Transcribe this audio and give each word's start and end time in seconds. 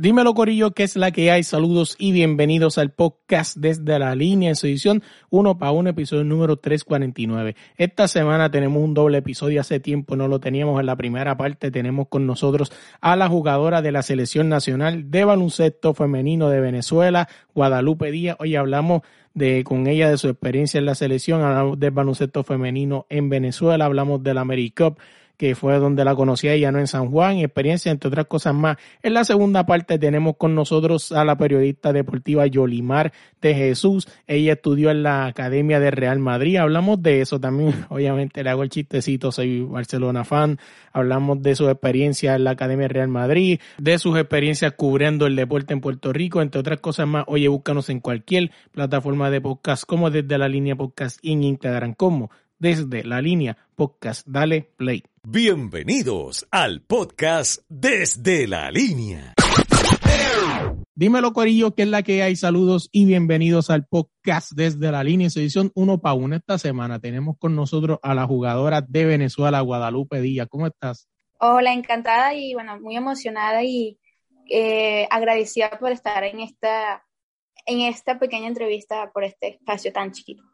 Dímelo 0.00 0.32
Corillo, 0.32 0.70
¿qué 0.70 0.84
es 0.84 0.96
la 0.96 1.10
que 1.10 1.30
hay? 1.30 1.42
Saludos 1.42 1.94
y 1.98 2.12
bienvenidos 2.12 2.78
al 2.78 2.90
podcast 2.90 3.58
desde 3.58 3.98
la 3.98 4.14
línea 4.14 4.48
en 4.48 4.56
su 4.56 4.66
edición 4.66 5.02
1 5.28 5.58
para 5.58 5.72
1, 5.72 5.90
episodio 5.90 6.24
número 6.24 6.56
349. 6.56 7.54
Esta 7.76 8.08
semana 8.08 8.50
tenemos 8.50 8.82
un 8.82 8.94
doble 8.94 9.18
episodio, 9.18 9.60
hace 9.60 9.78
tiempo 9.78 10.16
no 10.16 10.26
lo 10.26 10.40
teníamos 10.40 10.80
en 10.80 10.86
la 10.86 10.96
primera 10.96 11.36
parte, 11.36 11.70
tenemos 11.70 12.08
con 12.08 12.26
nosotros 12.26 12.72
a 13.02 13.14
la 13.14 13.28
jugadora 13.28 13.82
de 13.82 13.92
la 13.92 14.00
selección 14.00 14.48
nacional 14.48 15.10
de 15.10 15.22
baloncesto 15.26 15.92
femenino 15.92 16.48
de 16.48 16.60
Venezuela, 16.60 17.28
Guadalupe 17.54 18.10
Díaz. 18.10 18.38
Hoy 18.40 18.56
hablamos 18.56 19.02
de 19.34 19.64
con 19.64 19.86
ella 19.86 20.08
de 20.08 20.16
su 20.16 20.30
experiencia 20.30 20.78
en 20.78 20.86
la 20.86 20.94
selección, 20.94 21.42
hablamos 21.42 21.78
del 21.78 21.90
baloncesto 21.90 22.42
femenino 22.42 23.04
en 23.10 23.28
Venezuela, 23.28 23.84
hablamos 23.84 24.22
del 24.22 24.38
AmeriCup 24.38 24.98
que 25.40 25.54
fue 25.54 25.78
donde 25.78 26.04
la 26.04 26.14
conocí 26.14 26.48
a 26.48 26.70
¿no? 26.70 26.80
En 26.80 26.86
San 26.86 27.10
Juan, 27.10 27.38
y 27.38 27.44
experiencia, 27.44 27.90
entre 27.90 28.08
otras 28.08 28.26
cosas 28.26 28.54
más. 28.54 28.76
En 29.02 29.14
la 29.14 29.24
segunda 29.24 29.64
parte 29.64 29.98
tenemos 29.98 30.36
con 30.36 30.54
nosotros 30.54 31.12
a 31.12 31.24
la 31.24 31.38
periodista 31.38 31.94
deportiva 31.94 32.46
Yolimar 32.46 33.10
de 33.40 33.54
Jesús. 33.54 34.06
Ella 34.26 34.52
estudió 34.52 34.90
en 34.90 35.02
la 35.02 35.24
Academia 35.24 35.80
de 35.80 35.90
Real 35.92 36.18
Madrid. 36.18 36.58
Hablamos 36.58 37.02
de 37.02 37.22
eso 37.22 37.40
también. 37.40 37.74
Obviamente 37.88 38.44
le 38.44 38.50
hago 38.50 38.62
el 38.64 38.68
chistecito, 38.68 39.32
soy 39.32 39.62
Barcelona 39.62 40.24
fan. 40.24 40.58
Hablamos 40.92 41.40
de 41.40 41.56
su 41.56 41.70
experiencia 41.70 42.34
en 42.34 42.44
la 42.44 42.50
Academia 42.50 42.88
de 42.88 42.92
Real 42.92 43.08
Madrid, 43.08 43.60
de 43.78 43.98
sus 43.98 44.18
experiencias 44.18 44.74
cubriendo 44.74 45.24
el 45.24 45.36
deporte 45.36 45.72
en 45.72 45.80
Puerto 45.80 46.12
Rico, 46.12 46.42
entre 46.42 46.60
otras 46.60 46.80
cosas 46.80 47.08
más. 47.08 47.24
Oye, 47.28 47.48
búscanos 47.48 47.88
en 47.88 48.00
cualquier 48.00 48.50
plataforma 48.72 49.30
de 49.30 49.40
podcast, 49.40 49.84
como 49.86 50.10
desde 50.10 50.36
la 50.36 50.48
línea 50.48 50.76
podcast 50.76 51.18
en 51.22 51.44
Instagram, 51.44 51.94
como 51.94 52.30
desde 52.60 53.02
la 53.02 53.20
línea 53.20 53.56
podcast. 53.74 54.26
Dale 54.28 54.70
play. 54.76 55.02
Bienvenidos 55.24 56.46
al 56.50 56.82
podcast 56.82 57.62
Desde 57.68 58.46
la 58.46 58.70
Línea. 58.70 59.34
Dímelo, 60.94 61.32
Corillo, 61.32 61.74
que 61.74 61.82
es 61.82 61.88
la 61.88 62.02
que 62.02 62.22
hay. 62.22 62.36
Saludos 62.36 62.90
y 62.92 63.06
bienvenidos 63.06 63.70
al 63.70 63.86
podcast 63.86 64.52
desde 64.52 64.92
la 64.92 65.02
línea. 65.02 65.28
En 65.34 65.42
edición 65.42 65.72
1 65.74 66.00
para 66.00 66.14
1 66.14 66.36
esta 66.36 66.58
semana 66.58 67.00
tenemos 67.00 67.38
con 67.38 67.56
nosotros 67.56 67.98
a 68.02 68.14
la 68.14 68.26
jugadora 68.26 68.82
de 68.82 69.06
Venezuela, 69.06 69.62
Guadalupe 69.62 70.20
Díaz. 70.20 70.46
¿Cómo 70.50 70.66
estás? 70.66 71.08
Hola, 71.38 71.72
encantada 71.72 72.34
y 72.34 72.52
bueno, 72.52 72.78
muy 72.80 72.96
emocionada 72.96 73.64
y 73.64 73.98
eh, 74.50 75.08
agradecida 75.10 75.70
por 75.78 75.90
estar 75.90 76.22
en 76.24 76.40
esta, 76.40 77.06
en 77.64 77.80
esta 77.80 78.18
pequeña 78.18 78.48
entrevista 78.48 79.10
por 79.10 79.24
este 79.24 79.54
espacio 79.54 79.92
tan 79.94 80.12
chiquito. 80.12 80.49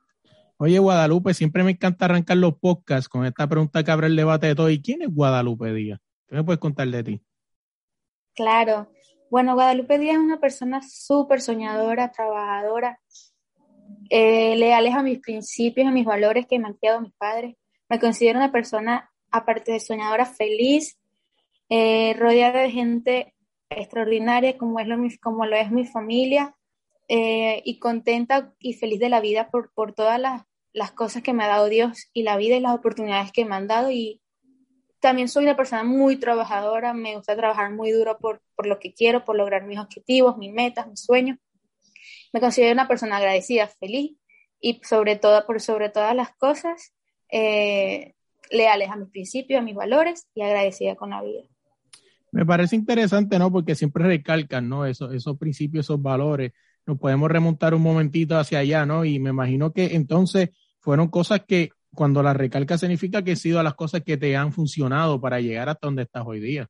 Oye, 0.59 0.79
Guadalupe, 0.79 1.35
siempre 1.35 1.63
me 1.63 1.73
encanta 1.73 2.07
arrancar 2.07 2.39
los 2.39 2.59
podcasts 2.59 3.11
con 3.11 3.27
esta 3.27 3.47
pregunta 3.47 3.85
que 3.85 3.91
abre 3.91 4.07
el 4.07 4.17
debate 4.17 4.47
de 4.47 4.55
todo. 4.55 4.71
¿Y 4.71 4.81
quién 4.81 5.03
es 5.03 5.09
Guadalupe 5.15 5.71
Díaz? 5.75 6.01
¿Qué 6.27 6.35
me 6.35 6.45
puedes 6.45 6.59
contar 6.59 6.89
de 6.89 7.05
ti? 7.05 7.23
Claro. 8.35 8.91
Bueno, 9.31 9.55
Guadalupe 9.55 9.99
Díaz 9.99 10.15
es 10.15 10.23
una 10.23 10.41
persona 10.41 10.81
súper 10.83 11.43
soñadora, 11.43 12.11
trabajadora, 12.11 12.99
eh, 14.09 14.57
leales 14.57 14.95
a 14.95 15.03
mis 15.03 15.21
principios, 15.21 15.89
a 15.89 15.91
mis 15.91 16.07
valores 16.07 16.47
que 16.47 16.59
me 16.59 16.69
han 16.69 16.75
criado 16.75 17.03
mis 17.03 17.13
padres. 17.13 17.57
Me 17.91 18.01
considero 18.01 18.39
una 18.39 18.51
persona, 18.51 19.11
aparte 19.31 19.73
de 19.73 19.81
soñadora, 19.81 20.25
feliz, 20.25 20.99
eh, 21.69 22.15
rodeada 22.19 22.63
de 22.63 22.71
gente 22.71 23.35
extraordinaria 23.69 24.57
como, 24.57 24.81
es 24.81 24.87
lo, 24.87 24.97
como 25.21 25.45
lo 25.45 25.57
es 25.57 25.71
mi 25.71 25.85
familia 25.85 26.57
eh, 27.09 27.63
y 27.65 27.79
contenta 27.79 28.53
y 28.59 28.75
feliz 28.75 28.99
de 28.99 29.09
la 29.09 29.21
vida 29.21 29.49
por, 29.51 29.73
por 29.73 29.93
todas 29.93 30.21
las, 30.21 30.43
las, 30.73 30.91
cosas 30.91 31.23
que 31.23 31.33
me 31.33 31.45
ha 31.45 31.49
dado 31.49 31.69
Dios 31.69 32.09
y 32.13 32.25
la 32.25 32.37
vida 32.37 32.57
y 32.57 32.61
las 32.61 32.75
oportunidades 32.75 33.31
que 33.31 33.45
me 33.45 33.55
han 33.55 33.69
dado. 33.69 33.91
Y 33.91 34.21
también 35.01 35.29
soy 35.29 35.45
una 35.45 35.57
persona 35.57 35.85
muy 35.85 36.17
trabajadora, 36.17 36.95
me 36.95 37.15
gusta 37.15 37.37
trabajar 37.37 37.73
muy 37.73 37.93
duro 37.93 38.19
por, 38.19 38.43
por 38.57 38.67
lo 38.67 38.81
que 38.81 38.93
quiero, 38.93 39.25
por 39.25 39.37
lograr 39.37 39.65
mis 39.67 39.79
objetivos, 39.79 40.37
mis 40.37 40.53
metas, 40.53 40.89
mis 40.89 41.01
sueños. 41.01 41.39
Me 42.33 42.41
considero 42.41 42.73
una 42.73 42.89
persona 42.89 43.19
agradecida, 43.19 43.69
feliz 43.69 44.17
y 44.61 44.81
sobre 44.83 45.17
todo, 45.17 45.47
por 45.47 45.61
sobre 45.61 45.91
todas 45.91 46.15
las 46.17 46.35
cosas, 46.37 46.93
eh, 47.31 48.15
leales 48.51 48.91
a 48.91 48.97
mis 48.97 49.11
principios, 49.11 49.61
a 49.61 49.65
mis 49.65 49.75
valores 49.75 50.27
y 50.35 50.43
agradecida 50.43 50.97
con 50.97 51.11
la 51.11 51.23
vida. 51.23 51.43
Me 52.33 52.45
parece 52.45 52.75
interesante, 52.75 53.39
¿no? 53.39 53.53
Porque 53.53 53.75
siempre 53.77 54.05
recalcan, 54.05 54.69
¿no? 54.69 54.85
Esos, 54.87 55.15
esos 55.15 55.39
principios, 55.39 55.87
esos 55.87 56.03
valores 56.03 56.53
nos 56.87 56.99
podemos 56.99 57.31
remontar 57.31 57.75
un 57.75 57.83
momentito 57.83 58.39
hacia 58.39 58.61
allá, 58.61 58.87
¿no? 58.87 59.05
Y 59.05 59.19
me 59.19 59.31
imagino 59.31 59.73
que 59.73 59.97
entonces 59.97 60.51
fueron 60.81 61.09
cosas 61.09 61.41
que 61.47 61.71
cuando 61.95 62.23
la 62.23 62.33
recalca 62.33 62.79
significa 62.79 63.23
que 63.23 63.33
han 63.33 63.37
sido 63.37 63.63
las 63.63 63.75
cosas 63.75 64.03
que 64.03 64.17
te 64.17 64.37
han 64.37 64.53
funcionado 64.53 65.21
para 65.21 65.41
llegar 65.41 65.69
hasta 65.69 65.87
donde 65.87 66.03
estás 66.03 66.23
hoy 66.25 66.41
día. 66.41 66.69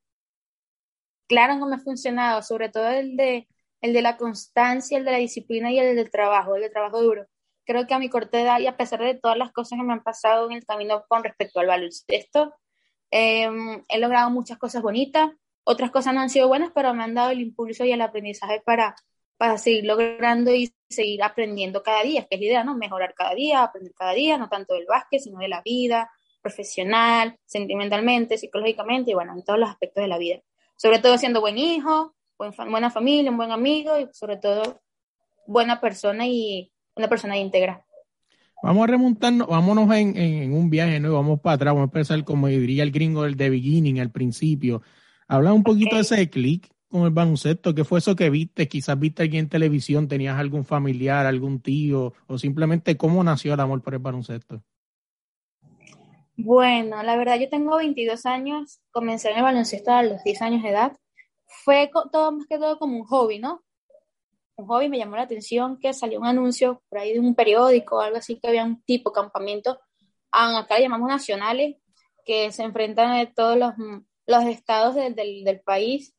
Claro 1.28 1.56
no 1.56 1.66
me 1.66 1.76
ha 1.76 1.80
funcionado, 1.80 2.42
sobre 2.42 2.68
todo 2.70 2.88
el 2.88 3.16
de, 3.16 3.48
el 3.80 3.92
de 3.92 4.02
la 4.02 4.16
constancia, 4.16 4.96
el 4.96 5.04
de 5.04 5.12
la 5.12 5.18
disciplina 5.18 5.70
y 5.70 5.78
el 5.78 5.96
del 5.96 6.10
trabajo, 6.10 6.54
el 6.54 6.62
del 6.62 6.72
trabajo 6.72 7.02
duro. 7.02 7.26
Creo 7.64 7.86
que 7.86 7.94
a 7.94 7.98
mi 7.98 8.08
corta 8.08 8.40
edad 8.40 8.60
y 8.60 8.68
a 8.68 8.76
pesar 8.76 9.00
de 9.02 9.16
todas 9.16 9.36
las 9.36 9.52
cosas 9.52 9.78
que 9.78 9.84
me 9.84 9.92
han 9.92 10.04
pasado 10.04 10.48
en 10.48 10.56
el 10.56 10.64
camino 10.64 11.04
con 11.08 11.24
respecto 11.24 11.58
al 11.58 11.66
baloncesto, 11.66 12.54
eh, 13.10 13.48
he 13.88 13.98
logrado 13.98 14.30
muchas 14.30 14.56
cosas 14.56 14.82
bonitas, 14.82 15.30
otras 15.64 15.90
cosas 15.90 16.14
no 16.14 16.20
han 16.20 16.30
sido 16.30 16.46
buenas, 16.46 16.70
pero 16.72 16.94
me 16.94 17.02
han 17.02 17.14
dado 17.14 17.30
el 17.30 17.40
impulso 17.40 17.84
y 17.84 17.90
el 17.90 18.00
aprendizaje 18.00 18.62
para, 18.64 18.94
para 19.36 19.58
seguir 19.58 19.84
logrando 19.84 20.54
y 20.54 20.72
seguir 20.88 21.22
aprendiendo 21.22 21.82
cada 21.82 22.02
día, 22.02 22.26
que 22.28 22.36
es 22.36 22.40
la 22.40 22.46
idea, 22.46 22.64
¿no? 22.64 22.76
Mejorar 22.76 23.14
cada 23.14 23.34
día, 23.34 23.62
aprender 23.62 23.92
cada 23.94 24.12
día, 24.12 24.38
no 24.38 24.48
tanto 24.48 24.74
del 24.74 24.86
básquet, 24.86 25.20
sino 25.20 25.38
de 25.38 25.48
la 25.48 25.62
vida, 25.62 26.10
profesional, 26.42 27.36
sentimentalmente, 27.44 28.38
psicológicamente 28.38 29.10
y 29.10 29.14
bueno, 29.14 29.34
en 29.34 29.44
todos 29.44 29.58
los 29.58 29.68
aspectos 29.68 30.02
de 30.02 30.08
la 30.08 30.18
vida. 30.18 30.40
Sobre 30.76 31.00
todo 31.00 31.18
siendo 31.18 31.40
buen 31.40 31.58
hijo, 31.58 32.14
buen, 32.38 32.52
buena 32.70 32.90
familia, 32.90 33.30
un 33.30 33.36
buen 33.36 33.50
amigo 33.50 33.98
y 33.98 34.08
sobre 34.12 34.36
todo 34.36 34.80
buena 35.46 35.80
persona 35.80 36.26
y 36.26 36.70
una 36.94 37.08
persona 37.08 37.36
íntegra. 37.36 37.84
Vamos 38.62 38.84
a 38.84 38.86
remontarnos, 38.86 39.48
vámonos 39.48 39.84
en, 39.94 40.16
en, 40.16 40.42
en 40.44 40.54
un 40.54 40.70
viaje, 40.70 40.98
¿no? 40.98 41.12
Vamos 41.12 41.40
para 41.40 41.54
atrás, 41.54 41.74
vamos 41.74 41.88
a 41.88 41.92
empezar 41.92 42.24
como 42.24 42.46
diría 42.46 42.82
el 42.82 42.90
gringo 42.90 43.24
del 43.24 43.36
The 43.36 43.50
Beginning, 43.50 44.00
al 44.00 44.10
principio. 44.10 44.82
Habla 45.28 45.52
un 45.52 45.62
poquito 45.62 45.88
okay. 45.88 45.98
de 45.98 46.02
ese 46.02 46.30
clic 46.30 46.75
con 46.88 47.02
el 47.02 47.10
baloncesto? 47.10 47.74
¿Qué 47.74 47.84
fue 47.84 47.98
eso 47.98 48.16
que 48.16 48.30
viste? 48.30 48.68
Quizás 48.68 48.98
viste 48.98 49.24
aquí 49.24 49.38
en 49.38 49.48
televisión, 49.48 50.08
tenías 50.08 50.38
algún 50.38 50.64
familiar, 50.64 51.26
algún 51.26 51.60
tío, 51.60 52.12
o 52.26 52.38
simplemente 52.38 52.96
cómo 52.96 53.22
nació 53.22 53.54
el 53.54 53.60
amor 53.60 53.82
por 53.82 53.94
el 53.94 54.00
baloncesto. 54.00 54.62
Bueno, 56.36 57.02
la 57.02 57.16
verdad 57.16 57.38
yo 57.38 57.48
tengo 57.48 57.76
22 57.76 58.26
años, 58.26 58.80
comencé 58.90 59.30
en 59.30 59.38
el 59.38 59.42
baloncesto 59.42 59.90
a 59.90 60.02
los 60.02 60.22
10 60.22 60.42
años 60.42 60.62
de 60.62 60.68
edad. 60.70 60.96
Fue 61.46 61.90
todo 62.12 62.32
más 62.32 62.46
que 62.46 62.58
todo 62.58 62.78
como 62.78 62.96
un 62.98 63.04
hobby, 63.04 63.38
¿no? 63.38 63.62
Un 64.56 64.66
hobby 64.66 64.88
me 64.88 64.98
llamó 64.98 65.16
la 65.16 65.22
atención 65.22 65.78
que 65.78 65.92
salió 65.92 66.20
un 66.20 66.26
anuncio 66.26 66.82
por 66.88 66.98
ahí 66.98 67.12
de 67.12 67.20
un 67.20 67.34
periódico 67.34 67.96
o 67.96 68.00
algo 68.00 68.18
así 68.18 68.38
que 68.38 68.48
había 68.48 68.64
un 68.64 68.82
tipo 68.82 69.12
campamento, 69.12 69.78
acá 70.30 70.76
le 70.76 70.82
llamamos 70.82 71.08
nacionales, 71.08 71.76
que 72.24 72.50
se 72.52 72.64
enfrentan 72.64 73.18
de 73.18 73.26
todos 73.26 73.56
los, 73.56 73.74
los 74.26 74.44
estados 74.44 74.94
del, 74.94 75.14
del 75.14 75.60
país 75.60 76.15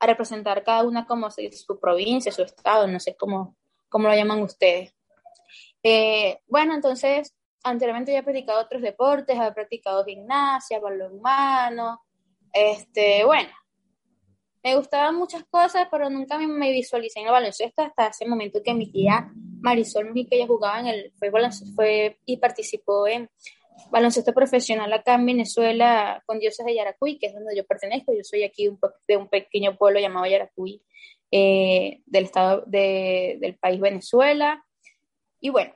a 0.00 0.06
representar 0.06 0.64
cada 0.64 0.82
una 0.82 1.06
como 1.06 1.30
su 1.30 1.78
provincia, 1.78 2.32
su 2.32 2.42
estado, 2.42 2.86
no 2.86 2.98
sé 2.98 3.14
cómo, 3.16 3.56
cómo 3.88 4.08
lo 4.08 4.14
llaman 4.14 4.42
ustedes. 4.42 4.94
Eh, 5.82 6.40
bueno, 6.48 6.74
entonces, 6.74 7.34
anteriormente 7.62 8.12
ya 8.12 8.18
he 8.18 8.22
practicado 8.22 8.60
otros 8.60 8.82
deportes, 8.82 9.38
he 9.38 9.52
practicado 9.52 10.04
gimnasia, 10.04 10.80
balonmano, 10.80 12.02
este, 12.52 13.24
bueno, 13.24 13.50
me 14.62 14.74
gustaban 14.76 15.14
muchas 15.14 15.44
cosas, 15.44 15.86
pero 15.90 16.10
nunca 16.10 16.38
me, 16.38 16.46
me 16.46 16.72
visualicé 16.72 17.20
en 17.20 17.26
el 17.26 17.32
baloncesto 17.32 17.82
hasta 17.82 18.08
ese 18.08 18.26
momento 18.26 18.60
que 18.62 18.74
mi 18.74 18.90
tía 18.90 19.30
Marisol 19.60 20.12
que 20.14 20.36
ella 20.36 20.46
jugaba 20.46 20.80
en 20.80 20.86
el, 20.86 21.12
fue, 21.18 21.30
fue 21.74 22.18
y 22.24 22.36
participó 22.38 23.06
en 23.06 23.30
baloncesto 23.90 24.32
profesional 24.32 24.92
acá 24.92 25.14
en 25.14 25.26
Venezuela 25.26 26.22
con 26.26 26.38
Dioses 26.38 26.64
de 26.66 26.74
Yaracuy, 26.74 27.18
que 27.18 27.26
es 27.26 27.34
donde 27.34 27.56
yo 27.56 27.66
pertenezco. 27.66 28.12
Yo 28.12 28.22
soy 28.22 28.44
aquí 28.44 28.68
un, 28.68 28.78
de 29.06 29.16
un 29.16 29.28
pequeño 29.28 29.76
pueblo 29.76 30.00
llamado 30.00 30.26
Yaracuy, 30.26 30.82
eh, 31.30 32.02
del 32.06 32.24
estado 32.24 32.64
de, 32.66 33.38
del 33.40 33.56
país 33.56 33.80
Venezuela. 33.80 34.64
Y 35.40 35.50
bueno, 35.50 35.74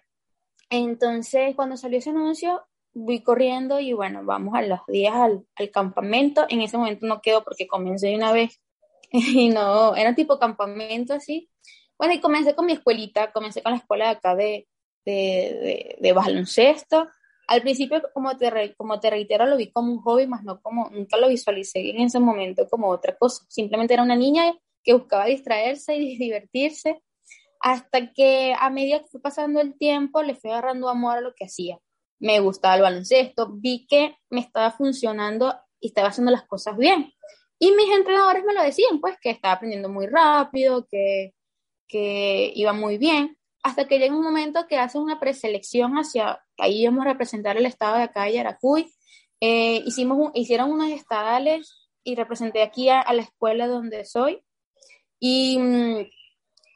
entonces 0.70 1.54
cuando 1.54 1.76
salió 1.76 1.98
ese 1.98 2.10
anuncio, 2.10 2.62
voy 2.92 3.22
corriendo 3.22 3.80
y 3.80 3.92
bueno, 3.92 4.24
vamos 4.24 4.54
a 4.54 4.62
los 4.62 4.80
días 4.86 5.14
al, 5.14 5.44
al 5.56 5.70
campamento. 5.70 6.46
En 6.48 6.62
ese 6.62 6.76
momento 6.78 7.06
no 7.06 7.20
quedo 7.20 7.44
porque 7.44 7.66
comencé 7.66 8.08
de 8.08 8.16
una 8.16 8.32
vez 8.32 8.60
y 9.10 9.48
no, 9.48 9.96
era 9.96 10.14
tipo 10.14 10.38
campamento 10.38 11.14
así. 11.14 11.50
Bueno, 11.98 12.14
y 12.14 12.20
comencé 12.20 12.54
con 12.54 12.66
mi 12.66 12.72
escuelita, 12.72 13.32
comencé 13.32 13.62
con 13.62 13.72
la 13.72 13.78
escuela 13.78 14.10
acá 14.10 14.34
de, 14.34 14.66
de, 15.04 15.96
de 16.00 16.12
baloncesto 16.12 17.08
al 17.46 17.62
principio, 17.62 18.02
como 18.12 18.37
te, 18.37 18.50
re, 18.50 18.75
como 18.75 19.00
te 19.00 19.11
reitero, 19.11 19.46
lo 19.46 19.56
vi 19.56 19.70
como 19.70 19.93
un 19.93 20.00
hobby, 20.00 20.26
más 20.26 20.44
no 20.44 20.61
como, 20.61 20.91
nunca 20.91 21.17
lo 21.17 21.29
visualicé 21.29 21.91
en 21.91 22.00
ese 22.00 22.20
momento 22.20 22.69
como 22.69 22.88
otra 22.88 23.17
cosa. 23.17 23.44
Simplemente 23.49 23.94
era 23.94 24.02
una 24.02 24.17
niña 24.17 24.55
que 24.82 24.94
buscaba 24.94 25.26
distraerse 25.26 25.96
y 25.96 26.17
divertirse, 26.19 27.02
hasta 27.61 28.12
que 28.12 28.55
a 28.58 28.69
medida 28.70 29.00
que 29.00 29.08
fue 29.08 29.20
pasando 29.20 29.61
el 29.61 29.76
tiempo 29.79 30.23
le 30.23 30.35
fui 30.35 30.50
agarrando 30.50 30.88
amor 30.88 31.19
a 31.19 31.20
lo 31.23 31.35
que 31.35 31.46
hacía. 31.46 31.79
Me 32.20 32.41
gustaba 32.41 32.76
el 32.76 32.82
baloncesto, 32.82 33.50
vi 33.52 33.87
que 33.87 34.17
me 34.31 34.41
estaba 34.41 34.70
funcionando 34.70 35.55
y 35.81 35.88
estaba 35.88 36.08
haciendo 36.08 36.31
las 36.31 36.46
cosas 36.46 36.76
bien. 36.76 37.12
Y 37.58 37.73
mis 37.73 37.91
entrenadores 37.96 38.44
me 38.44 38.55
lo 38.55 38.62
decían, 38.62 39.00
pues 39.00 39.17
que 39.20 39.31
estaba 39.31 39.55
aprendiendo 39.55 39.88
muy 39.88 40.06
rápido, 40.06 40.87
que, 40.91 41.35
que 41.88 42.52
iba 42.55 42.73
muy 42.73 42.99
bien, 42.99 43.38
hasta 43.64 43.88
que 43.88 43.99
llega 43.99 44.14
un 44.14 44.22
momento 44.22 44.66
que 44.69 44.78
hacen 44.78 45.00
una 45.00 45.19
preselección 45.19 45.94
hacia, 45.94 46.38
ahí 46.58 46.82
íbamos 46.82 47.06
a 47.06 47.08
representar 47.08 47.56
el 47.56 47.64
estado 47.64 47.96
de 47.96 48.02
acá 48.02 48.28
Yaracuy, 48.28 48.93
eh, 49.40 49.82
hicimos 49.87 50.31
hicieron 50.34 50.70
unos 50.70 50.90
estadales 50.90 51.88
y 52.05 52.14
representé 52.14 52.62
aquí 52.62 52.90
a, 52.90 53.11
la 53.11 53.22
escuela 53.22 53.66
donde 53.66 54.05
soy, 54.05 54.44
y 55.19 55.58
mm, 55.58 56.11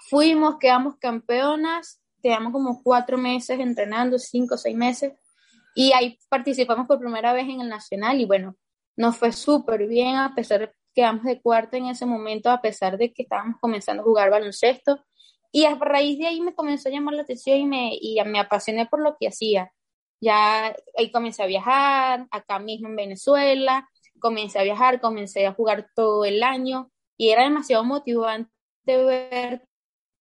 fuimos, 0.09 0.57
quedamos 0.59 0.97
campeonas, 0.99 2.01
quedamos 2.23 2.55
como 2.55 2.83
cuatro 2.83 3.19
meses 3.19 3.61
entrenando, 3.61 4.19
cinco 4.19 4.55
o 4.55 4.59
seis 4.59 4.75
meses, 4.75 5.13
y 5.75 5.93
ahí 5.93 6.19
participamos 6.31 6.89
por 6.89 6.99
primera 6.99 7.35
vez 7.35 7.45
en 7.51 7.61
el 7.61 7.69
nacional, 7.69 8.19
y 8.19 8.25
bueno, 8.25 8.57
nos 8.97 9.15
fue 9.19 9.31
súper 9.33 9.87
bien, 9.87 10.17
a 10.17 10.35
pesar 10.35 10.61
de 10.61 10.67
que 10.69 10.75
quedamos 10.95 11.25
de 11.25 11.39
cuarta 11.43 11.77
en 11.77 11.89
ese 11.89 12.07
momento, 12.07 12.49
a 12.49 12.63
pesar 12.63 12.97
de 12.97 13.13
que 13.13 13.25
estábamos 13.25 13.57
comenzando 13.61 14.03
a 14.03 14.07
jugar 14.07 14.31
baloncesto. 14.31 15.05
Y 15.53 15.65
a 15.65 15.75
raíz 15.77 16.19
de 16.19 16.27
ahí 16.27 16.41
me 16.41 16.55
comenzó 16.55 16.89
a 16.89 16.93
llamar 16.93 17.15
la 17.15 17.23
atención 17.23 17.59
y 17.59 17.67
me, 17.67 17.91
y 18.01 18.23
me 18.25 18.39
apasioné 18.39 18.87
por 18.87 19.01
lo 19.01 19.17
que 19.19 19.29
hacía. 19.29 19.73
Ya 20.21 20.75
ahí 20.97 21.11
comencé 21.11 21.43
a 21.43 21.47
viajar, 21.47 22.27
acá 22.31 22.59
mismo 22.59 22.89
en 22.89 22.97
Venezuela, 22.97 23.89
comencé 24.19 24.59
a 24.59 24.65
viajar, 24.65 25.01
comencé 25.01 25.47
a 25.47 25.55
jugar 25.55 25.89
todo 25.95 26.25
el 26.25 26.43
año 26.43 26.91
y 27.17 27.31
era 27.31 27.45
demasiado 27.45 27.85
motivante 27.85 28.51
ver 28.85 29.63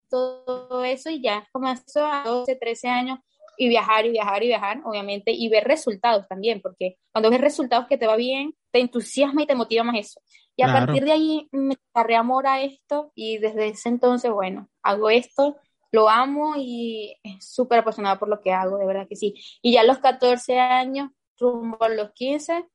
todo 0.09 0.83
eso 0.83 1.09
y 1.09 1.21
ya 1.21 1.47
comenzó 1.51 2.05
a 2.05 2.23
12, 2.23 2.55
13 2.55 2.87
años 2.87 3.19
y 3.57 3.69
viajar 3.69 4.05
y 4.05 4.11
viajar 4.11 4.43
y 4.43 4.47
viajar, 4.47 4.81
obviamente, 4.85 5.31
y 5.31 5.49
ver 5.49 5.63
resultados 5.63 6.27
también, 6.27 6.61
porque 6.61 6.97
cuando 7.11 7.29
ves 7.29 7.41
resultados 7.41 7.87
que 7.87 7.97
te 7.97 8.07
va 8.07 8.15
bien, 8.15 8.53
te 8.77 8.81
entusiasma 8.81 9.41
y 9.41 9.47
te 9.47 9.55
motiva 9.55 9.83
más 9.83 9.97
eso. 9.97 10.21
Y 10.55 10.63
a 10.63 10.67
partir 10.67 11.03
de 11.03 11.11
ahí 11.11 11.47
me 11.51 11.75
agarré 11.93 12.15
amor 12.15 12.47
a 12.47 12.61
esto 12.61 13.11
y 13.15 13.37
desde 13.37 13.69
ese 13.69 13.89
entonces, 13.89 14.31
bueno, 14.31 14.69
hago 14.81 15.09
esto, 15.09 15.57
lo 15.91 16.09
amo 16.09 16.55
y 16.57 17.15
súper 17.39 17.79
apasionada 17.79 18.19
por 18.19 18.27
lo 18.27 18.41
que 18.41 18.51
hago, 18.51 18.77
de 18.77 18.85
verdad 18.85 19.07
que 19.07 19.15
sí. 19.15 19.35
Y 19.61 19.73
ya 19.73 19.81
a 19.81 19.83
los 19.83 19.99
14 19.99 20.59
años, 20.59 21.09
rumbo 21.39 21.83
a 21.83 21.89
los 21.89 22.11
15, 22.13 22.65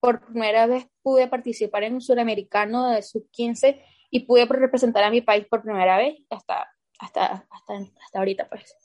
por 0.00 0.24
primera 0.24 0.66
vez 0.66 0.86
pude 1.02 1.26
participar 1.28 1.84
en 1.84 1.94
un 1.94 2.00
suramericano 2.00 2.90
de 2.90 3.02
sub-15 3.02 3.80
y 4.10 4.20
pude 4.20 4.46
representar 4.46 5.04
a 5.04 5.10
mi 5.10 5.20
país 5.20 5.46
por 5.48 5.62
primera 5.62 5.96
vez 5.96 6.18
hasta, 6.30 6.68
hasta, 6.98 7.46
hasta, 7.50 7.74
hasta 8.04 8.18
ahorita, 8.18 8.48
pues 8.48 8.76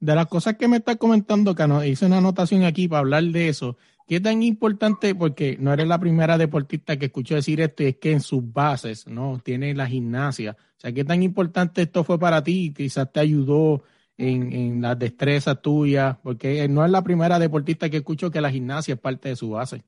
de 0.00 0.14
las 0.14 0.26
cosas 0.26 0.56
que 0.56 0.66
me 0.66 0.78
está 0.78 0.96
comentando, 0.96 1.54
que 1.54 1.64
hice 1.86 2.06
una 2.06 2.18
anotación 2.18 2.64
aquí 2.64 2.88
para 2.88 3.00
hablar 3.00 3.22
de 3.24 3.50
eso, 3.50 3.76
¿qué 4.10 4.18
tan 4.18 4.42
importante? 4.42 5.14
Porque 5.14 5.56
no 5.60 5.72
eres 5.72 5.86
la 5.86 6.00
primera 6.00 6.36
deportista 6.36 6.96
que 6.96 7.06
escucho 7.06 7.36
decir 7.36 7.60
esto, 7.60 7.84
y 7.84 7.86
es 7.86 7.96
que 7.98 8.10
en 8.10 8.20
sus 8.20 8.52
bases, 8.52 9.06
¿no? 9.06 9.38
Tiene 9.38 9.72
la 9.72 9.86
gimnasia. 9.86 10.56
O 10.76 10.80
sea, 10.80 10.90
¿qué 10.90 11.04
tan 11.04 11.22
importante 11.22 11.82
esto 11.82 12.02
fue 12.02 12.18
para 12.18 12.42
ti? 12.42 12.74
Quizás 12.76 13.12
te 13.12 13.20
ayudó 13.20 13.84
en, 14.18 14.52
en 14.52 14.82
las 14.82 14.98
destrezas 14.98 15.62
tuyas, 15.62 16.16
porque 16.24 16.66
no 16.66 16.84
es 16.84 16.90
la 16.90 17.04
primera 17.04 17.38
deportista 17.38 17.88
que 17.88 17.98
escucho 17.98 18.32
que 18.32 18.40
la 18.40 18.50
gimnasia 18.50 18.94
es 18.94 19.00
parte 19.00 19.28
de 19.28 19.36
su 19.36 19.50
base. 19.50 19.84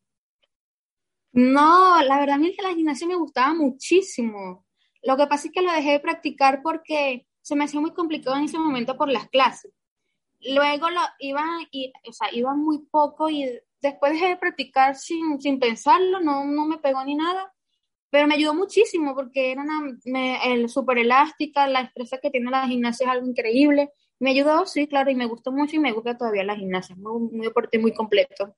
No, 1.33 2.01
la 2.05 2.21
verdad 2.21 2.41
es 2.45 2.57
que 2.57 2.63
la 2.63 2.75
gimnasia 2.75 3.09
me 3.09 3.17
gustaba 3.17 3.53
muchísimo. 3.55 4.65
Lo 5.03 5.17
que 5.17 5.27
pasa 5.27 5.49
es 5.49 5.53
que 5.53 5.63
lo 5.63 5.73
dejé 5.73 5.91
de 5.91 6.01
practicar 6.01 6.61
porque 6.63 7.27
se 7.41 7.57
me 7.57 7.65
hacía 7.65 7.81
muy 7.81 7.93
complicado 7.93 8.37
en 8.37 8.45
ese 8.45 8.61
momento 8.61 8.97
por 8.97 9.09
las 9.09 9.29
clases. 9.31 9.73
Luego 10.43 10.91
lo 10.91 11.01
iba, 11.19 11.45
y, 11.73 11.93
o 12.09 12.13
sea, 12.13 12.29
iba 12.33 12.55
muy 12.55 12.87
poco 12.89 13.29
y 13.29 13.51
después 13.83 14.13
dejé 14.13 14.29
de 14.29 14.37
practicar 14.37 14.97
sin, 14.97 15.41
sin 15.41 15.59
pensarlo, 15.59 16.21
no, 16.21 16.45
no 16.45 16.67
me 16.67 16.79
pegó 16.79 17.05
ni 17.05 17.15
nada, 17.15 17.53
pero 18.11 18.27
me 18.27 18.35
ayudó 18.35 18.55
muchísimo 18.55 19.15
porque 19.15 19.53
era 19.53 19.63
una, 19.63 19.81
me, 20.05 20.53
el 20.53 20.69
super 20.69 20.99
elástica, 20.99 21.67
la 21.67 21.83
destreza 21.83 22.19
que 22.19 22.31
tiene 22.31 22.51
la 22.51 22.69
gimnasia 22.69 23.05
es 23.05 23.11
algo 23.11 23.27
increíble. 23.27 23.91
Me 24.21 24.31
ayudó, 24.31 24.67
sí, 24.67 24.87
claro, 24.87 25.11
y 25.11 25.15
me 25.15 25.27
gustó 25.27 25.51
mucho 25.51 25.77
y 25.77 25.81
me 25.81 25.93
gusta 25.93 26.17
todavía 26.17 26.45
la 26.45 26.55
gimnasia, 26.55 26.95
muy, 26.97 27.31
muy 27.33 27.47
deporte 27.47 27.79
muy 27.79 27.93
completo. 27.93 28.55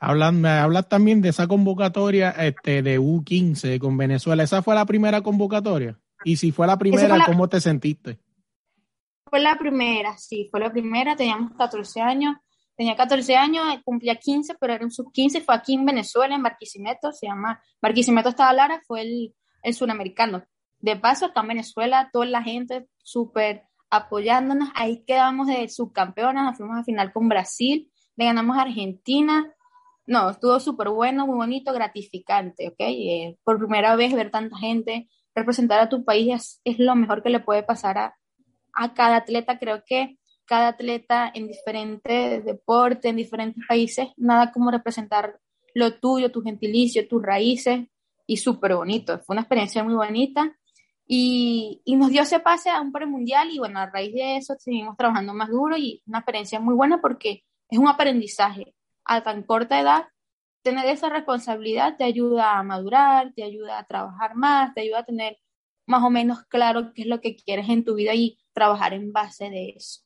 Hablan, 0.00 0.44
hablas 0.46 0.88
también 0.88 1.20
de 1.20 1.28
esa 1.28 1.46
convocatoria 1.46 2.30
este, 2.30 2.82
de 2.82 2.98
U15 2.98 3.78
con 3.78 3.98
Venezuela. 3.98 4.42
¿Esa 4.42 4.62
fue 4.62 4.74
la 4.74 4.86
primera 4.86 5.20
convocatoria? 5.20 6.00
Y 6.24 6.36
si 6.36 6.50
fue 6.52 6.66
la 6.66 6.78
primera, 6.78 7.22
¿cómo 7.26 7.48
te 7.48 7.60
sentiste? 7.60 8.18
Fue 9.26 9.40
la 9.40 9.56
primera, 9.58 10.16
sí, 10.16 10.48
fue 10.50 10.58
la 10.58 10.72
primera, 10.72 11.16
teníamos 11.16 11.52
14 11.52 12.00
años, 12.00 12.36
tenía 12.80 12.96
14 12.96 13.36
años, 13.36 13.66
cumplía 13.84 14.14
15, 14.14 14.54
pero 14.58 14.72
era 14.72 14.82
un 14.82 14.90
sub-15, 14.90 15.44
fue 15.44 15.54
aquí 15.54 15.74
en 15.74 15.84
Venezuela, 15.84 16.34
en 16.34 16.42
Barquisimeto, 16.42 17.12
se 17.12 17.26
llama, 17.26 17.62
Barquisimeto 17.82 18.30
estaba 18.30 18.54
Lara, 18.54 18.80
fue 18.86 19.02
el, 19.02 19.34
el 19.62 19.74
suramericano. 19.74 20.44
De 20.78 20.96
paso, 20.96 21.26
acá 21.26 21.42
en 21.42 21.48
Venezuela, 21.48 22.08
toda 22.10 22.24
la 22.24 22.42
gente 22.42 22.88
súper 23.02 23.64
apoyándonos, 23.90 24.70
ahí 24.74 25.04
quedamos 25.06 25.48
de 25.48 25.68
subcampeonas, 25.68 26.42
nos 26.42 26.56
fuimos 26.56 26.78
a 26.78 26.84
final 26.84 27.12
con 27.12 27.28
Brasil, 27.28 27.92
le 28.16 28.24
ganamos 28.24 28.56
a 28.56 28.62
Argentina, 28.62 29.54
no, 30.06 30.30
estuvo 30.30 30.58
súper 30.58 30.88
bueno, 30.88 31.26
muy 31.26 31.36
bonito, 31.36 31.74
gratificante, 31.74 32.68
¿ok? 32.68 32.76
Eh, 32.78 33.36
por 33.44 33.58
primera 33.58 33.94
vez 33.94 34.14
ver 34.14 34.30
tanta 34.30 34.56
gente, 34.56 35.10
representar 35.34 35.80
a 35.80 35.90
tu 35.90 36.02
país 36.02 36.32
es, 36.32 36.60
es 36.64 36.78
lo 36.78 36.96
mejor 36.96 37.22
que 37.22 37.28
le 37.28 37.40
puede 37.40 37.62
pasar 37.62 37.98
a, 37.98 38.16
a 38.72 38.94
cada 38.94 39.16
atleta. 39.16 39.58
Creo 39.58 39.82
que 39.84 40.18
cada 40.50 40.66
atleta 40.70 41.30
en 41.32 41.46
diferentes 41.46 42.44
deportes, 42.44 43.04
en 43.04 43.14
diferentes 43.14 43.64
países, 43.68 44.08
nada 44.16 44.50
como 44.50 44.72
representar 44.72 45.38
lo 45.74 45.94
tuyo, 45.94 46.32
tu 46.32 46.42
gentilicio, 46.42 47.06
tus 47.06 47.22
raíces, 47.22 47.86
y 48.26 48.36
súper 48.36 48.74
bonito. 48.74 49.20
Fue 49.20 49.34
una 49.34 49.42
experiencia 49.42 49.84
muy 49.84 49.94
bonita. 49.94 50.56
Y, 51.06 51.82
y, 51.84 51.94
nos 51.94 52.10
dio 52.10 52.22
ese 52.22 52.40
pase 52.40 52.68
a 52.68 52.80
un 52.80 52.90
premundial 52.90 53.50
y 53.50 53.58
bueno, 53.58 53.78
a 53.78 53.86
raíz 53.86 54.12
de 54.12 54.38
eso 54.38 54.54
seguimos 54.58 54.96
trabajando 54.96 55.34
más 55.34 55.50
duro 55.50 55.76
y 55.76 56.02
una 56.06 56.18
experiencia 56.18 56.58
muy 56.58 56.74
buena 56.74 57.00
porque 57.00 57.44
es 57.68 57.78
un 57.78 57.86
aprendizaje 57.86 58.74
a 59.04 59.22
tan 59.22 59.44
corta 59.44 59.80
edad. 59.80 60.04
Tener 60.62 60.86
esa 60.86 61.08
responsabilidad 61.08 61.96
te 61.96 62.04
ayuda 62.04 62.58
a 62.58 62.62
madurar, 62.64 63.32
te 63.34 63.44
ayuda 63.44 63.78
a 63.78 63.84
trabajar 63.84 64.34
más, 64.34 64.74
te 64.74 64.80
ayuda 64.80 65.00
a 65.00 65.04
tener 65.04 65.38
más 65.86 66.02
o 66.02 66.10
menos 66.10 66.44
claro 66.46 66.92
qué 66.92 67.02
es 67.02 67.08
lo 67.08 67.20
que 67.20 67.36
quieres 67.36 67.68
en 67.68 67.84
tu 67.84 67.94
vida 67.94 68.14
y 68.14 68.38
trabajar 68.52 68.94
en 68.94 69.12
base 69.12 69.48
de 69.48 69.74
eso. 69.76 70.02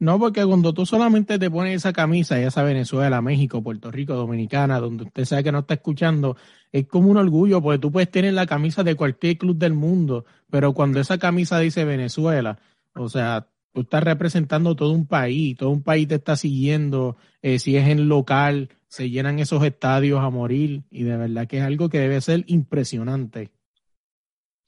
No, 0.00 0.18
porque 0.18 0.44
cuando 0.44 0.74
tú 0.74 0.84
solamente 0.84 1.38
te 1.38 1.50
pones 1.50 1.76
esa 1.76 1.92
camisa, 1.92 2.38
ya 2.38 2.50
sea 2.50 2.64
Venezuela, 2.64 3.22
México, 3.22 3.62
Puerto 3.62 3.90
Rico, 3.90 4.14
Dominicana, 4.14 4.80
donde 4.80 5.04
usted 5.04 5.24
sabe 5.24 5.44
que 5.44 5.52
no 5.52 5.60
está 5.60 5.74
escuchando, 5.74 6.36
es 6.72 6.86
como 6.86 7.10
un 7.10 7.16
orgullo, 7.16 7.62
porque 7.62 7.78
tú 7.78 7.92
puedes 7.92 8.10
tener 8.10 8.34
la 8.34 8.46
camisa 8.46 8.82
de 8.82 8.96
cualquier 8.96 9.38
club 9.38 9.56
del 9.56 9.74
mundo, 9.74 10.24
pero 10.50 10.74
cuando 10.74 11.00
esa 11.00 11.18
camisa 11.18 11.58
dice 11.60 11.84
Venezuela, 11.84 12.58
o 12.94 13.08
sea, 13.08 13.48
tú 13.72 13.82
estás 13.82 14.02
representando 14.02 14.74
todo 14.74 14.92
un 14.92 15.06
país, 15.06 15.56
todo 15.56 15.70
un 15.70 15.82
país 15.82 16.08
te 16.08 16.16
está 16.16 16.34
siguiendo, 16.36 17.16
eh, 17.42 17.60
si 17.60 17.76
es 17.76 17.88
en 17.88 18.08
local, 18.08 18.70
se 18.88 19.10
llenan 19.10 19.38
esos 19.38 19.62
estadios 19.64 20.20
a 20.20 20.30
morir, 20.30 20.82
y 20.90 21.04
de 21.04 21.16
verdad 21.16 21.46
que 21.46 21.58
es 21.58 21.62
algo 21.62 21.88
que 21.88 22.00
debe 22.00 22.20
ser 22.20 22.44
impresionante. 22.48 23.52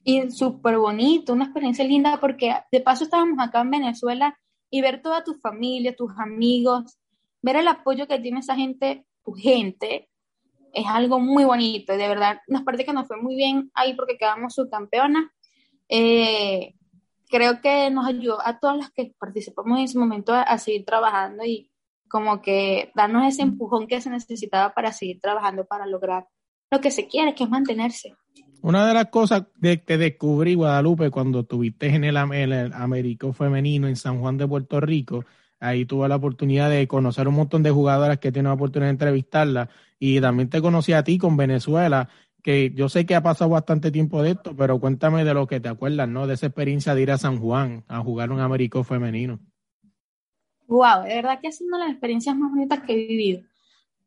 Y 0.05 0.31
súper 0.31 0.79
bonito, 0.79 1.33
una 1.33 1.47
experiencia 1.47 1.85
linda 1.85 2.21
porque 2.21 2.55
de 2.71 2.81
paso 2.81 3.03
estábamos 3.03 3.41
acá 3.41 3.63
en 3.63 3.73
Venezuela 3.73 4.39
y 4.77 4.83
ver 4.83 5.01
toda 5.01 5.25
tu 5.25 5.35
familia, 5.35 5.97
tus 5.97 6.13
amigos, 6.19 6.99
ver 7.41 7.57
el 7.57 7.69
apoyo 7.69 8.07
que 8.07 8.19
tiene 8.19 8.41
esa 8.41 8.55
gente, 8.55 9.07
tu 9.25 9.33
gente, 9.33 10.11
es 10.75 10.87
algo 10.87 11.19
muy 11.19 11.45
bonito. 11.45 11.97
De 11.97 12.09
verdad, 12.09 12.41
nos 12.47 12.63
parece 12.63 12.85
que 12.85 12.93
nos 12.93 13.09
fue 13.09 13.17
muy 13.17 13.35
bien 13.35 13.71
ahí 13.73 13.95
porque 13.95 14.19
quedamos 14.19 14.55
subcampeonas. 14.55 15.25
Eh, 15.89 16.75
creo 17.31 17.63
que 17.63 17.91
nos 17.91 18.07
ayudó 18.07 18.47
a 18.47 18.59
todas 18.59 18.77
las 18.77 18.91
que 18.91 19.15
participamos 19.19 19.79
en 19.79 19.85
ese 19.85 19.99
momento 19.99 20.35
a, 20.35 20.43
a, 20.43 20.59
seguir 20.59 20.85
trabajando 20.85 21.45
y 21.45 21.71
como 22.09 22.43
que 22.43 22.93
darnos 22.95 23.27
ese 23.27 23.43
empujón 23.43 23.87
que 23.87 24.03
se 24.03 24.11
necesitaba 24.11 24.75
para 24.75 24.93
seguir 24.93 25.21
trabajando, 25.21 25.65
para 25.65 25.87
lograr 25.87 26.27
lo 26.71 26.81
que 26.81 26.91
se 26.91 27.07
quiere, 27.07 27.35
que 27.35 27.45
es 27.45 27.51
mantenerse. 27.51 28.15
Una 28.67 28.85
de 28.85 28.95
las 28.95 29.11
cosas 29.11 29.45
que 29.63 29.97
descubrí, 29.97 30.57
Guadalupe, 30.57 31.09
cuando 31.13 31.45
tuviste 31.45 31.87
en 31.87 32.03
el, 32.03 32.17
Américo 32.17 33.33
Femenino 33.33 33.87
en 33.87 33.95
San 33.95 34.19
Juan 34.19 34.39
de 34.39 34.49
Puerto 34.49 34.81
Rico, 34.81 35.25
ahí 35.61 35.85
tuve 35.85 36.09
la 36.09 36.17
oportunidad 36.17 36.69
de 36.69 36.89
conocer 36.89 37.29
un 37.29 37.37
montón 37.37 37.63
de 37.63 37.71
jugadoras 37.71 38.19
que 38.19 38.33
tiene 38.33 38.49
la 38.49 38.57
oportunidad 38.57 38.89
de 38.89 38.95
entrevistarlas 38.95 39.69
y 40.01 40.21
también 40.21 40.51
te 40.51 40.61
conocí 40.61 40.95
a 40.95 41.05
ti 41.05 41.17
con 41.17 41.37
Venezuela, 41.37 42.09
que 42.43 42.73
yo 42.75 42.89
sé 42.89 43.07
que 43.07 43.15
ha 43.15 43.23
pasado 43.23 43.51
bastante 43.51 43.93
tiempo 43.93 44.21
de 44.21 44.33
esto, 44.33 44.57
pero 44.57 44.81
cuéntame 44.81 45.25
de 45.25 45.33
lo 45.33 45.47
que 45.47 45.61
te 45.61 45.69
acuerdas, 45.69 46.09
¿no? 46.09 46.27
De 46.27 46.35
esa 46.35 46.47
experiencia 46.47 46.97
de 46.97 47.03
ir 47.03 47.13
a 47.13 47.19
San 47.19 47.39
Juan 47.39 47.85
a 47.87 48.01
jugar 48.01 48.33
un 48.33 48.41
Américo 48.41 48.83
femenino. 48.83 49.39
Wow, 50.67 51.05
de 51.05 51.15
verdad 51.15 51.39
que 51.41 51.47
ha 51.47 51.53
sido 51.53 51.69
una 51.69 51.79
de 51.79 51.85
las 51.85 51.93
experiencias 51.93 52.37
más 52.37 52.51
bonitas 52.51 52.81
que 52.81 52.95
he 52.95 53.07
vivido. 53.07 53.43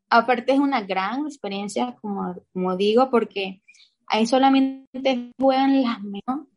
Aparte 0.10 0.52
es 0.52 0.60
una 0.60 0.82
gran 0.82 1.26
experiencia, 1.28 1.96
como 2.02 2.76
digo, 2.76 3.10
porque 3.10 3.62
Ahí 4.10 4.26
solamente 4.26 5.32
juegan 5.40 5.82
las 5.82 6.02
mejores, 6.02 6.48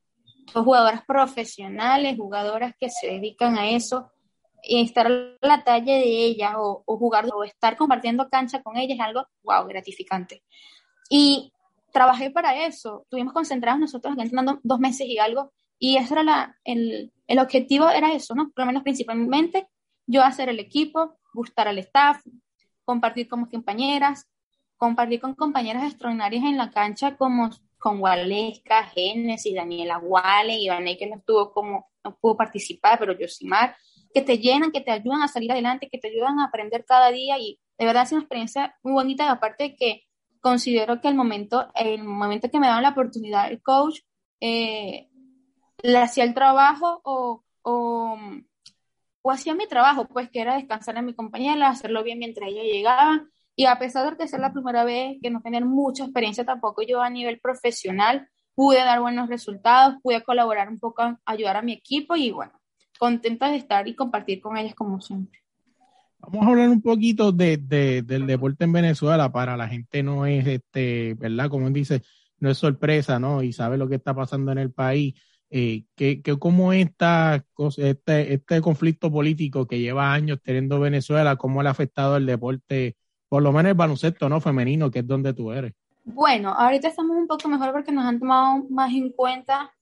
jugadoras 0.52 1.04
profesionales, 1.04 2.16
jugadoras 2.16 2.74
que 2.78 2.88
se 2.90 3.06
dedican 3.06 3.56
a 3.58 3.70
eso, 3.70 4.10
y 4.62 4.80
estar 4.80 5.06
a 5.06 5.46
la 5.46 5.64
talla 5.64 5.94
de 5.94 6.24
ellas 6.24 6.54
o, 6.56 6.82
o 6.86 6.96
jugar 6.96 7.26
o 7.32 7.44
estar 7.44 7.76
compartiendo 7.76 8.28
cancha 8.28 8.62
con 8.62 8.76
ellas 8.76 8.96
es 8.98 9.04
algo, 9.04 9.26
wow, 9.42 9.66
gratificante. 9.66 10.42
Y 11.10 11.52
trabajé 11.92 12.30
para 12.30 12.64
eso, 12.64 13.02
estuvimos 13.02 13.32
concentrados 13.32 13.80
nosotros 13.80 14.14
entrenando 14.16 14.60
dos 14.62 14.78
meses 14.78 15.06
y 15.06 15.18
algo, 15.18 15.52
y 15.78 15.96
eso 15.96 16.14
era 16.14 16.22
la, 16.22 16.56
el, 16.64 17.12
el 17.26 17.38
objetivo, 17.38 17.88
era 17.90 18.12
eso, 18.12 18.34
¿no? 18.34 18.50
Por 18.50 18.60
lo 18.62 18.66
menos 18.66 18.82
principalmente 18.82 19.66
yo 20.06 20.22
hacer 20.22 20.48
el 20.48 20.60
equipo, 20.60 21.18
gustar 21.34 21.68
al 21.68 21.78
staff, 21.78 22.22
compartir 22.84 23.28
con 23.28 23.40
mis 23.40 23.50
compañeras, 23.50 24.28
compartir 24.82 25.20
con 25.20 25.36
compañeras 25.36 25.84
extraordinarias 25.84 26.42
en 26.42 26.56
la 26.56 26.72
cancha 26.72 27.16
como 27.16 27.50
con 27.78 28.00
Waleska, 28.00 28.82
Génesis, 28.86 29.54
Daniela 29.54 30.00
Wale, 30.00 30.58
Ivane 30.58 30.98
que 30.98 31.06
no 31.06 31.18
estuvo 31.18 31.52
como, 31.52 31.86
no 32.02 32.16
pudo 32.16 32.36
participar, 32.36 32.98
pero 32.98 33.16
Yosimar, 33.16 33.76
que 34.12 34.22
te 34.22 34.38
llenan, 34.38 34.72
que 34.72 34.80
te 34.80 34.90
ayudan 34.90 35.22
a 35.22 35.28
salir 35.28 35.52
adelante, 35.52 35.88
que 35.88 35.98
te 35.98 36.08
ayudan 36.08 36.40
a 36.40 36.46
aprender 36.46 36.84
cada 36.84 37.12
día 37.12 37.38
y 37.38 37.60
de 37.78 37.86
verdad 37.86 38.02
es 38.02 38.10
una 38.10 38.22
experiencia 38.22 38.74
muy 38.82 38.94
bonita 38.94 39.30
aparte 39.30 39.62
de 39.62 39.76
que 39.76 40.02
considero 40.40 41.00
que 41.00 41.06
el 41.06 41.14
momento, 41.14 41.70
el 41.76 42.02
momento 42.02 42.50
que 42.50 42.58
me 42.58 42.66
daba 42.66 42.82
la 42.82 42.88
oportunidad 42.88 43.52
el 43.52 43.62
coach, 43.62 44.00
eh, 44.40 45.08
le 45.84 45.98
hacía 45.98 46.24
el 46.24 46.34
trabajo 46.34 47.00
o, 47.04 47.44
o, 47.62 48.18
o, 49.22 49.30
hacía 49.30 49.54
mi 49.54 49.68
trabajo, 49.68 50.08
pues 50.08 50.28
que 50.28 50.40
era 50.40 50.56
descansar 50.56 50.96
en 50.96 51.06
mi 51.06 51.14
compañera, 51.14 51.68
hacerlo 51.68 52.02
bien 52.02 52.18
mientras 52.18 52.48
ella 52.48 52.64
llegaba. 52.64 53.28
Y 53.54 53.66
a 53.66 53.78
pesar 53.78 54.10
de 54.10 54.16
que 54.16 54.28
ser 54.28 54.40
la 54.40 54.52
primera 54.52 54.84
vez, 54.84 55.18
que 55.22 55.30
no 55.30 55.42
tener 55.42 55.64
mucha 55.64 56.04
experiencia 56.04 56.44
tampoco 56.44 56.82
yo 56.82 57.02
a 57.02 57.10
nivel 57.10 57.38
profesional, 57.40 58.28
pude 58.54 58.78
dar 58.78 59.00
buenos 59.00 59.28
resultados, 59.28 59.96
pude 60.02 60.22
colaborar 60.22 60.68
un 60.68 60.78
poco, 60.78 61.18
ayudar 61.24 61.56
a 61.56 61.62
mi 61.62 61.72
equipo 61.72 62.16
y 62.16 62.30
bueno, 62.30 62.52
contenta 62.98 63.50
de 63.50 63.56
estar 63.56 63.86
y 63.88 63.94
compartir 63.94 64.40
con 64.40 64.56
ellas 64.56 64.74
como 64.74 65.00
siempre. 65.00 65.40
Vamos 66.18 66.46
a 66.46 66.50
hablar 66.50 66.68
un 66.68 66.82
poquito 66.82 67.32
de, 67.32 67.56
de, 67.56 68.02
del 68.02 68.26
deporte 68.26 68.64
en 68.64 68.72
Venezuela 68.72 69.32
para 69.32 69.56
la 69.56 69.68
gente 69.68 70.02
no 70.02 70.24
es, 70.24 70.46
este, 70.46 71.14
¿verdad? 71.14 71.50
Como 71.50 71.68
dice, 71.70 72.02
no 72.38 72.48
es 72.48 72.58
sorpresa, 72.58 73.18
¿no? 73.18 73.42
Y 73.42 73.52
sabe 73.52 73.76
lo 73.76 73.88
que 73.88 73.96
está 73.96 74.14
pasando 74.14 74.52
en 74.52 74.58
el 74.58 74.72
país. 74.72 75.14
Eh, 75.54 75.84
que, 75.96 76.22
que 76.22 76.38
cómo 76.38 76.72
está 76.72 77.44
este, 77.76 78.32
este 78.32 78.60
conflicto 78.62 79.12
político 79.12 79.66
que 79.66 79.80
lleva 79.80 80.14
años 80.14 80.38
teniendo 80.42 80.80
Venezuela, 80.80 81.36
cómo 81.36 81.60
ha 81.60 81.68
afectado 81.68 82.16
el 82.16 82.24
deporte, 82.24 82.96
por 83.32 83.42
lo 83.42 83.50
menos 83.50 83.70
el 83.70 83.74
baloncesto, 83.74 84.28
¿no? 84.28 84.42
Femenino, 84.42 84.90
que 84.90 84.98
es 84.98 85.06
donde 85.06 85.32
tú 85.32 85.52
eres. 85.52 85.72
Bueno, 86.04 86.52
ahorita 86.52 86.88
estamos 86.88 87.16
un 87.16 87.26
poco 87.26 87.48
mejor 87.48 87.72
porque 87.72 87.90
nos 87.90 88.04
han 88.04 88.18
tomado 88.18 88.66
más 88.68 88.92
en 88.92 89.08
cuenta, 89.08 89.72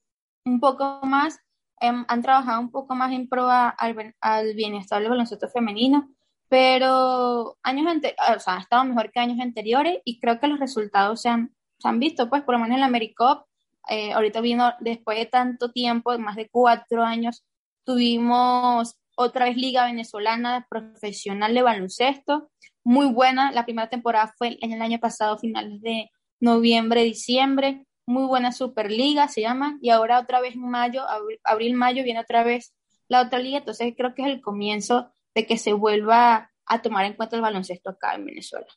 un 0.45 0.61
poco 0.61 1.01
más, 1.03 1.35
eh, 1.81 1.91
han 2.07 2.21
trabajado 2.21 2.61
un 2.61 2.71
poco 2.71 2.95
más 2.95 3.11
en 3.11 3.27
pro 3.27 3.49
al, 3.49 4.15
al 4.21 4.53
bienestar 4.53 5.01
del 5.01 5.09
baloncesto 5.09 5.49
femenino 5.49 6.07
pero 6.47 7.57
años 7.61 7.87
anteriores, 7.87 8.37
o 8.37 8.39
sea, 8.39 8.55
ha 8.55 8.59
estado 8.61 8.85
mejor 8.85 9.11
que 9.11 9.19
años 9.19 9.39
anteriores 9.41 9.97
y 10.05 10.17
creo 10.21 10.39
que 10.39 10.47
los 10.47 10.59
resultados 10.59 11.21
se 11.21 11.27
han, 11.27 11.53
se 11.77 11.89
han 11.89 11.99
visto, 11.99 12.29
pues 12.29 12.43
por 12.43 12.55
lo 12.55 12.59
menos 12.59 12.75
en 12.75 12.79
la 12.81 12.85
AmeriCup, 12.85 13.43
eh, 13.89 14.13
ahorita 14.13 14.39
vino 14.39 14.71
después 14.79 15.17
de 15.17 15.25
tanto 15.25 15.71
tiempo, 15.73 16.17
más 16.19 16.37
de 16.37 16.47
cuatro 16.47 17.03
años, 17.03 17.43
tuvimos 17.83 18.97
otra 19.15 19.45
vez 19.45 19.57
Liga 19.57 19.85
Venezolana 19.85 20.67
Profesional 20.69 21.53
de 21.53 21.61
Baloncesto, 21.63 22.49
muy 22.83 23.07
buena, 23.07 23.51
la 23.51 23.65
primera 23.65 23.89
temporada 23.89 24.33
fue 24.37 24.57
en 24.61 24.71
el 24.71 24.81
año 24.81 24.99
pasado, 24.99 25.37
finales 25.37 25.81
de 25.81 26.09
noviembre, 26.39 27.03
diciembre, 27.03 27.85
muy 28.05 28.25
buena 28.25 28.51
Superliga 28.51 29.27
se 29.27 29.41
llama, 29.41 29.77
y 29.81 29.89
ahora 29.89 30.19
otra 30.19 30.41
vez 30.41 30.55
en 30.55 30.69
mayo, 30.69 31.03
abril, 31.43 31.75
mayo 31.75 32.03
viene 32.03 32.19
otra 32.19 32.43
vez 32.43 32.73
la 33.07 33.21
otra 33.21 33.39
liga, 33.39 33.59
entonces 33.59 33.93
creo 33.95 34.15
que 34.15 34.23
es 34.23 34.29
el 34.29 34.41
comienzo 34.41 35.11
de 35.35 35.45
que 35.45 35.57
se 35.57 35.73
vuelva 35.73 36.51
a 36.65 36.81
tomar 36.81 37.05
en 37.05 37.13
cuenta 37.13 37.35
el 37.35 37.41
baloncesto 37.41 37.91
acá 37.91 38.15
en 38.15 38.25
Venezuela. 38.25 38.67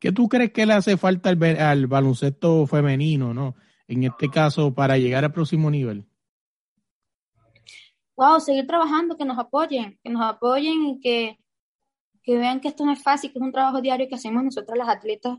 ¿Qué 0.00 0.12
tú 0.12 0.28
crees 0.28 0.52
que 0.52 0.66
le 0.66 0.74
hace 0.74 0.96
falta 0.96 1.30
al, 1.30 1.42
al 1.42 1.86
baloncesto 1.86 2.66
femenino, 2.66 3.32
no? 3.32 3.54
En 3.86 4.04
este 4.04 4.30
caso, 4.30 4.74
para 4.74 4.98
llegar 4.98 5.24
al 5.24 5.32
próximo 5.32 5.70
nivel. 5.70 6.06
Wow, 8.16 8.40
seguir 8.40 8.66
trabajando, 8.66 9.16
que 9.16 9.24
nos 9.24 9.38
apoyen, 9.38 9.98
que 10.02 10.10
nos 10.10 10.22
apoyen 10.22 10.86
y 10.86 11.00
que, 11.00 11.38
que 12.24 12.36
vean 12.38 12.60
que 12.60 12.68
esto 12.68 12.84
no 12.84 12.92
es 12.92 13.02
fácil, 13.02 13.32
que 13.32 13.38
es 13.38 13.44
un 13.44 13.52
trabajo 13.52 13.80
diario 13.80 14.08
que 14.08 14.16
hacemos 14.16 14.42
nosotros 14.42 14.76
las 14.76 14.88
atletas 14.88 15.38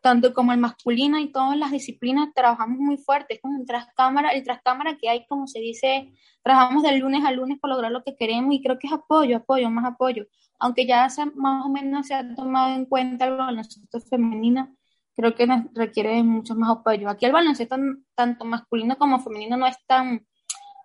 tanto 0.00 0.32
como 0.32 0.52
el 0.52 0.58
masculino 0.58 1.18
y 1.18 1.30
todas 1.30 1.56
las 1.56 1.70
disciplinas 1.70 2.30
trabajamos 2.34 2.78
muy 2.78 2.96
fuerte, 2.96 3.34
es 3.34 3.40
como 3.40 3.60
el 3.60 3.66
tras 3.66 3.86
cámara, 3.94 4.30
el 4.30 4.42
tras 4.44 4.62
cámara 4.62 4.96
que 4.98 5.08
hay, 5.08 5.26
como 5.26 5.46
se 5.46 5.60
dice, 5.60 6.12
trabajamos 6.42 6.82
de 6.82 6.96
lunes 6.96 7.24
a 7.24 7.32
lunes 7.32 7.58
para 7.60 7.74
lograr 7.74 7.92
lo 7.92 8.02
que 8.02 8.16
queremos 8.16 8.54
y 8.54 8.62
creo 8.62 8.78
que 8.78 8.86
es 8.86 8.92
apoyo, 8.92 9.36
apoyo, 9.36 9.70
más 9.70 9.84
apoyo, 9.84 10.26
aunque 10.58 10.86
ya 10.86 11.08
más 11.34 11.66
o 11.66 11.68
menos 11.68 12.06
se 12.06 12.14
ha 12.14 12.34
tomado 12.34 12.74
en 12.74 12.86
cuenta 12.86 13.26
el 13.26 13.36
baloncesto 13.36 14.00
femenino, 14.00 14.74
creo 15.16 15.34
que 15.34 15.46
requiere 15.74 16.22
mucho 16.22 16.54
más 16.54 16.70
apoyo. 16.70 17.08
Aquí 17.08 17.26
el 17.26 17.32
baloncesto 17.32 17.76
tanto 18.14 18.44
masculino 18.44 18.96
como 18.96 19.20
femenino 19.20 19.56
no 19.56 19.66
es 19.66 19.76
tan 19.86 20.26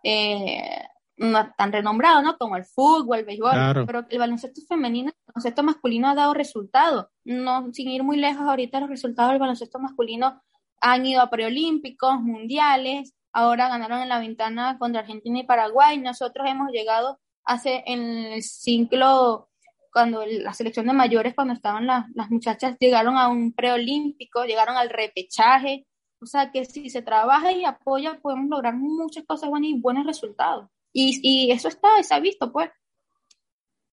eh, 0.04 0.84
no 1.18 1.54
tan 1.58 1.72
renombrado, 1.72 2.22
¿no? 2.22 2.38
Como 2.38 2.58
el 2.58 2.66
fútbol, 2.66 3.20
el 3.20 3.26
béisbol, 3.26 3.52
claro. 3.52 3.86
pero 3.86 4.06
el 4.10 4.20
baloncesto 4.20 4.62
femenino, 4.68 5.10
el 5.10 5.34
baloncesto 5.34 5.64
masculino 5.64 6.10
ha 6.10 6.16
dado 6.16 6.34
resultados. 6.34 7.08
No, 7.24 7.72
sin 7.74 7.90
ir 7.90 8.04
muy 8.04 8.18
lejos, 8.18 8.46
ahorita 8.46 8.80
los 8.80 8.90
resultados 8.90 9.32
del 9.32 9.40
baloncesto 9.40 9.80
masculino 9.80 10.42
han 10.82 11.06
ido 11.06 11.22
a 11.22 11.30
preolímpicos, 11.30 12.22
mundiales, 12.22 13.14
ahora 13.32 13.70
ganaron 13.70 14.02
en 14.02 14.10
la 14.10 14.20
ventana 14.20 14.78
contra 14.78 15.02
Argentina 15.02 15.40
y 15.40 15.46
Paraguay. 15.46 15.98
Nosotros 15.98 16.48
hemos 16.48 16.72
llegado 16.72 17.20
hace 17.44 17.84
en 17.86 18.02
el 18.02 18.44
ciclo, 18.44 19.50
cuando 19.92 20.26
la 20.26 20.54
selección 20.54 20.88
de 20.88 20.94
mayores, 20.94 21.34
cuando 21.34 21.54
estaban 21.54 21.88
las, 21.88 22.06
las 22.14 22.30
muchachas, 22.30 22.76
llegaron 22.80 23.18
a 23.18 23.30
un 23.30 23.54
preolímpico, 23.54 24.44
llegaron 24.44 24.76
al 24.78 24.90
repechaje. 24.90 25.86
O 26.22 26.26
sea 26.26 26.52
que 26.52 26.66
si 26.66 26.90
se 26.90 27.02
trabaja 27.02 27.52
y 27.52 27.66
apoya, 27.66 28.20
podemos 28.22 28.50
lograr 28.50 28.76
muchas 28.76 29.26
cosas 29.26 29.50
buenas 29.50 29.70
y 29.70 29.80
buenos 29.80 30.06
resultados. 30.06 30.70
Y, 30.98 31.20
y 31.22 31.52
eso 31.52 31.68
está, 31.68 31.90
se 32.04 32.16
ha 32.16 32.22
visto, 32.22 32.54
pues. 32.54 32.70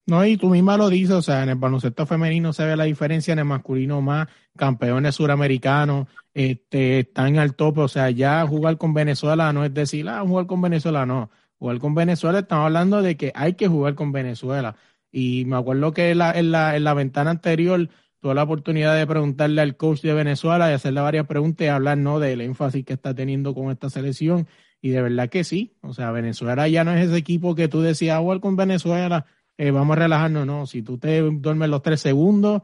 No, 0.06 0.24
y 0.24 0.36
tú 0.36 0.48
misma 0.48 0.76
lo 0.76 0.88
dices, 0.88 1.16
o 1.16 1.22
sea, 1.22 1.42
en 1.42 1.48
el 1.48 1.56
baloncesto 1.56 2.06
femenino 2.06 2.52
se 2.52 2.64
ve 2.64 2.76
la 2.76 2.84
diferencia, 2.84 3.32
en 3.32 3.40
el 3.40 3.44
masculino 3.44 4.00
más, 4.00 4.28
campeones 4.56 5.16
suramericanos, 5.16 6.06
este, 6.32 7.00
están 7.00 7.38
al 7.38 7.56
tope, 7.56 7.80
o 7.80 7.88
sea, 7.88 8.10
ya 8.10 8.46
jugar 8.46 8.78
con 8.78 8.94
Venezuela 8.94 9.52
no 9.52 9.64
es 9.64 9.74
decir, 9.74 10.08
ah, 10.08 10.22
jugar 10.24 10.46
con 10.46 10.60
Venezuela, 10.62 11.04
no, 11.04 11.30
jugar 11.58 11.80
con 11.80 11.94
Venezuela, 11.94 12.38
estamos 12.38 12.66
hablando 12.66 13.02
de 13.02 13.16
que 13.16 13.32
hay 13.34 13.54
que 13.54 13.66
jugar 13.66 13.96
con 13.96 14.12
Venezuela. 14.12 14.76
Y 15.10 15.44
me 15.46 15.56
acuerdo 15.56 15.92
que 15.92 16.10
en 16.12 16.18
la, 16.18 16.32
en 16.32 16.52
la, 16.52 16.76
en 16.76 16.84
la 16.84 16.94
ventana 16.94 17.30
anterior 17.32 17.88
tuve 18.20 18.34
la 18.34 18.44
oportunidad 18.44 18.96
de 18.96 19.06
preguntarle 19.08 19.60
al 19.60 19.76
coach 19.76 20.02
de 20.02 20.14
Venezuela 20.14 20.70
y 20.70 20.74
hacerle 20.74 21.00
varias 21.00 21.26
preguntas 21.26 21.64
y 21.64 21.68
hablar, 21.68 21.98
¿no?, 21.98 22.20
del 22.20 22.40
énfasis 22.42 22.84
que 22.84 22.92
está 22.92 23.12
teniendo 23.14 23.54
con 23.54 23.70
esta 23.72 23.90
selección 23.90 24.46
y 24.82 24.90
de 24.90 25.00
verdad 25.00 25.30
que 25.30 25.44
sí. 25.44 25.74
O 25.80 25.94
sea, 25.94 26.10
Venezuela 26.10 26.68
ya 26.68 26.84
no 26.84 26.92
es 26.92 27.06
ese 27.06 27.16
equipo 27.16 27.54
que 27.54 27.68
tú 27.68 27.80
decías, 27.80 28.20
igual 28.20 28.40
con 28.40 28.56
Venezuela, 28.56 29.24
eh, 29.56 29.70
vamos 29.70 29.96
a 29.96 30.00
relajarnos. 30.00 30.44
No, 30.44 30.66
si 30.66 30.82
tú 30.82 30.98
te 30.98 31.20
duermes 31.22 31.70
los 31.70 31.82
tres 31.82 32.00
segundos, 32.00 32.62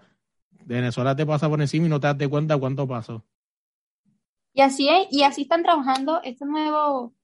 Venezuela 0.66 1.14
te 1.16 1.25
pasa 1.25 1.48
por 1.48 1.60
encima 1.60 1.87
y 1.87 1.88
no 1.88 2.00
te 2.00 2.12
das 2.12 2.28
cuenta 2.28 2.58
cuánto 2.58 2.87
pasó. 2.87 3.25
Y 4.52 4.60
así 4.60 4.88
es, 4.88 5.06
y 5.12 5.22
así 5.22 5.42
están 5.42 5.62
trabajando 5.62 6.20
este 6.25 6.44
nuevo, 6.44 7.14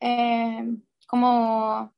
eh, 0.00 0.66
como 1.06 1.92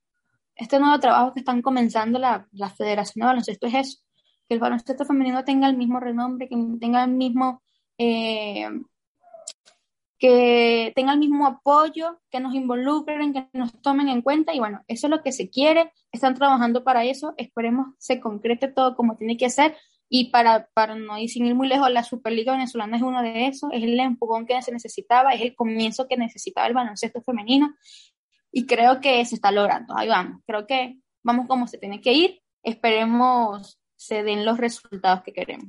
este 0.55 0.79
nuevo 0.79 1.01
trabajo 1.01 1.33
que 1.33 1.41
están 1.41 1.63
comenzando 1.63 2.19
la, 2.19 2.47
la 2.53 2.69
Federación 2.69 3.23
de 3.23 3.27
Baloncesto 3.27 3.67
es 3.67 3.75
eso, 3.75 3.99
que 4.47 4.55
el 4.55 4.61
baloncesto 4.61 5.07
femenino 5.07 5.43
tenga 5.45 5.69
el 5.69 5.77
mismo 5.79 5.99
renombre, 5.99 6.49
que 6.49 6.57
tenga 6.79 7.05
el 7.05 7.13
mismo 7.13 7.63
eh, 7.97 8.69
que 10.23 10.93
tenga 10.95 11.15
el 11.15 11.19
mismo 11.19 11.49
apoyo, 11.49 12.21
que 12.31 12.39
nos 12.39 12.55
involucren, 12.55 13.33
que 13.33 13.49
nos 13.55 13.73
tomen 13.83 14.09
en 14.09 14.23
cuenta. 14.23 14.55
Y 14.55 14.61
bueno, 14.61 14.85
eso 14.87 15.09
es 15.09 15.11
lo 15.11 15.21
que 15.21 15.33
se 15.33 15.51
quiere, 15.51 15.93
están 16.13 16.37
trabajando 16.37 16.85
para 16.85 17.05
eso, 17.05 17.35
esperemos 17.39 17.89
se 17.99 18.21
concrete 18.21 18.69
todo 18.69 18.95
como 18.95 19.17
tiene 19.17 19.37
que 19.37 19.51
ser. 19.51 19.77
Y 20.09 20.31
para, 20.31 20.69
para 20.75 20.95
no 20.95 21.19
ir 21.19 21.29
sin 21.29 21.45
ir 21.47 21.57
muy 21.57 21.67
lejos, 21.67 21.91
la 21.91 22.05
Superliga 22.05 22.53
Venezolana 22.53 22.99
es 22.99 23.03
uno 23.03 23.21
de 23.21 23.49
esos, 23.49 23.69
es 23.73 23.83
el 23.83 23.99
empujón 23.99 24.47
que 24.47 24.63
se 24.63 24.71
necesitaba, 24.71 25.35
es 25.35 25.41
el 25.41 25.57
comienzo 25.57 26.07
que 26.07 26.17
necesitaba 26.17 26.69
el 26.69 26.75
baloncesto 26.75 27.21
femenino. 27.21 27.75
Y 28.53 28.67
creo 28.67 29.01
que 29.01 29.25
se 29.25 29.35
está 29.35 29.51
logrando, 29.51 29.97
ahí 29.97 30.07
vamos, 30.07 30.41
creo 30.47 30.69
que 30.69 31.01
vamos 31.25 31.49
como 31.49 31.67
se 31.67 31.79
tiene 31.79 32.01
que 32.01 32.13
ir, 32.13 32.41
esperemos 32.63 33.81
se 33.97 34.23
den 34.23 34.45
los 34.45 34.57
resultados 34.57 35.25
que 35.25 35.33
queremos. 35.33 35.67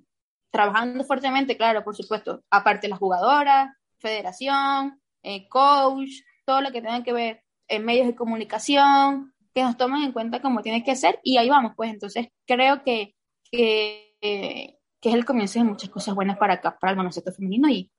Trabajando 0.52 1.04
fuertemente, 1.06 1.58
claro, 1.58 1.84
por 1.84 1.96
supuesto, 1.96 2.44
aparte 2.52 2.88
las 2.88 3.00
jugadoras, 3.00 3.72
federación, 4.04 5.02
eh, 5.24 5.48
coach, 5.50 6.10
todo 6.46 6.62
lo 6.62 6.72
que 6.72 6.82
tenga 6.82 7.04
que 7.04 7.14
ver 7.14 7.44
en 7.68 7.86
medios 7.86 8.06
de 8.06 8.16
comunicación, 8.16 9.34
que 9.56 9.64
nos 9.64 9.78
tomen 9.78 10.04
en 10.04 10.12
cuenta 10.12 10.42
como 10.42 10.62
tiene 10.62 10.84
que 10.84 10.96
ser 10.96 11.20
y 11.24 11.38
ahí 11.38 11.50
vamos, 11.50 11.74
pues 11.76 11.92
entonces 11.92 12.28
creo 12.46 12.84
que, 12.84 13.16
que, 13.50 14.18
que 14.22 15.10
es 15.10 15.16
el 15.16 15.26
comienzo 15.26 15.60
de 15.60 15.66
muchas 15.66 15.90
cosas 15.90 16.14
buenas 16.14 16.38
para 16.38 16.56
acá, 16.56 16.78
para 16.80 16.92
el 16.92 16.98
baloncesto 16.98 17.32
femenino 17.32 17.70
y 17.70 17.92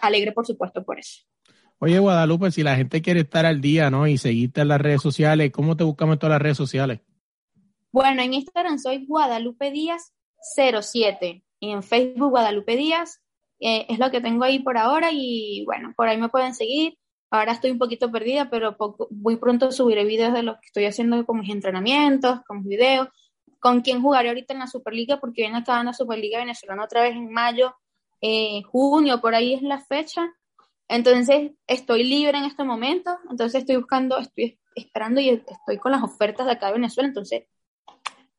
alegre, 0.00 0.32
por 0.32 0.46
supuesto, 0.46 0.84
por 0.84 0.98
eso. 0.98 1.24
Oye, 1.78 1.98
Guadalupe, 1.98 2.50
si 2.50 2.62
la 2.62 2.76
gente 2.76 3.00
quiere 3.00 3.20
estar 3.20 3.46
al 3.46 3.60
día, 3.60 3.90
¿no? 3.90 4.06
Y 4.06 4.18
seguirte 4.18 4.60
en 4.60 4.68
las 4.68 4.80
redes 4.80 5.00
sociales, 5.00 5.50
¿cómo 5.50 5.76
te 5.76 5.84
buscamos 5.84 6.14
en 6.14 6.18
todas 6.18 6.34
las 6.34 6.42
redes 6.42 6.58
sociales? 6.58 7.00
Bueno, 7.90 8.22
en 8.22 8.34
Instagram 8.34 8.78
soy 8.78 9.06
Guadalupe 9.06 9.70
Díaz 9.70 10.12
07 10.54 11.42
y 11.58 11.70
en 11.70 11.82
Facebook 11.82 12.30
Guadalupe 12.30 12.76
Díaz. 12.76 13.22
Eh, 13.60 13.86
es 13.88 13.98
lo 13.98 14.10
que 14.10 14.20
tengo 14.20 14.44
ahí 14.44 14.58
por 14.58 14.78
ahora 14.78 15.10
y 15.12 15.64
bueno, 15.66 15.92
por 15.96 16.08
ahí 16.08 16.18
me 16.18 16.30
pueden 16.30 16.54
seguir. 16.54 16.98
Ahora 17.30 17.52
estoy 17.52 17.70
un 17.70 17.78
poquito 17.78 18.10
perdida, 18.10 18.50
pero 18.50 18.76
muy 19.10 19.36
pronto 19.36 19.70
subiré 19.70 20.04
videos 20.04 20.32
de 20.32 20.42
lo 20.42 20.54
que 20.54 20.66
estoy 20.66 20.86
haciendo 20.86 21.24
con 21.26 21.40
mis 21.40 21.50
entrenamientos, 21.50 22.40
con 22.46 22.58
mis 22.58 22.68
videos, 22.68 23.08
con 23.60 23.82
quién 23.82 24.02
jugaré 24.02 24.30
ahorita 24.30 24.54
en 24.54 24.60
la 24.60 24.66
Superliga, 24.66 25.20
porque 25.20 25.42
viene 25.42 25.58
acá 25.58 25.84
la 25.84 25.92
Superliga 25.92 26.38
venezolana 26.38 26.84
otra 26.84 27.02
vez 27.02 27.14
en 27.14 27.30
mayo, 27.30 27.74
eh, 28.20 28.62
junio, 28.62 29.20
por 29.20 29.34
ahí 29.34 29.54
es 29.54 29.62
la 29.62 29.78
fecha. 29.78 30.28
Entonces 30.88 31.52
estoy 31.68 32.02
libre 32.04 32.38
en 32.38 32.44
este 32.44 32.64
momento, 32.64 33.16
entonces 33.30 33.60
estoy 33.60 33.76
buscando, 33.76 34.18
estoy 34.18 34.58
esperando 34.74 35.20
y 35.20 35.28
estoy 35.28 35.78
con 35.78 35.92
las 35.92 36.02
ofertas 36.02 36.46
de 36.46 36.52
acá 36.52 36.68
de 36.68 36.74
Venezuela, 36.74 37.08
entonces 37.08 37.44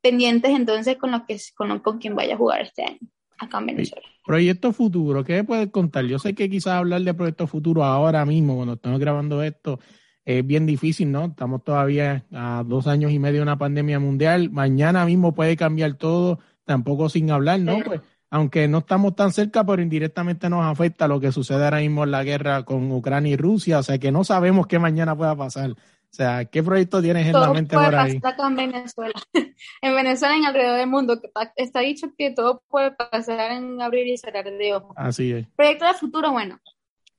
pendientes 0.01 0.51
entonces 0.51 0.98
con 0.98 1.12
lo 1.12 1.25
que 1.25 1.38
con, 1.56 1.80
con 1.80 2.00
quien 2.00 2.16
vaya 2.16 2.34
a 2.34 2.38
jugar 2.38 2.62
este 2.62 2.84
año 2.84 3.00
acá 3.41 3.60
en 3.60 3.67
Venezuela. 3.67 4.07
Proyecto 4.25 4.71
futuro, 4.74 5.24
¿qué 5.24 5.33
me 5.33 5.43
puedes 5.43 5.69
contar? 5.69 6.05
Yo 6.05 6.19
sé 6.19 6.33
que 6.33 6.50
quizás 6.50 6.74
hablar 6.74 7.01
de 7.01 7.13
proyecto 7.13 7.48
futuro 7.48 7.83
ahora 7.83 8.25
mismo, 8.25 8.55
cuando 8.55 8.74
estamos 8.74 9.00
grabando 9.00 9.41
esto, 9.43 9.79
es 10.24 10.45
bien 10.45 10.65
difícil, 10.65 11.12
¿no? 11.12 11.25
Estamos 11.25 11.63
todavía 11.63 12.25
a 12.31 12.63
dos 12.65 12.88
años 12.88 13.12
y 13.12 13.19
medio 13.19 13.38
de 13.38 13.43
una 13.43 13.57
pandemia 13.57 14.00
mundial. 14.00 14.51
Mañana 14.51 15.05
mismo 15.05 15.33
puede 15.33 15.57
cambiar 15.57 15.95
todo, 15.95 16.39
tampoco 16.65 17.10
sin 17.10 17.31
hablar, 17.31 17.60
¿no? 17.60 17.77
Sí. 17.77 17.81
Pues, 17.86 18.01
aunque 18.29 18.67
no 18.69 18.77
estamos 18.77 19.15
tan 19.15 19.33
cerca, 19.33 19.65
pero 19.65 19.81
indirectamente 19.81 20.50
nos 20.50 20.63
afecta 20.65 21.07
lo 21.07 21.19
que 21.19 21.33
sucede 21.33 21.65
ahora 21.65 21.79
mismo 21.79 22.05
en 22.05 22.12
la 22.12 22.24
guerra 22.24 22.63
con 22.63 22.89
Ucrania 22.91 23.33
y 23.33 23.36
Rusia, 23.36 23.79
o 23.79 23.83
sea 23.83 23.98
que 24.00 24.12
no 24.12 24.24
sabemos 24.24 24.67
qué 24.67 24.79
mañana 24.79 25.17
pueda 25.17 25.36
pasar. 25.36 25.75
O 26.12 26.13
sea, 26.13 26.44
¿qué 26.44 26.62
proyecto 26.62 27.01
tienes 27.01 27.25
en 27.25 27.34
la 27.34 27.39
Todo 27.46 27.53
mente 27.53 27.74
puede 27.75 27.88
por 27.89 27.96
ahí? 27.96 28.20
pasar 28.20 28.34
acá 28.34 28.48
en 28.48 28.56
Venezuela. 28.58 29.13
en 29.82 29.96
Venezuela 29.96 30.38
y 30.38 30.46
alrededor 30.46 30.77
del 30.77 30.88
mundo. 30.89 31.22
está- 31.56 31.80
dicho 31.82 32.08
que 32.18 32.32
todo 32.32 32.63
puede 32.68 32.91
pasar 32.91 33.51
en 33.51 33.82
abrir 33.82 34.08
y 34.08 34.18
cerrar 34.18 34.44
de 34.44 34.75
ojos. 34.75 34.91
Así 34.98 35.32
es. 35.32 35.48
Proyecto 35.56 35.86
de 35.86 35.94
futuro, 35.94 36.32
bueno, 36.32 36.60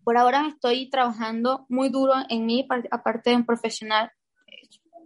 por 0.05 0.19
ahora 0.19 0.47
estoy 0.49 0.91
trabajando 0.91 1.65
muy 1.71 1.89
duro 1.89 2.13
en 2.29 2.45
mí, 2.45 2.65
par- 2.65 2.87
aparte 2.91 3.31
de 3.31 3.37
un 3.37 3.47
profesional, 3.47 4.11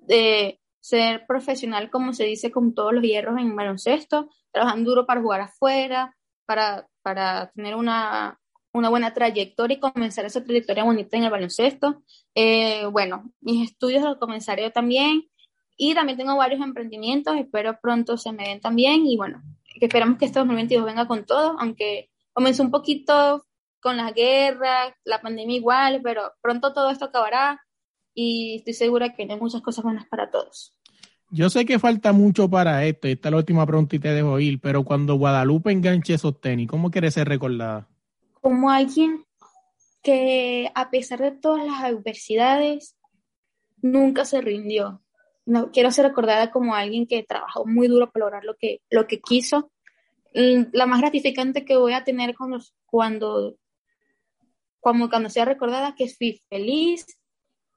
de 0.08 0.60
ser 0.80 1.24
profesional, 1.26 1.88
como 1.90 2.12
se 2.12 2.24
dice, 2.24 2.50
con 2.50 2.74
todos 2.74 2.92
los 2.92 3.02
hierros 3.04 3.38
en 3.38 3.54
baloncesto, 3.54 4.30
trabajando 4.52 4.90
duro 4.90 5.06
para 5.06 5.20
jugar 5.20 5.42
afuera, 5.42 6.16
para, 6.44 6.88
para 7.02 7.50
tener 7.52 7.74
una, 7.76 8.38
una 8.76 8.88
buena 8.88 9.14
trayectoria 9.14 9.76
y 9.76 9.80
comenzar 9.80 10.24
esa 10.24 10.44
trayectoria 10.44 10.84
bonita 10.84 11.16
en 11.16 11.24
el 11.24 11.30
baloncesto. 11.30 12.02
Eh, 12.34 12.86
bueno, 12.86 13.32
mis 13.40 13.70
estudios 13.70 14.02
los 14.02 14.18
comenzaré 14.18 14.70
también 14.70 15.28
y 15.76 15.94
también 15.94 16.18
tengo 16.18 16.36
varios 16.36 16.60
emprendimientos, 16.60 17.36
espero 17.36 17.78
pronto 17.80 18.16
se 18.16 18.32
me 18.32 18.48
den 18.48 18.60
también 18.60 19.06
y 19.06 19.16
bueno, 19.16 19.42
que 19.78 19.86
esperamos 19.86 20.18
que 20.18 20.26
este 20.26 20.38
2022 20.38 20.84
venga 20.84 21.06
con 21.06 21.24
todo, 21.24 21.56
aunque 21.58 22.10
comenzó 22.32 22.62
un 22.62 22.70
poquito 22.70 23.44
con 23.80 23.96
las 23.96 24.14
guerras, 24.14 24.92
la 25.04 25.20
pandemia 25.20 25.56
igual, 25.56 26.00
pero 26.02 26.32
pronto 26.40 26.72
todo 26.72 26.90
esto 26.90 27.06
acabará 27.06 27.60
y 28.14 28.56
estoy 28.56 28.74
segura 28.74 29.14
que 29.14 29.22
hay 29.22 29.38
muchas 29.38 29.62
cosas 29.62 29.84
buenas 29.84 30.06
para 30.08 30.30
todos. 30.30 30.72
Yo 31.30 31.50
sé 31.50 31.66
que 31.66 31.78
falta 31.78 32.12
mucho 32.12 32.48
para 32.48 32.84
esto, 32.84 33.08
y 33.08 33.12
esta 33.12 33.28
es 33.28 33.32
la 33.32 33.38
última 33.38 33.66
pregunta 33.66 33.96
y 33.96 33.98
te 33.98 34.12
dejo 34.12 34.38
ir, 34.38 34.60
pero 34.60 34.84
cuando 34.84 35.16
Guadalupe 35.16 35.72
enganche 35.72 36.14
esos 36.14 36.40
tenis, 36.40 36.68
¿cómo 36.68 36.90
quieres 36.90 37.14
ser 37.14 37.28
recordada? 37.28 37.88
Como 38.46 38.70
alguien 38.70 39.24
que 40.04 40.70
a 40.76 40.88
pesar 40.88 41.18
de 41.18 41.32
todas 41.32 41.66
las 41.66 41.82
adversidades, 41.82 42.96
nunca 43.82 44.24
se 44.24 44.40
rindió. 44.40 45.02
No, 45.46 45.72
quiero 45.72 45.90
ser 45.90 46.06
recordada 46.06 46.52
como 46.52 46.76
alguien 46.76 47.08
que 47.08 47.24
trabajó 47.24 47.66
muy 47.66 47.88
duro 47.88 48.08
para 48.08 48.26
lograr 48.26 48.44
lo 48.44 48.54
que, 48.54 48.82
lo 48.88 49.08
que 49.08 49.18
quiso. 49.20 49.72
La 50.32 50.86
más 50.86 51.00
gratificante 51.00 51.64
que 51.64 51.76
voy 51.76 51.92
a 51.92 52.04
tener 52.04 52.36
cuando, 52.36 52.60
cuando, 52.84 53.56
cuando, 54.78 55.10
cuando 55.10 55.28
sea 55.28 55.44
recordada, 55.44 55.96
que 55.96 56.08
fui 56.08 56.40
feliz, 56.48 57.04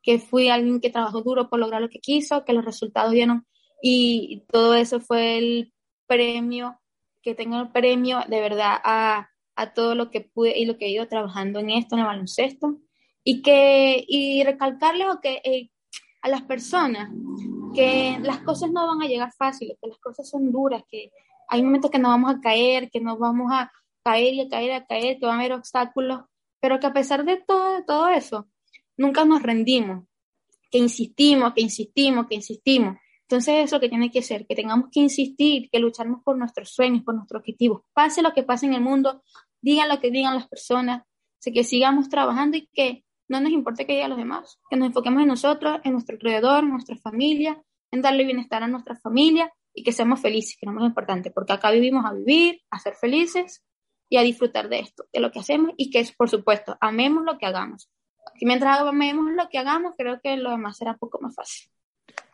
que 0.04 0.20
fui 0.20 0.50
alguien 0.50 0.82
que 0.82 0.92
trabajó 0.92 1.24
duro 1.24 1.50
por 1.50 1.58
lograr 1.58 1.82
lo 1.82 1.90
que 1.90 1.98
quiso, 1.98 2.46
que 2.46 2.54
los 2.54 2.64
resultados 2.64 3.12
dieron 3.12 3.48
y 3.82 4.46
todo 4.52 4.76
eso 4.76 5.00
fue 5.00 5.40
el 5.40 5.74
premio, 6.06 6.80
que 7.24 7.34
tengo 7.34 7.60
el 7.60 7.72
premio 7.72 8.20
de 8.28 8.40
verdad 8.40 8.78
a, 8.84 9.32
a 9.60 9.74
todo 9.74 9.94
lo 9.94 10.10
que 10.10 10.22
pude 10.22 10.58
y 10.58 10.66
lo 10.66 10.78
que 10.78 10.86
he 10.86 10.92
ido 10.92 11.08
trabajando 11.08 11.60
en 11.60 11.70
esto, 11.70 11.96
en 11.96 12.02
el 12.02 12.08
baloncesto, 12.08 12.78
y 13.24 13.42
que 13.42 14.06
y 14.08 14.44
recalcarle 14.44 15.10
o 15.10 15.20
que, 15.20 15.42
eh, 15.44 15.70
a 16.22 16.30
las 16.30 16.44
personas 16.44 17.10
que 17.74 18.18
las 18.22 18.40
cosas 18.40 18.72
no 18.72 18.88
van 18.88 19.02
a 19.02 19.08
llegar 19.08 19.32
fáciles, 19.38 19.78
que 19.82 19.90
las 19.90 20.00
cosas 20.00 20.30
son 20.30 20.52
duras, 20.52 20.84
que 20.90 21.12
hay 21.50 21.62
momentos 21.62 21.92
que 21.92 22.00
no 22.00 22.10
vamos 22.10 22.34
a 22.34 22.40
caer, 22.40 22.90
que 22.90 23.02
nos 23.02 23.20
vamos 23.20 23.52
a 23.52 23.72
caer 24.04 24.34
y 24.34 24.42
a 24.42 24.50
caer 24.50 24.70
y 24.70 24.72
a 24.72 24.86
caer, 24.86 25.20
que 25.20 25.26
van 25.26 25.38
a 25.38 25.40
haber 25.42 25.54
obstáculos, 25.54 26.22
pero 26.62 26.80
que 26.80 26.88
a 26.88 26.94
pesar 26.94 27.26
de 27.26 27.38
todo, 27.38 27.76
de 27.76 27.84
todo 27.84 28.08
eso, 28.08 28.48
nunca 28.98 29.26
nos 29.26 29.44
rendimos, 29.44 30.06
que 30.72 30.78
insistimos, 30.78 31.54
que 31.54 31.62
insistimos, 31.62 32.28
que 32.28 32.36
insistimos. 32.36 32.98
Entonces 33.30 33.66
eso 33.66 33.80
que 33.80 33.90
tiene 33.90 34.10
que 34.10 34.24
ser, 34.24 34.48
que 34.48 34.56
tengamos 34.56 34.90
que 34.92 35.02
insistir, 35.02 35.70
que 35.72 35.80
luchamos 35.80 36.24
por 36.24 36.36
nuestros 36.36 36.72
sueños, 36.72 37.04
por 37.04 37.14
nuestros 37.14 37.42
objetivos. 37.42 37.82
Pase 37.94 38.24
lo 38.24 38.34
que 38.34 38.42
pase 38.42 38.66
en 38.66 38.74
el 38.74 38.82
mundo, 38.82 39.22
digan 39.62 39.90
lo 39.90 40.00
que 40.00 40.12
digan 40.12 40.36
las 40.36 40.48
personas, 40.48 41.04
así 41.40 41.52
que 41.52 41.64
sigamos 41.64 42.10
trabajando 42.10 42.58
y 42.58 42.68
que 42.74 43.04
no 43.28 43.40
nos 43.40 43.52
importe 43.52 43.86
que 43.86 43.94
digan 43.94 44.10
los 44.10 44.20
demás, 44.20 44.60
que 44.70 44.76
nos 44.76 44.88
enfoquemos 44.88 45.22
en 45.22 45.28
nosotros, 45.28 45.80
en 45.84 45.94
nuestro 45.94 46.16
alrededor, 46.16 46.64
en 46.64 46.72
nuestra 46.72 46.96
familia, 46.98 47.62
en 47.92 48.02
darle 48.02 48.26
bienestar 48.26 48.64
a 48.64 48.68
nuestra 48.68 48.96
familia 48.96 49.52
y 49.74 49.84
que 49.84 49.92
seamos 49.92 50.20
felices, 50.20 50.58
que 50.60 50.66
es 50.66 50.74
lo 50.74 50.80
más 50.80 50.88
importante, 50.88 51.32
porque 51.32 51.54
acá 51.54 51.72
vivimos 51.72 52.06
a 52.06 52.14
vivir, 52.14 52.62
a 52.72 52.80
ser 52.80 52.96
felices 52.96 53.64
y 54.10 54.18
a 54.18 54.22
disfrutar 54.22 54.70
de 54.70 54.80
esto, 54.80 55.06
de 55.14 55.20
lo 55.20 55.32
que 55.32 55.40
hacemos 55.40 55.72
y 55.78 55.92
que, 55.92 56.06
por 56.18 56.30
supuesto, 56.30 56.78
amemos 56.82 57.24
lo 57.24 57.38
que 57.38 57.46
hagamos. 57.46 57.90
Y 58.40 58.46
mientras 58.46 58.80
amemos 58.80 59.32
lo 59.34 59.48
que 59.50 59.60
hagamos, 59.60 59.94
creo 59.98 60.20
que 60.22 60.36
lo 60.38 60.52
demás 60.52 60.78
será 60.78 60.92
un 60.92 60.98
poco 60.98 61.20
más 61.22 61.36
fácil. 61.36 61.70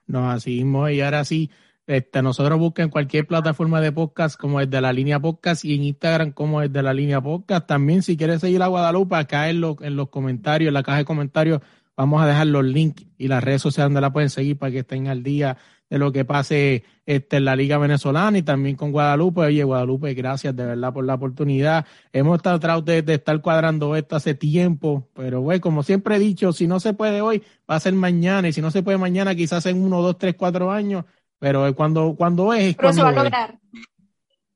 No, 0.08 0.30
así 0.30 0.64
mismo, 0.64 0.88
y 0.90 1.02
ahora 1.02 1.26
sí, 1.26 1.50
este, 1.88 2.22
nosotros 2.22 2.58
busquen 2.58 2.90
cualquier 2.90 3.28
plataforma 3.28 3.80
de 3.80 3.92
podcast 3.92 4.40
como 4.40 4.60
es 4.60 4.70
de 4.70 4.82
la 4.82 4.92
línea 4.92 5.20
podcast 5.20 5.64
y 5.66 5.76
en 5.76 5.84
Instagram 5.84 6.32
como 6.32 6.62
es 6.62 6.74
de 6.74 6.82
la 6.82 6.94
línea 6.94 7.22
podcast. 7.22 7.68
También 7.68 8.02
si 8.02 8.18
quieres 8.18 8.42
seguir 8.42 8.64
a 8.64 8.68
Guadalupe, 8.68 9.16
acá 9.16 9.50
en, 9.50 9.62
los 9.62 9.78
en 9.82 9.96
los 9.96 10.10
comentarios, 10.10 10.70
en 10.70 10.74
la 10.74 10.84
caja 10.84 11.00
de 11.00 11.06
comentarios, 11.06 11.62
vamos 11.96 12.22
a 12.22 12.28
dejar 12.28 12.48
los 12.48 12.66
links 12.66 13.06
y 13.18 13.28
las 13.28 13.44
redes 13.44 13.62
sociales 13.62 13.88
donde 13.88 14.02
la 14.02 14.12
pueden 14.12 14.30
seguir 14.30 14.58
para 14.58 14.72
que 14.72 14.80
estén 14.80 15.08
al 15.08 15.22
día 15.22 15.58
de 15.90 16.00
lo 16.00 16.12
que 16.12 16.26
pase 16.26 16.84
este, 17.06 17.38
en 17.38 17.46
la 17.46 17.56
Liga 17.56 17.78
Venezolana 17.78 18.38
y 18.40 18.42
también 18.42 18.76
con 18.76 18.92
Guadalupe. 18.92 19.42
Oye, 19.42 19.64
Guadalupe, 19.64 20.14
gracias 20.16 20.56
de 20.56 20.66
verdad 20.66 20.92
por 20.92 21.06
la 21.06 21.14
oportunidad. 21.14 21.86
Hemos 22.12 22.38
estado 22.38 22.60
tratando 22.60 22.92
de, 22.92 23.04
de 23.04 23.14
estar 23.14 23.40
cuadrando 23.42 23.96
esto 23.96 24.16
hace 24.16 24.34
tiempo, 24.34 25.08
pero 25.14 25.42
bueno, 25.42 25.62
como 25.62 25.84
siempre 25.84 26.16
he 26.16 26.20
dicho, 26.20 26.52
si 26.52 26.66
no 26.66 26.80
se 26.80 26.94
puede 26.94 27.22
hoy, 27.22 27.44
va 27.70 27.76
a 27.76 27.80
ser 27.80 27.94
mañana, 27.94 28.48
y 28.48 28.54
si 28.54 28.62
no 28.62 28.72
se 28.72 28.82
puede 28.82 28.98
mañana, 28.98 29.36
quizás 29.36 29.68
en 29.68 29.82
uno, 29.84 30.02
dos, 30.02 30.18
tres, 30.18 30.34
cuatro 30.36 30.72
años, 30.72 31.06
pero 31.40 31.74
cuando, 31.76 32.16
cuando 32.16 32.54
es, 32.54 32.64
es 32.70 32.76
Pero 32.76 32.94
se 32.94 33.02
va 33.04 33.10
a 33.10 33.14
cuando 33.14 33.22
es. 33.22 33.24
lograr. 33.32 33.60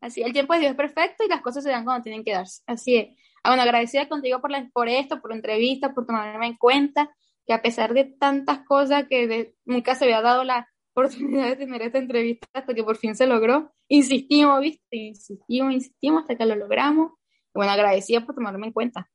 Así, 0.01 0.21
el 0.21 0.31
tiempo 0.33 0.53
de 0.53 0.59
Dios 0.59 0.71
es 0.71 0.77
perfecto 0.77 1.25
y 1.25 1.29
las 1.29 1.41
cosas 1.41 1.63
se 1.63 1.69
dan 1.69 1.83
cuando 1.83 2.03
tienen 2.03 2.23
que 2.23 2.31
darse. 2.31 2.61
Así 2.67 2.95
es. 2.95 3.09
Ah, 3.43 3.49
bueno, 3.49 3.63
agradecida 3.63 4.07
contigo 4.07 4.39
por, 4.41 4.51
la, 4.51 4.69
por 4.73 4.87
esto, 4.87 5.21
por 5.21 5.31
la 5.31 5.35
entrevista, 5.37 5.93
por 5.93 6.05
tomarme 6.05 6.47
en 6.47 6.55
cuenta, 6.57 7.09
que 7.45 7.53
a 7.53 7.61
pesar 7.61 7.93
de 7.93 8.05
tantas 8.05 8.59
cosas 8.65 9.05
que 9.09 9.27
de- 9.27 9.55
nunca 9.65 9.95
se 9.95 10.05
había 10.05 10.21
dado 10.21 10.43
la 10.43 10.67
oportunidad 10.93 11.47
de 11.47 11.55
tener 11.57 11.81
esta 11.81 11.97
entrevista 11.97 12.47
hasta 12.53 12.73
que 12.73 12.83
por 12.83 12.97
fin 12.97 13.15
se 13.15 13.27
logró, 13.27 13.73
insistimos, 13.87 14.59
¿viste? 14.61 14.95
Insistimos, 14.97 15.73
insistimos 15.73 16.21
hasta 16.21 16.35
que 16.37 16.45
lo 16.45 16.55
logramos. 16.55 17.11
Y 17.47 17.51
bueno, 17.55 17.71
agradecida 17.71 18.25
por 18.25 18.35
tomarme 18.35 18.67
en 18.67 18.73
cuenta. 18.73 19.09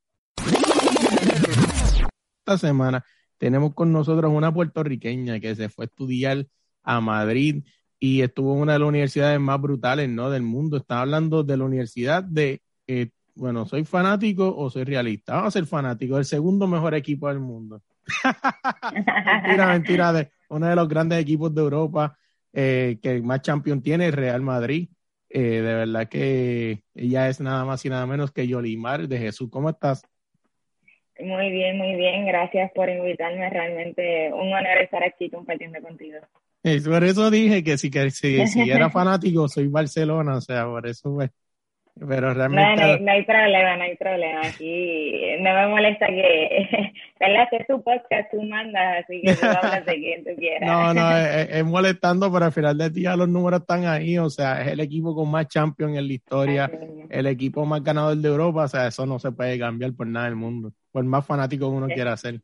esta 2.40 2.58
semana 2.58 3.04
tenemos 3.38 3.74
con 3.74 3.92
nosotros 3.92 4.30
una 4.32 4.52
puertorriqueña 4.52 5.40
que 5.40 5.54
se 5.54 5.68
fue 5.68 5.84
a 5.84 5.86
estudiar 5.86 6.46
a 6.84 7.00
Madrid 7.00 7.64
y 7.98 8.22
estuvo 8.22 8.54
en 8.54 8.60
una 8.60 8.74
de 8.74 8.78
las 8.78 8.88
universidades 8.88 9.40
más 9.40 9.60
brutales 9.60 10.08
¿no? 10.08 10.30
del 10.30 10.42
mundo. 10.42 10.76
Está 10.76 11.00
hablando 11.00 11.42
de 11.42 11.56
la 11.56 11.64
universidad 11.64 12.22
de, 12.22 12.60
eh, 12.86 13.10
bueno, 13.34 13.66
¿soy 13.66 13.84
fanático 13.84 14.54
o 14.56 14.70
soy 14.70 14.84
realista? 14.84 15.34
Vamos 15.36 15.48
a 15.48 15.58
ser 15.58 15.66
fanáticos, 15.66 16.18
el 16.18 16.24
segundo 16.24 16.66
mejor 16.66 16.94
equipo 16.94 17.28
del 17.28 17.40
mundo. 17.40 17.82
mentira, 19.42 19.66
mentira, 19.66 20.12
de 20.12 20.30
uno 20.50 20.66
de 20.66 20.76
los 20.76 20.88
grandes 20.88 21.18
equipos 21.18 21.54
de 21.54 21.62
Europa 21.62 22.16
eh, 22.52 22.98
que 23.02 23.20
más 23.22 23.40
champion 23.40 23.82
tiene, 23.82 24.10
Real 24.10 24.42
Madrid. 24.42 24.88
Eh, 25.30 25.40
de 25.40 25.74
verdad 25.74 26.08
que 26.08 26.84
ella 26.94 27.28
es 27.28 27.40
nada 27.40 27.64
más 27.64 27.84
y 27.84 27.88
nada 27.88 28.06
menos 28.06 28.30
que 28.30 28.46
Yolimar 28.46 29.08
de 29.08 29.18
Jesús. 29.18 29.48
¿Cómo 29.50 29.70
estás? 29.70 30.06
Muy 31.18 31.50
bien, 31.50 31.78
muy 31.78 31.96
bien. 31.96 32.26
Gracias 32.26 32.70
por 32.72 32.88
invitarme. 32.88 33.48
Realmente 33.50 34.32
un 34.32 34.52
honor 34.52 34.78
estar 34.82 35.02
aquí 35.02 35.30
compartiendo 35.30 35.80
contigo. 35.80 36.18
Eh, 36.64 36.80
por 36.80 37.04
eso 37.04 37.30
dije 37.30 37.62
que 37.62 37.78
si, 37.78 37.90
que 37.90 38.10
si, 38.10 38.46
si 38.46 38.70
era 38.70 38.90
fanático, 38.90 39.48
soy 39.48 39.68
Barcelona, 39.68 40.36
o 40.36 40.40
sea, 40.40 40.64
por 40.66 40.86
eso 40.86 41.14
pues. 41.14 41.30
Pero 41.96 42.28
No, 42.28 42.34
realmente... 42.34 42.82
no, 42.82 42.88
hay- 42.88 43.00
no 43.02 43.12
hay 43.12 43.24
problema, 43.24 43.76
no 43.76 43.82
hay 43.84 43.96
problema. 43.96 44.40
Aquí 44.48 45.20
no 45.38 45.54
me 45.54 45.68
molesta 45.68 46.06
que, 46.08 46.92
¿verdad? 47.20 47.46
Que 47.48 47.56
es 47.58 47.66
tu 47.68 47.80
podcast, 47.84 48.30
tú 48.32 48.42
mandas, 48.42 49.04
así 49.04 49.22
que 49.22 49.32
tú 49.34 49.46
hablas 49.46 49.86
de 49.86 49.94
quien 49.94 50.24
tú 50.24 50.30
quieras. 50.36 50.68
No, 50.68 50.92
no, 50.92 51.16
es, 51.16 51.50
es 51.52 51.64
molestando, 51.64 52.32
pero 52.32 52.46
al 52.46 52.52
final 52.52 52.76
del 52.78 52.92
día 52.92 53.14
los 53.14 53.28
números 53.28 53.60
están 53.60 53.86
ahí, 53.86 54.18
o 54.18 54.28
sea, 54.28 54.60
es 54.62 54.68
el 54.72 54.80
equipo 54.80 55.14
con 55.14 55.30
más 55.30 55.46
champions 55.46 55.96
en 55.96 56.08
la 56.08 56.12
historia, 56.12 56.68
el 57.10 57.26
equipo 57.28 57.64
más 57.64 57.80
ganador 57.84 58.16
de 58.16 58.28
Europa, 58.28 58.64
o 58.64 58.68
sea, 58.68 58.88
eso 58.88 59.06
no 59.06 59.20
se 59.20 59.30
puede 59.30 59.56
cambiar 59.56 59.92
por 59.94 60.08
nada 60.08 60.26
del 60.26 60.34
mundo, 60.34 60.72
por 60.90 61.04
más 61.04 61.24
fanático 61.24 61.70
que 61.70 61.76
uno 61.76 61.86
quiera 61.86 62.16
ser. 62.16 62.40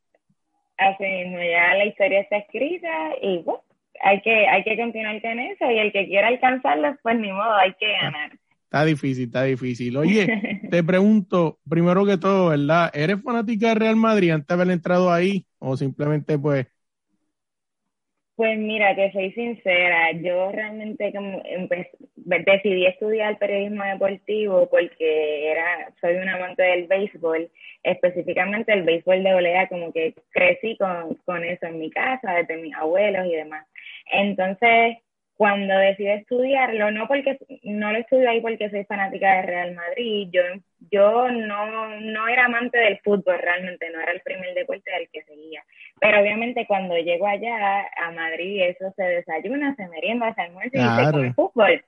Así 0.78 1.02
mismo, 1.02 1.38
ya 1.38 1.74
la 1.74 1.86
historia 1.86 2.20
está 2.20 2.36
escrita 2.36 2.88
y 3.20 3.38
bueno, 3.38 3.62
hay 4.02 4.20
que, 4.22 4.46
hay 4.48 4.64
que 4.64 4.76
continuar 4.76 5.20
con 5.20 5.38
eso 5.38 5.70
y 5.70 5.78
el 5.78 5.92
que 5.92 6.06
quiera 6.06 6.28
alcanzarlo, 6.28 6.96
pues 7.02 7.18
ni 7.18 7.32
modo, 7.32 7.54
hay 7.54 7.72
que 7.78 7.92
ganar. 7.92 8.32
Está 8.64 8.84
difícil, 8.84 9.24
está 9.24 9.42
difícil. 9.42 9.96
Oye, 9.96 10.60
te 10.70 10.84
pregunto, 10.84 11.58
primero 11.68 12.06
que 12.06 12.18
todo, 12.18 12.50
¿verdad? 12.50 12.90
¿Eres 12.94 13.20
fanática 13.22 13.70
de 13.70 13.74
Real 13.74 13.96
Madrid 13.96 14.30
antes 14.30 14.46
de 14.46 14.54
haber 14.54 14.70
entrado 14.70 15.12
ahí? 15.12 15.44
¿O 15.58 15.76
simplemente, 15.76 16.38
pues, 16.38 16.66
Pues 18.40 18.58
mira, 18.58 18.94
te 18.96 19.12
soy 19.12 19.32
sincera, 19.32 20.12
yo 20.12 20.50
realmente 20.50 21.12
como 21.12 21.42
empe- 21.42 21.90
decidí 22.16 22.86
estudiar 22.86 23.38
periodismo 23.38 23.84
deportivo 23.84 24.66
porque 24.70 25.50
era, 25.52 25.92
soy 26.00 26.14
un 26.14 26.26
amante 26.30 26.62
del 26.62 26.86
béisbol, 26.86 27.50
específicamente 27.82 28.72
el 28.72 28.84
béisbol 28.84 29.22
de 29.22 29.34
volea, 29.34 29.68
como 29.68 29.92
que 29.92 30.14
crecí 30.30 30.74
con, 30.78 31.16
con 31.26 31.44
eso 31.44 31.66
en 31.66 31.80
mi 31.80 31.90
casa, 31.90 32.32
desde 32.32 32.56
mis 32.62 32.74
abuelos 32.74 33.26
y 33.26 33.32
demás. 33.36 33.66
Entonces, 34.10 34.96
cuando 35.36 35.76
decidí 35.76 36.08
estudiarlo, 36.08 36.90
no 36.92 37.08
porque 37.08 37.38
no 37.64 37.92
lo 37.92 37.98
estudio 37.98 38.30
ahí 38.30 38.40
porque 38.40 38.70
soy 38.70 38.84
fanática 38.86 39.34
de 39.36 39.42
Real 39.42 39.74
Madrid, 39.74 40.28
yo, 40.32 40.40
yo 40.90 41.30
no, 41.30 42.00
no 42.00 42.28
era 42.28 42.46
amante 42.46 42.78
del 42.78 42.98
fútbol 42.98 43.38
realmente, 43.40 43.90
no 43.90 44.00
era 44.00 44.12
el 44.12 44.20
primer 44.20 44.54
deporte 44.54 44.90
del 44.90 45.08
que 45.10 45.22
seguía. 45.22 45.62
Pero 46.00 46.20
obviamente 46.20 46.66
cuando 46.66 46.96
llego 46.96 47.26
allá 47.26 47.88
a 47.96 48.10
Madrid, 48.12 48.62
eso 48.62 48.92
se 48.96 49.02
desayuna, 49.02 49.74
se 49.76 49.86
merienda, 49.88 50.34
se 50.34 50.42
almuerza 50.42 50.78
y 50.78 51.04
se 51.04 51.12
come 51.12 51.32
fútbol. 51.34 51.84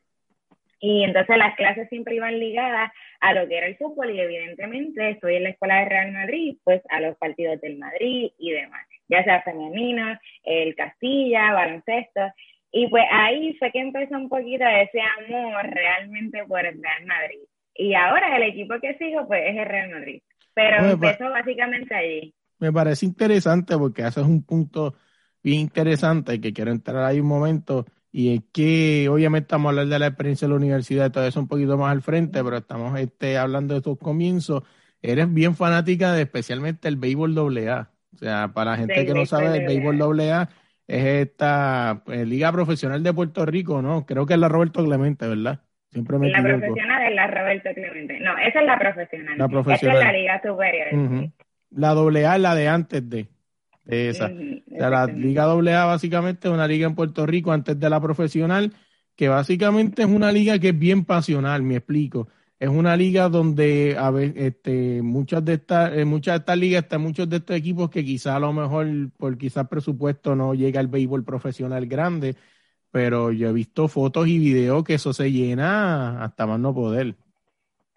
Y 0.85 1.05
entonces 1.05 1.37
las 1.37 1.55
clases 1.55 1.89
siempre 1.89 2.17
iban 2.17 2.41
ligadas 2.41 2.91
a 3.21 3.35
lo 3.35 3.47
que 3.47 3.57
era 3.57 3.69
el 3.69 3.77
fútbol 3.77 4.11
y 4.11 4.21
evidentemente 4.21 5.11
estoy 5.11 5.37
en 5.37 5.45
la 5.45 5.51
escuela 5.51 5.77
de 5.77 5.85
Real 5.85 6.11
Madrid, 6.11 6.57
pues 6.65 6.83
a 6.89 7.01
los 7.01 7.17
partidos 7.19 7.61
del 7.61 7.79
Madrid 7.79 8.33
y 8.37 8.51
demás, 8.51 8.85
ya 9.09 9.23
sea 9.23 9.43
femenino, 9.43 10.19
el 10.43 10.75
Castilla, 10.75 11.53
baloncesto. 11.53 12.33
Y 12.73 12.89
pues 12.89 13.05
ahí 13.13 13.55
fue 13.61 13.71
que 13.71 13.79
empezó 13.79 14.17
un 14.17 14.29
poquito 14.29 14.65
ese 14.67 15.01
amor 15.01 15.71
realmente 15.71 16.45
por 16.47 16.67
el 16.67 16.83
Real 16.83 17.07
Madrid. 17.07 17.45
Y 17.75 17.95
ahora 17.95 18.37
el 18.37 18.43
equipo 18.45 18.75
que 18.81 18.97
sigo 18.99 19.27
pues 19.27 19.43
es 19.47 19.57
el 19.57 19.67
Real 19.67 19.91
Madrid. 19.91 20.23
Pero 20.55 20.91
empezó 20.91 21.31
básicamente 21.31 21.95
allí. 21.95 22.35
me 22.59 22.73
parece 22.73 23.07
interesante 23.07 23.77
porque 23.79 24.03
haces 24.03 24.25
un 24.25 24.45
punto 24.45 24.95
bien 25.43 25.61
interesante 25.61 26.41
que 26.41 26.53
quiero 26.53 26.71
entrar 26.71 27.05
ahí 27.05 27.21
un 27.21 27.27
momento 27.27 27.87
y 28.13 28.35
es 28.35 28.43
que 28.53 29.09
obviamente 29.09 29.47
estamos 29.47 29.71
hablando 29.71 29.95
de 29.95 29.99
la 29.99 30.07
experiencia 30.09 30.47
de 30.47 30.51
la 30.51 30.59
universidad 30.59 31.11
todo 31.11 31.27
eso 31.27 31.41
un 31.41 31.49
poquito 31.49 31.79
más 31.79 31.91
al 31.91 32.03
frente, 32.03 32.45
pero 32.45 32.59
estamos 32.59 32.99
este, 33.01 33.39
hablando 33.39 33.75
de 33.75 33.81
tus 33.81 33.99
comienzos. 33.99 34.63
Eres 35.01 35.33
bien 35.33 35.57
fanática 35.57 36.13
de 36.13 36.23
especialmente 36.23 36.89
el 36.89 36.97
béisbol 36.97 37.37
AA. 37.39 37.91
O 38.15 38.17
sea, 38.19 38.53
para 38.53 38.73
la 38.73 38.77
gente 38.77 39.07
que 39.07 39.15
no 39.15 39.25
sabe, 39.25 39.57
el 39.57 39.67
béisbol 39.67 39.97
béisbol 39.97 40.21
AA 40.21 40.51
es 40.87 41.05
esta 41.27 42.03
pues, 42.05 42.29
Liga 42.29 42.53
Profesional 42.53 43.03
de 43.03 43.15
Puerto 43.15 43.47
Rico, 43.47 43.81
¿no? 43.81 44.05
Creo 44.05 44.27
que 44.27 44.35
es 44.35 44.41
la 44.41 44.49
Roberto 44.49 44.85
Clemente, 44.85 45.27
¿verdad? 45.27 45.61
Siempre 45.93 46.19
me 46.19 46.31
La 46.31 46.39
equivoco. 46.39 46.59
profesional 46.61 47.03
es 47.07 47.15
la 47.15 47.27
Roberto 47.27 47.71
Clemente. 47.75 48.21
No, 48.21 48.39
esa 48.39 48.61
es 48.61 48.67
la 48.67 48.79
profesional. 48.79 49.39
La 49.39 49.49
profesional. 49.49 49.97
Esa 49.97 50.09
es 50.09 50.13
la 50.13 50.19
liga 50.19 50.43
superior. 50.43 50.89
Ujú. 50.95 51.33
La 51.71 51.91
AA 51.91 52.35
es 52.37 52.41
la 52.41 52.55
de 52.55 52.69
antes 52.69 53.11
de, 53.11 53.27
de 53.85 54.09
esa. 54.09 54.27
O 54.27 54.77
sea, 54.79 54.91
la. 54.91 55.07
Liga 55.07 55.45
AA 55.45 55.85
básicamente 55.85 56.49
es 56.49 56.55
una 56.55 56.67
liga 56.67 56.87
en 56.87 56.95
Puerto 56.95 57.27
Rico 57.27 57.53
antes 57.53 57.79
de 57.79 57.91
la 57.91 58.01
profesional, 58.01 58.73
que 59.17 59.29
básicamente 59.29 60.03
es 60.03 60.09
una 60.09 60.33
liga 60.33 60.59
que 60.59 60.71
es 60.71 60.79
bien 60.79 61.05
pasional, 61.05 61.63
me 61.63 61.77
explico. 61.77 62.29
Es 62.59 62.69
una 62.69 62.97
liga 62.97 63.29
donde 63.29 63.97
a 63.99 64.11
ver, 64.11 64.33
este, 64.37 65.03
muchas 65.03 65.45
de 65.45 65.55
estas, 65.55 65.95
en 65.95 66.07
muchas 66.09 66.35
de 66.35 66.39
estas 66.39 66.59
ligas 66.59 66.83
están 66.85 67.01
muchos 67.03 67.29
de 67.29 67.37
estos 67.39 67.57
equipos 67.57 67.91
que 67.91 68.05
quizá 68.05 68.37
a 68.37 68.41
lo 68.41 68.53
mejor 68.53 68.87
por 69.19 69.37
quizás 69.37 69.67
presupuesto 69.67 70.37
no 70.37 70.55
llega 70.55 70.79
al 70.79 70.87
béisbol 70.87 71.25
profesional 71.25 71.87
grande, 71.87 72.37
pero 72.93 73.33
yo 73.33 73.49
he 73.49 73.53
visto 73.53 73.89
fotos 73.89 74.29
y 74.29 74.39
videos 74.39 74.85
que 74.85 74.95
eso 74.95 75.13
se 75.13 75.33
llena 75.33 76.23
hasta 76.23 76.47
más 76.47 76.61
no 76.61 76.75
poder. 76.75 77.15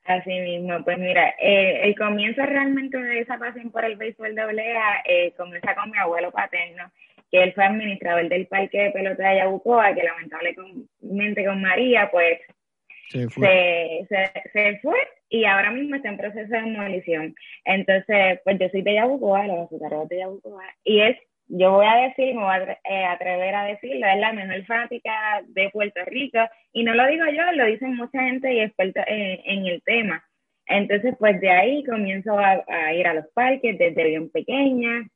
Así 0.05 0.29
mismo, 0.39 0.84
pues 0.84 0.97
mira, 0.99 1.34
eh, 1.39 1.81
el 1.84 1.95
comienzo 1.95 2.43
realmente 2.45 2.97
de 2.97 3.19
esa 3.21 3.38
pasión 3.39 3.71
por 3.71 3.84
el 3.86 3.95
béisbol 3.97 4.36
doble 4.36 4.77
A 4.77 5.01
eh, 5.05 5.34
comienza 5.36 5.75
con 5.75 5.89
mi 5.91 5.97
abuelo 5.97 6.31
paterno, 6.31 6.91
que 7.31 7.41
él 7.43 7.53
fue 7.53 7.65
administrador 7.65 8.29
del 8.29 8.45
parque 8.47 8.77
de 8.84 8.91
pelota 8.91 9.29
de 9.29 9.38
Yabucoa, 9.38 9.93
que 9.95 10.03
lamentablemente 10.03 11.45
con 11.45 11.62
María, 11.62 12.10
pues 12.12 12.39
Se 13.10 13.27
fue. 13.29 14.05
se, 14.08 14.31
se, 14.34 14.49
se 14.53 14.79
fue 14.79 14.97
y 15.29 15.45
ahora 15.45 15.71
mismo 15.71 15.95
está 15.95 16.10
en 16.10 16.17
proceso 16.17 16.51
de 16.53 16.62
demolición. 16.62 17.36
Entonces, 17.65 18.39
pues 18.43 18.60
yo 18.60 18.69
soy 18.69 18.84
de 18.84 18.93
Yabucoa, 18.93 19.47
los 19.47 19.65
azucareros 19.65 20.08
de 20.08 20.19
Yabucoa, 20.19 20.63
y 20.84 21.01
es, 21.01 21.17
yo 21.47 21.71
voy 21.71 21.86
a 21.86 22.08
decir, 22.08 22.34
me 22.36 22.43
voy 22.43 22.55
a 22.55 22.79
eh, 22.84 23.05
atrever 23.05 23.55
a 23.55 23.65
decirlo, 23.65 24.08
es 24.08 24.19
la 24.19 24.34
mejor 24.34 24.65
fanática 24.65 25.43
de 25.47 25.69
Puerto 25.69 26.01
Rico, 26.05 26.39
y 26.73 26.84
no 26.84 26.93
lo 26.93 27.08
digo 27.08 27.25
yo, 27.27 27.51
lo 27.53 27.65
dicen 27.65 27.95
mucha 27.95 28.21
gente 28.21 28.53
y 28.53 28.62
expertos 28.62 29.03
en, 29.08 29.39
en 29.45 29.65
el 29.67 29.81
tema. 29.84 30.23
Entonces, 30.67 31.15
pues 31.19 31.39
de 31.41 31.49
ahí 31.49 31.84
comienzo 31.84 32.38
a, 32.38 32.93
ir 32.93 33.08
a 33.08 33.13
los 33.13 33.25
parques 33.34 33.77
desde 33.77 34.03
bien 34.03 34.29
pequeña. 34.29 35.08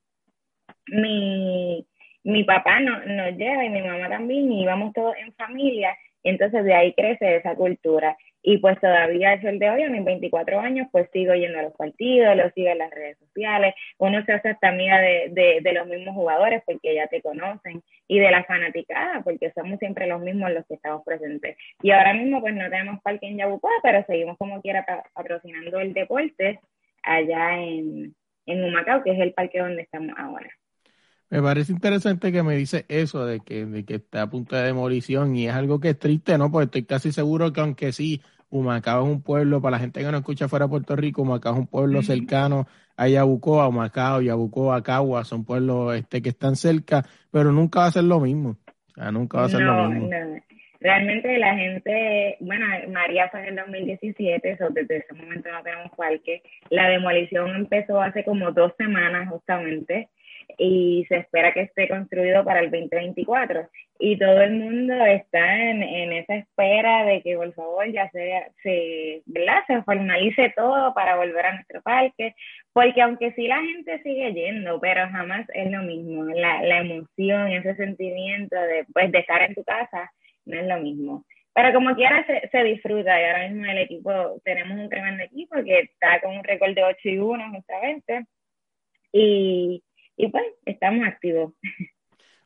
Mi, 0.87 1.85
mi 2.23 2.43
papá 2.43 2.79
no, 2.79 2.99
nos 3.05 3.35
lleva 3.35 3.65
y 3.65 3.69
mi 3.69 3.81
mamá 3.81 4.09
también, 4.09 4.51
y 4.51 4.63
íbamos 4.63 4.93
todos 4.93 5.15
en 5.17 5.33
familia, 5.33 5.97
entonces 6.23 6.63
de 6.63 6.73
ahí 6.73 6.93
crece 6.93 7.37
esa 7.37 7.55
cultura. 7.55 8.15
Y 8.41 8.58
pues 8.60 8.80
todavía 8.80 9.34
es 9.34 9.43
el 9.43 9.60
de 9.60 9.69
hoy, 9.69 9.84
a 9.84 9.89
mis 9.89 10.04
24 10.06 10.60
años, 10.62 10.88
pues 10.91 11.10
sigo 11.12 11.34
yendo 11.36 11.60
a 11.60 11.63
los 11.63 11.73
partidos, 11.73 12.36
lo 12.38 12.49
sigo 12.52 12.69
en 12.69 12.78
las 12.78 12.89
redes 12.91 13.17
sociales, 13.19 13.73
uno 13.97 14.23
se 14.25 14.32
hace 14.34 14.49
hasta 14.49 14.69
amiga 14.69 14.99
de, 14.99 15.28
de, 15.32 15.60
de 15.62 15.73
los 15.73 15.88
mismos 15.88 16.15
jugadores 16.15 16.63
porque 16.65 16.95
ya 16.95 17.08
te 17.08 17.21
conocen, 17.21 17.82
y 18.08 18.19
de 18.19 18.32
la 18.32 18.43
fanaticada, 18.45 19.21
porque 19.23 19.52
somos 19.52 19.78
siempre 19.80 20.08
los 20.08 20.21
mismos 20.21 20.52
los 20.52 20.65
que 20.67 20.75
estamos 20.75 21.04
presentes. 21.06 21.58
Y 21.82 21.91
ahora 21.91 22.13
mismo 22.13 22.39
pues 22.41 22.56
no 22.56 22.69
tenemos 22.69 23.02
parque 23.02 23.28
en 23.28 23.38
Yabucoa, 23.38 23.71
pero 23.84 24.04
seguimos 24.06 24.38
como 24.38 24.62
quiera 24.62 24.86
pa- 24.86 25.04
patrocinando 25.13 25.80
el 25.80 25.93
deporte 25.93 26.60
allá 27.04 27.58
en, 27.62 28.15
en 28.45 28.63
Humacao, 28.63 29.04
que 29.04 29.12
es 29.12 29.19
el 29.19 29.34
parque 29.34 29.60
donde 29.60 29.84
estamos 29.84 30.13
ahora. 30.17 30.49
Me 31.29 31.41
parece 31.43 31.71
interesante 31.71 32.31
que 32.31 32.41
me 32.41 32.55
dice 32.55 32.85
eso 32.87 33.25
de 33.25 33.39
que, 33.41 33.65
de 33.65 33.85
que 33.85 33.95
está 33.95 34.23
a 34.23 34.29
punto 34.29 34.55
de 34.55 34.63
demolición 34.63 35.35
y 35.35 35.47
es 35.47 35.53
algo 35.53 35.79
que 35.79 35.89
es 35.89 35.99
triste, 35.99 36.37
¿no? 36.39 36.51
Porque 36.51 36.65
estoy 36.65 36.85
casi 36.85 37.11
seguro 37.11 37.53
que 37.53 37.61
aunque 37.61 37.91
sí, 37.91 38.21
Humacao 38.49 39.05
es 39.05 39.11
un 39.11 39.21
pueblo, 39.21 39.61
para 39.61 39.73
la 39.73 39.79
gente 39.79 39.99
que 39.99 40.11
no 40.11 40.17
escucha 40.17 40.47
fuera 40.47 40.65
de 40.65 40.69
Puerto 40.69 40.95
Rico, 40.95 41.21
Humacao 41.21 41.53
es 41.53 41.59
un 41.59 41.67
pueblo 41.67 42.01
cercano 42.01 42.65
a 42.97 43.07
Yabucoa, 43.07 43.67
Humacao, 43.67 44.21
Yabucoa, 44.21 44.81
Cagua, 44.81 45.23
son 45.23 45.45
pueblos 45.45 45.95
este, 45.95 46.21
que 46.21 46.29
están 46.29 46.55
cerca, 46.55 47.05
pero 47.31 47.51
nunca 47.51 47.81
va 47.81 47.85
a 47.85 47.91
ser 47.91 48.05
lo 48.05 48.19
mismo. 48.19 48.57
O 48.87 48.93
sea, 48.95 49.11
nunca 49.11 49.37
va 49.37 49.45
a 49.45 49.49
ser 49.49 49.61
no, 49.61 49.83
lo 49.83 49.89
mismo. 49.89 50.09
no. 50.09 50.39
Realmente 50.81 51.37
la 51.37 51.55
gente, 51.55 52.37
bueno, 52.39 52.65
María 52.91 53.27
fue 53.29 53.41
en 53.41 53.49
el 53.49 53.55
2017, 53.57 54.57
so 54.57 54.69
desde 54.69 54.97
ese 54.97 55.13
momento 55.13 55.51
no 55.51 55.61
tenemos 55.61 55.91
parque. 55.95 56.41
La 56.69 56.87
demolición 56.87 57.53
empezó 57.53 58.01
hace 58.01 58.23
como 58.23 58.51
dos 58.51 58.71
semanas 58.77 59.27
justamente 59.29 60.09
y 60.57 61.05
se 61.07 61.17
espera 61.17 61.53
que 61.53 61.62
esté 61.62 61.88
construido 61.88 62.43
para 62.43 62.59
el 62.59 62.71
2024. 62.71 63.69
Y 63.99 64.17
todo 64.17 64.41
el 64.41 64.53
mundo 64.53 64.93
está 65.05 65.69
en, 65.69 65.83
en 65.83 66.13
esa 66.13 66.35
espera 66.35 67.05
de 67.05 67.21
que 67.21 67.35
por 67.35 67.53
favor 67.53 67.91
ya 67.91 68.09
se, 68.12 68.47
se, 68.63 69.21
¿verdad? 69.25 69.63
se 69.67 69.81
formalice 69.83 70.53
todo 70.55 70.93
para 70.93 71.17
volver 71.17 71.45
a 71.45 71.53
nuestro 71.55 71.81
parque, 71.81 72.33
porque 72.73 73.01
aunque 73.01 73.33
sí 73.33 73.47
la 73.47 73.62
gente 73.62 74.01
sigue 74.03 74.33
yendo, 74.33 74.79
pero 74.79 75.07
jamás 75.09 75.45
es 75.53 75.69
lo 75.69 75.81
mismo, 75.83 76.23
la, 76.25 76.62
la 76.63 76.79
emoción, 76.79 77.51
ese 77.51 77.75
sentimiento 77.75 78.55
de, 78.55 78.85
pues, 78.93 79.12
de 79.12 79.19
estar 79.19 79.41
en 79.41 79.53
tu 79.53 79.63
casa, 79.63 80.12
no 80.45 80.59
es 80.59 80.67
lo 80.67 80.79
mismo. 80.79 81.25
Pero 81.53 81.73
como 81.73 81.93
quiera 81.95 82.25
se, 82.25 82.47
se 82.49 82.63
disfruta 82.63 83.19
y 83.19 83.25
ahora 83.25 83.49
mismo 83.49 83.65
el 83.65 83.79
equipo, 83.79 84.39
tenemos 84.45 84.77
un 84.77 84.89
tremendo 84.89 85.23
equipo 85.23 85.55
que 85.63 85.79
está 85.79 86.21
con 86.21 86.38
un 86.38 86.43
récord 86.43 86.73
de 86.73 86.83
8 86.83 86.99
y 87.03 87.17
1 87.17 87.51
justamente 87.51 88.25
y, 89.12 89.83
y 90.19 90.27
pues 90.27 90.43
estamos 90.65 91.08
activos. 91.08 91.53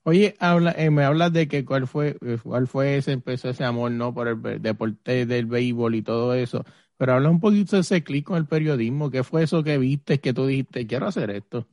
Oye, 0.03 0.35
habla, 0.39 0.73
eh, 0.77 0.89
me 0.91 1.03
hablas 1.03 1.31
de 1.33 1.47
que 1.47 1.65
cuál 1.65 1.87
fue, 1.87 2.17
eh, 2.21 2.37
cuál 2.43 2.67
fue 2.67 2.97
ese, 2.97 3.13
empezó 3.13 3.49
ese 3.49 3.63
amor, 3.63 3.91
¿no? 3.91 4.13
Por 4.13 4.27
el 4.27 4.61
deporte 4.61 5.25
del 5.25 5.45
béisbol 5.45 5.95
y 5.95 6.01
todo 6.03 6.33
eso. 6.35 6.63
Pero 6.97 7.13
habla 7.13 7.29
un 7.29 7.39
poquito 7.39 7.75
de 7.77 7.81
ese 7.81 8.03
clic 8.03 8.25
con 8.25 8.37
el 8.37 8.47
periodismo. 8.47 9.09
¿Qué 9.09 9.23
fue 9.23 9.43
eso 9.43 9.63
que 9.63 9.77
viste, 9.77 10.19
que 10.19 10.33
tú 10.33 10.45
dijiste, 10.45 10.85
quiero 10.87 11.07
hacer 11.07 11.29
esto? 11.31 11.67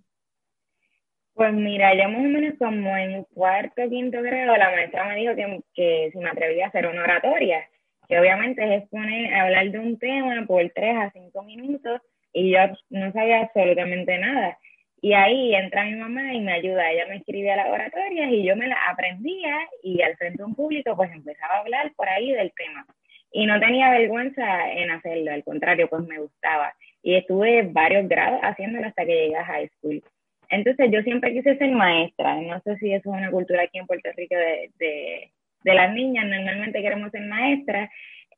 Pues 1.35 1.53
mira, 1.55 1.95
ya 1.97 2.07
más 2.09 2.19
o 2.21 2.29
menos 2.29 2.55
como 2.59 2.97
en 2.97 3.25
cuarto, 3.25 3.83
quinto 3.89 4.21
grado, 4.23 4.57
la 4.57 4.71
maestra 4.71 5.07
me 5.09 5.17
dijo 5.17 5.35
que, 5.35 5.61
que 5.75 6.11
si 6.13 6.19
me 6.19 6.29
atrevía 6.31 6.67
a 6.67 6.69
hacer 6.69 6.87
una 6.87 7.03
oratoria, 7.03 7.67
que 8.09 8.19
obviamente 8.21 8.63
es 8.63 8.83
exponer, 8.83 9.33
hablar 9.35 9.71
de 9.71 9.79
un 9.79 9.99
tema 9.99 10.45
por 10.47 10.69
tres 10.75 10.97
a 10.97 11.11
cinco 11.13 11.43
minutos 11.45 12.01
y 12.33 12.51
yo 12.53 12.59
no 12.91 13.13
sabía 13.13 13.41
absolutamente 13.43 14.19
nada. 14.19 14.59
Y 15.03 15.15
ahí 15.15 15.55
entra 15.55 15.85
mi 15.85 15.97
mamá 15.97 16.35
y 16.35 16.41
me 16.41 16.53
ayuda. 16.53 16.91
Ella 16.91 17.07
me 17.09 17.17
escribía 17.17 17.57
las 17.57 17.69
oratorias 17.69 18.31
y 18.31 18.45
yo 18.45 18.55
me 18.55 18.67
las 18.67 18.79
aprendía 18.89 19.57
y 19.83 20.03
al 20.03 20.17
frente 20.17 20.39
de 20.39 20.45
un 20.45 20.55
público 20.55 20.95
pues 20.95 21.11
empezaba 21.13 21.55
a 21.55 21.61
hablar 21.61 21.93
por 21.97 22.09
ahí 22.09 22.33
del 22.33 22.53
tema. 22.53 22.87
Y 23.33 23.47
no 23.47 23.59
tenía 23.61 23.91
vergüenza 23.91 24.73
en 24.73 24.91
hacerlo, 24.91 25.31
al 25.33 25.45
contrario, 25.45 25.89
pues 25.89 26.03
me 26.07 26.19
gustaba. 26.19 26.75
Y 27.03 27.15
estuve 27.15 27.63
varios 27.63 28.09
grados 28.09 28.41
haciéndolo 28.43 28.89
hasta 28.89 29.07
que 29.07 29.15
llegué 29.15 29.37
a 29.37 29.45
high 29.45 29.69
school. 29.79 30.03
Entonces 30.51 30.91
yo 30.91 31.01
siempre 31.03 31.33
quise 31.33 31.57
ser 31.57 31.71
maestra. 31.71 32.35
No 32.37 32.61
sé 32.61 32.77
si 32.79 32.93
eso 32.93 33.11
es 33.11 33.19
una 33.19 33.31
cultura 33.31 33.63
aquí 33.63 33.79
en 33.79 33.87
Puerto 33.87 34.11
Rico 34.17 34.35
de, 34.35 34.71
de, 34.79 35.31
de 35.63 35.75
las 35.75 35.95
niñas. 35.95 36.27
Normalmente 36.27 36.83
queremos 36.83 37.11
ser 37.13 37.23
maestras. 37.23 37.89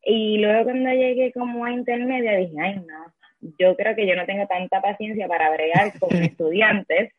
Y 0.05 0.38
luego 0.38 0.64
cuando 0.64 0.90
llegué 0.90 1.33
como 1.33 1.64
a 1.64 1.72
intermedia 1.72 2.37
dije, 2.37 2.55
ay 2.61 2.77
no, 2.77 3.12
yo 3.59 3.76
creo 3.76 3.94
que 3.94 4.07
yo 4.07 4.14
no 4.14 4.24
tengo 4.24 4.46
tanta 4.46 4.81
paciencia 4.81 5.26
para 5.28 5.50
bregar 5.50 5.98
con 5.98 6.11
estudiantes 6.22 7.12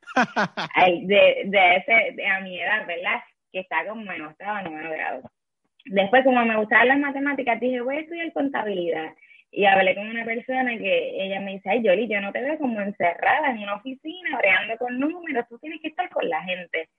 de, 1.04 1.42
de, 1.46 1.76
ese, 1.76 2.16
de 2.16 2.26
a 2.26 2.40
mi 2.40 2.60
edad, 2.60 2.88
¿verdad? 2.88 3.22
Que 3.52 3.60
está 3.60 3.86
como 3.86 4.12
en 4.12 4.22
octavo 4.22 4.70
noveno 4.70 4.92
grado. 4.92 5.32
Después, 5.86 6.24
como 6.24 6.46
me 6.46 6.58
gustaban 6.58 6.88
las 6.88 7.00
matemáticas, 7.00 7.60
dije, 7.60 7.82
voy 7.82 7.98
a 7.98 8.00
estudiar 8.00 8.32
contabilidad. 8.32 9.14
Y 9.52 9.66
hablé 9.66 9.94
con 9.94 10.10
una 10.10 10.26
persona 10.26 10.76
que 10.78 11.26
ella 11.26 11.40
me 11.42 11.54
dice, 11.54 11.70
ay, 11.70 11.84
Yoli, 11.84 12.08
yo 12.08 12.20
no 12.22 12.32
te 12.32 12.42
veo 12.42 12.58
como 12.58 12.82
encerrada 12.82 13.52
en 13.52 13.60
una 13.60 13.76
oficina, 13.76 14.38
bregando 14.38 14.78
con 14.78 14.98
números, 14.98 15.46
tú 15.48 15.60
tienes 15.60 15.80
que 15.82 15.90
estar 15.90 16.10
con 16.10 16.28
la 16.28 16.42
gente. 16.42 16.90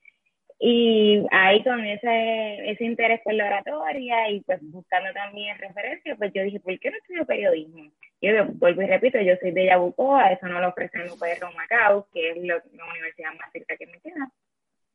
Y 0.59 1.27
ahí 1.31 1.63
con 1.65 1.85
ese, 1.85 2.71
ese 2.71 2.85
interés 2.85 3.21
por 3.23 3.35
la 3.35 3.47
oratoria 3.47 4.31
y 4.31 4.41
pues 4.41 4.61
buscando 4.63 5.13
también 5.13 5.59
referencias, 5.59 6.17
pues 6.17 6.33
yo 6.33 6.43
dije, 6.43 6.61
¿por 6.61 6.79
qué 6.79 6.91
no 6.91 6.97
estudio 6.97 7.27
periodismo? 7.27 7.91
Yo 8.21 8.47
vuelvo 8.55 8.83
y 8.83 8.87
repito, 8.87 9.21
yo 9.21 9.35
soy 9.41 9.51
de 9.51 9.67
Yabucoa, 9.67 10.33
eso 10.33 10.47
no 10.47 10.61
lo 10.61 10.69
ofrece 10.69 10.99
en 10.99 11.11
UPR 11.11 11.55
Macao, 11.55 12.07
que 12.13 12.31
es 12.31 12.37
la 12.39 12.63
universidad 12.93 13.33
más 13.39 13.53
cerca 13.53 13.77
que 13.77 13.87
me 13.87 14.01
queda. 14.01 14.31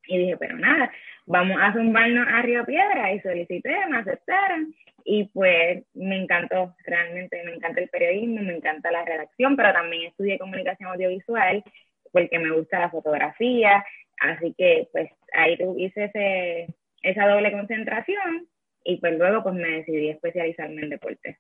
Y 0.08 0.18
dije, 0.18 0.38
pero 0.38 0.58
nada, 0.58 0.92
vamos 1.28 1.58
a 1.62 1.74
zumbarnos 1.74 2.28
a 2.28 2.42
Río 2.42 2.66
Piedra 2.66 3.14
y 3.14 3.20
solicité, 3.20 3.86
me 3.88 3.98
aceptaron 3.98 4.74
y 5.04 5.26
pues 5.26 5.84
me 5.94 6.18
encantó, 6.18 6.76
realmente 6.86 7.44
me 7.44 7.54
encanta 7.54 7.82
el 7.82 7.90
periodismo, 7.90 8.42
me 8.42 8.56
encanta 8.56 8.92
la 8.92 9.06
redacción, 9.06 9.56
pero 9.56 9.72
también 9.72 10.08
estudié 10.08 10.40
comunicación 10.40 10.90
audiovisual 10.90 11.64
porque 12.12 12.40
me 12.40 12.52
gusta 12.52 12.80
la 12.80 12.90
fotografía, 12.90 13.86
así 14.20 14.54
que 14.58 14.90
pues 14.92 15.10
ahí 15.34 15.58
hice 15.78 16.06
ese, 16.06 16.76
esa 17.02 17.28
doble 17.28 17.52
concentración 17.52 18.48
y 18.84 18.98
pues 18.98 19.18
luego 19.18 19.44
pues 19.44 19.56
me 19.56 19.70
decidí 19.70 20.10
especializarme 20.10 20.82
en 20.82 20.90
deporte. 20.90 21.40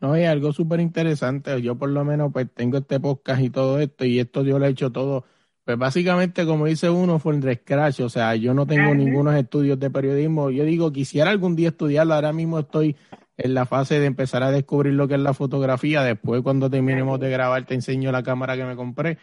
No, 0.00 0.16
es 0.16 0.26
algo 0.26 0.52
súper 0.52 0.80
interesante. 0.80 1.62
Yo 1.62 1.76
por 1.76 1.88
lo 1.90 2.04
menos 2.04 2.32
pues 2.32 2.52
tengo 2.52 2.78
este 2.78 2.98
podcast 2.98 3.40
y 3.40 3.50
todo 3.50 3.78
esto 3.80 4.04
y 4.04 4.18
esto 4.18 4.42
yo 4.42 4.58
lo 4.58 4.66
he 4.66 4.70
hecho 4.70 4.90
todo. 4.90 5.24
Pues 5.64 5.78
básicamente, 5.78 6.44
como 6.44 6.66
dice 6.66 6.90
uno, 6.90 7.20
fue 7.20 7.36
el 7.36 7.54
scratch. 7.54 8.00
O 8.00 8.08
sea, 8.08 8.34
yo 8.34 8.52
no 8.52 8.66
tengo 8.66 8.94
ningunos 8.96 9.36
estudios 9.36 9.78
de 9.78 9.90
periodismo. 9.90 10.50
Yo 10.50 10.64
digo, 10.64 10.92
quisiera 10.92 11.30
algún 11.30 11.54
día 11.54 11.68
estudiarlo. 11.68 12.14
Ahora 12.14 12.32
mismo 12.32 12.58
estoy 12.58 12.96
en 13.36 13.54
la 13.54 13.64
fase 13.64 14.00
de 14.00 14.06
empezar 14.06 14.42
a 14.42 14.50
descubrir 14.50 14.94
lo 14.94 15.06
que 15.06 15.14
es 15.14 15.20
la 15.20 15.34
fotografía. 15.34 16.02
Después, 16.02 16.42
cuando 16.42 16.68
terminemos 16.68 17.20
de 17.20 17.30
grabar, 17.30 17.64
te 17.64 17.74
enseño 17.74 18.10
la 18.10 18.24
cámara 18.24 18.56
que 18.56 18.64
me 18.64 18.74
compré. 18.74 19.18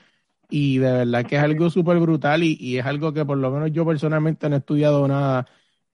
Y 0.50 0.80
de 0.80 0.92
verdad 0.92 1.26
que 1.26 1.36
es 1.38 1.44
algo 1.44 1.70
súper 1.70 2.00
brutal 2.00 2.44
y, 2.44 2.58
y 2.60 2.78
es 2.78 2.86
algo 2.86 3.14
que 3.14 3.26
por 3.26 3.38
lo 3.38 3.52
menos 3.52 3.72
yo 3.72 3.86
personalmente 3.86 4.50
no 4.50 4.56
he 4.56 4.60
estudiado 4.60 5.08
nada 5.08 5.48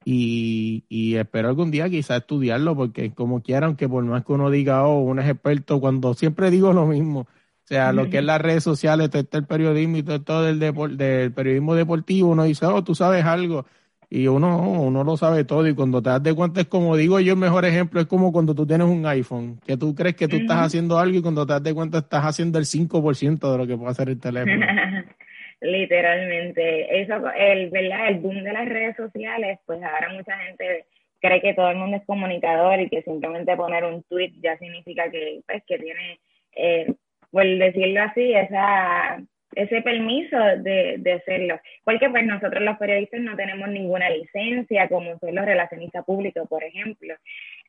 y, 0.06 0.86
y, 0.88 1.15
espero 1.15 1.50
algún 1.50 1.72
día 1.72 1.89
quizás 1.89 2.20
estudiarlo, 2.20 2.76
porque 2.76 3.12
como 3.15 3.41
quiera, 3.41 3.65
aunque 3.65 3.89
por 3.89 4.04
más 4.04 4.24
que 4.24 4.34
uno 4.34 4.52
diga, 4.52 4.86
oh, 4.86 5.00
uno 5.00 5.22
es 5.24 5.28
experto, 5.28 5.80
cuando 5.82 6.13
siempre 6.13 6.52
digo 6.52 6.74
lo 6.74 6.86
mismo, 6.86 7.22
o 7.22 7.28
sea, 7.68 7.91
lo 7.91 8.08
que 8.12 8.20
es 8.20 8.24
las 8.24 8.39
redes 8.39 8.63
sociales, 8.63 9.10
todo 9.10 9.26
el 9.32 9.48
periodismo 9.48 9.98
y 9.98 10.04
todo, 10.04 10.22
todo 10.22 10.48
el 10.48 10.60
del 10.60 11.34
periodismo 11.34 11.74
deportivo, 11.74 12.30
uno 12.30 12.44
dice, 12.44 12.68
oh, 12.68 12.84
tú 12.84 12.94
sabes 12.94 13.26
algo, 13.26 13.65
y 14.10 14.28
uno, 14.28 14.58
uno 14.82 15.04
lo 15.04 15.18
sabe 15.18 15.44
todo, 15.44 15.68
y 15.68 15.76
cuando 15.76 16.02
te 16.02 16.10
das 16.10 16.24
de 16.24 16.34
cuenta 16.34 16.62
es 16.62 16.68
como 16.68 16.96
digo 16.96 17.20
yo, 17.20 17.34
el 17.34 17.39
mejor 17.39 17.65
ejemplo 17.65 18.00
es 18.00 18.08
como 18.08 18.32
cuando 18.32 18.54
tú 18.54 18.65
tienes 18.65 18.88
un 18.88 19.06
iPhone, 19.06 19.60
que 19.65 19.78
tú 19.78 19.94
crees 19.96 20.15
que 20.15 20.28
tú 20.28 20.38
estás 20.38 20.58
haciendo 20.58 20.98
algo 20.98 21.18
y 21.18 21.22
cuando 21.22 21.46
te 21.46 21.54
das 21.54 21.63
de 21.63 21.74
cuenta 21.74 22.00
estás 22.00 22.24
haciendo 22.24 22.60
el 22.60 22.65
5% 22.65 23.52
de 23.52 23.58
lo 23.58 23.68
que 23.68 23.78
puede 23.78 23.91
hacer 23.91 24.10
el 24.10 24.20
teléfono. 24.20 24.65
Literalmente, 25.62 27.02
eso, 27.02 27.15
el, 27.36 27.70
¿verdad? 27.70 28.10
el 28.10 28.20
boom 28.20 28.44
de 28.44 28.54
las 28.54 28.68
redes 28.68 28.96
sociales, 28.96 29.60
pues 29.65 29.82
ahora 29.82 30.13
mucha 30.13 30.38
gente 30.39 30.86
cree 31.20 31.41
que 31.41 31.54
todo 31.54 31.70
el 31.70 31.78
mundo 31.78 31.98
es 31.98 32.06
comunicador 32.06 32.80
y 32.82 32.89
que 32.89 33.02
simplemente 33.02 33.56
poner 33.56 33.84
un 33.86 34.04
tweet 34.04 34.34
ya 34.41 34.58
significa 34.58 35.10
que, 35.10 35.41
pues, 35.48 35.63
que 35.65 35.80
tiene, 35.80 36.20
eh, 36.56 36.94
por 37.32 37.44
decirlo 37.44 38.04
así, 38.04 38.34
esa, 38.34 39.22
ese 39.56 39.82
permiso 39.82 40.38
de, 40.38 40.96
de 41.00 41.13
hacerlo. 41.13 41.60
Porque 41.84 42.10
pues 42.10 42.26
nosotros 42.26 42.63
los 42.63 42.78
periodistas 42.78 43.22
no 43.22 43.36
tenemos 43.36 43.70
ninguna 43.70 44.10
licencia, 44.10 44.88
como 44.88 45.18
son 45.20 45.36
los 45.36 45.46
relacionistas 45.46 46.06
públicos, 46.06 46.48
por 46.48 46.63
ejemplo. 46.63 47.15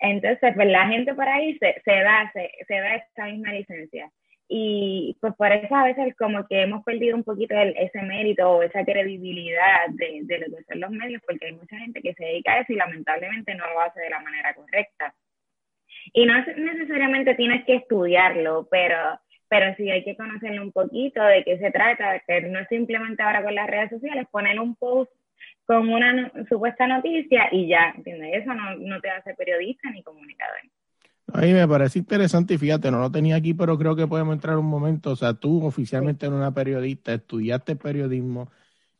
Entonces, 0.01 0.53
pues 0.55 0.68
la 0.68 0.88
gente 0.88 1.14
por 1.14 1.29
ahí 1.29 1.57
se, 1.59 1.81
se 1.85 2.03
da, 2.03 2.31
se, 2.33 2.51
se 2.66 2.75
da 2.75 2.96
esa 2.96 3.27
misma 3.27 3.53
licencia. 3.53 4.11
Y 4.49 5.16
pues 5.20 5.35
por 5.35 5.51
eso 5.51 5.75
a 5.75 5.85
veces 5.85 6.14
como 6.16 6.46
que 6.46 6.62
hemos 6.62 6.85
perdido 6.85 7.16
un 7.16 7.25
poquito 7.25 7.55
ese 7.57 8.01
mérito 8.03 8.49
o 8.49 8.62
esa 8.62 8.85
credibilidad 8.85 9.88
de, 9.88 10.20
de 10.22 10.38
lo 10.38 10.57
que 10.57 10.62
son 10.64 10.81
los 10.81 10.90
medios, 10.90 11.20
porque 11.27 11.46
hay 11.46 11.53
mucha 11.53 11.77
gente 11.79 12.01
que 12.01 12.14
se 12.14 12.25
dedica 12.25 12.53
a 12.53 12.61
eso 12.61 12.72
y 12.72 12.77
lamentablemente 12.77 13.55
no 13.57 13.66
lo 13.66 13.81
hace 13.81 14.01
de 14.01 14.11
la 14.11 14.20
manera 14.20 14.55
correcta. 14.55 15.14
Y 16.12 16.25
no 16.27 16.35
necesariamente 16.38 17.35
tienes 17.35 17.64
que 17.64 17.77
estudiarlo, 17.77 18.68
pero, 18.70 19.18
pero 19.48 19.74
sí 19.76 19.90
hay 19.90 20.04
que 20.04 20.16
conocerlo 20.16 20.62
un 20.62 20.72
poquito 20.72 21.22
de 21.22 21.44
qué 21.44 21.59
se 21.59 21.70
trata, 21.70 22.20
que 22.26 22.42
no 22.42 22.59
es 22.59 22.68
simplemente 22.68 23.22
ahora 23.22 23.42
con 23.42 23.54
las 23.54 23.66
redes 23.66 23.90
sociales 23.90 24.26
poner 24.30 24.59
un 24.61 24.74
post 24.76 25.11
con 25.64 25.88
una 25.88 26.30
supuesta 26.48 26.87
noticia 26.87 27.48
y 27.50 27.68
ya, 27.68 27.92
¿entiendes? 27.96 28.42
Eso 28.42 28.54
no, 28.54 28.76
no 28.76 29.00
te 29.00 29.11
hace 29.11 29.35
periodista 29.35 29.90
ni 29.90 30.02
comunicador. 30.02 30.61
A 31.32 31.40
mí 31.40 31.52
me 31.52 31.66
parece 31.66 31.98
interesante 31.98 32.54
y 32.54 32.59
fíjate, 32.59 32.90
no 32.90 33.00
lo 33.00 33.11
tenía 33.11 33.37
aquí, 33.37 33.52
pero 33.52 33.76
creo 33.76 33.96
que 33.96 34.06
podemos 34.06 34.35
entrar 34.35 34.56
un 34.56 34.66
momento. 34.66 35.11
O 35.11 35.16
sea, 35.16 35.35
tú 35.35 35.64
oficialmente 35.66 36.26
eres 36.26 36.38
una 36.38 36.54
periodista, 36.54 37.14
estudiaste 37.14 37.74
periodismo 37.74 38.48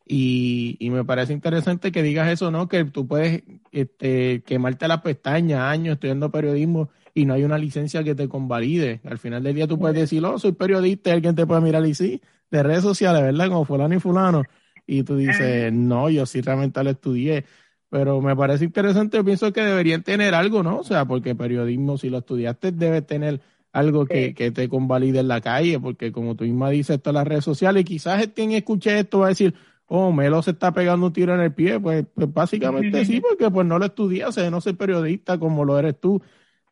y, 0.07 0.77
y 0.79 0.91
me 0.91 1.05
parece 1.05 1.33
interesante 1.33 1.91
que 1.91 2.03
digas 2.03 2.29
eso, 2.31 2.51
¿no? 2.51 2.69
Que 2.69 2.85
tú 2.85 3.09
puedes 3.09 3.43
este, 3.73 4.43
quemarte 4.47 4.87
las 4.87 5.03
pestañas 5.03 5.61
años 5.61 5.95
estudiando 5.95 6.31
periodismo 6.31 6.91
y 7.13 7.25
no 7.25 7.35
hay 7.35 7.43
una 7.43 7.59
licencia 7.59 8.05
que 8.05 8.15
te 8.15 8.29
convalide. 8.29 9.01
Al 9.05 9.19
final 9.19 9.43
del 9.43 9.55
día 9.55 9.67
tú 9.67 9.79
puedes 9.79 9.97
decir, 9.97 10.25
oh, 10.25 10.39
soy 10.39 10.53
periodista 10.53 11.11
y 11.11 11.15
alguien 11.15 11.35
te 11.35 11.47
puede 11.47 11.61
mirar 11.61 11.85
y 11.87 11.95
sí, 11.95 12.23
de 12.51 12.63
redes 12.63 12.83
sociales, 12.83 13.23
¿verdad? 13.23 13.49
Como 13.49 13.65
fulano 13.65 13.95
y 13.95 14.01
fulano. 14.01 14.43
Y 14.87 15.03
tú 15.03 15.17
dices, 15.17 15.73
no, 15.73 16.09
yo 16.09 16.25
sí 16.27 16.41
realmente 16.41 16.83
lo 16.85 16.91
estudié 16.91 17.45
pero 17.89 18.21
me 18.21 18.35
parece 18.35 18.65
interesante, 18.65 19.23
pienso 19.23 19.53
que 19.53 19.63
deberían 19.63 20.03
tener 20.03 20.35
algo, 20.35 20.63
¿no? 20.63 20.81
O 20.81 20.85
sea, 20.85 21.05
porque 21.05 21.35
periodismo, 21.35 21.97
si 21.99 22.11
lo 22.11 22.19
estudiaste, 22.19 22.73
debe 22.73 23.01
tener 23.03 23.41
algo 23.73 24.07
que, 24.07 24.35
que 24.35 24.51
te 24.51 24.69
convalide 24.69 25.21
en 25.21 25.29
la 25.29 25.41
calle, 25.41 25.79
porque 25.79 26.11
como 26.11 26.35
tú 26.35 26.45
misma 26.45 26.71
dices, 26.71 26.97
esto 26.97 27.11
en 27.11 27.15
las 27.15 27.27
redes 27.27 27.45
sociales, 27.45 27.83
y 27.83 27.85
quizás 27.85 28.27
quien 28.35 28.53
escuche 28.53 28.99
esto 28.99 29.21
va 29.21 29.27
a 29.27 29.29
decir, 29.31 29.55
oh, 29.87 30.13
Melo 30.13 30.43
se 30.43 30.53
está 30.53 30.73
pegando 30.73 31.07
un 31.07 31.13
tiro 31.13 31.35
en 31.35 31.41
el 31.41 31.53
pie, 31.53 31.81
pues, 31.81 32.05
pues 32.15 32.33
básicamente 32.33 33.05
sí, 33.05 33.21
porque 33.29 33.51
pues 33.51 33.67
no 33.67 33.79
lo 33.79 33.87
estudié, 33.87 34.25
o 34.25 34.33
sea, 34.33 34.51
no 34.51 34.61
soy 34.61 34.75
periodista 34.75 35.39
como 35.39 35.65
lo 35.65 35.79
eres 35.79 35.99
tú, 36.01 36.23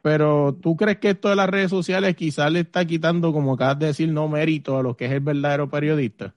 pero 0.02 0.54
tú 0.60 0.76
crees 0.76 0.98
que 0.98 1.10
esto 1.10 1.30
de 1.30 1.36
las 1.36 1.48
redes 1.48 1.70
sociales 1.70 2.14
quizás 2.14 2.50
le 2.52 2.60
está 2.60 2.84
quitando, 2.84 3.32
como 3.32 3.54
acabas 3.54 3.78
de 3.78 3.86
decir, 3.86 4.08
no 4.10 4.28
mérito 4.28 4.78
a 4.78 4.82
lo 4.82 4.96
que 4.96 5.06
es 5.06 5.12
el 5.12 5.20
verdadero 5.20 5.70
periodista. 5.70 6.34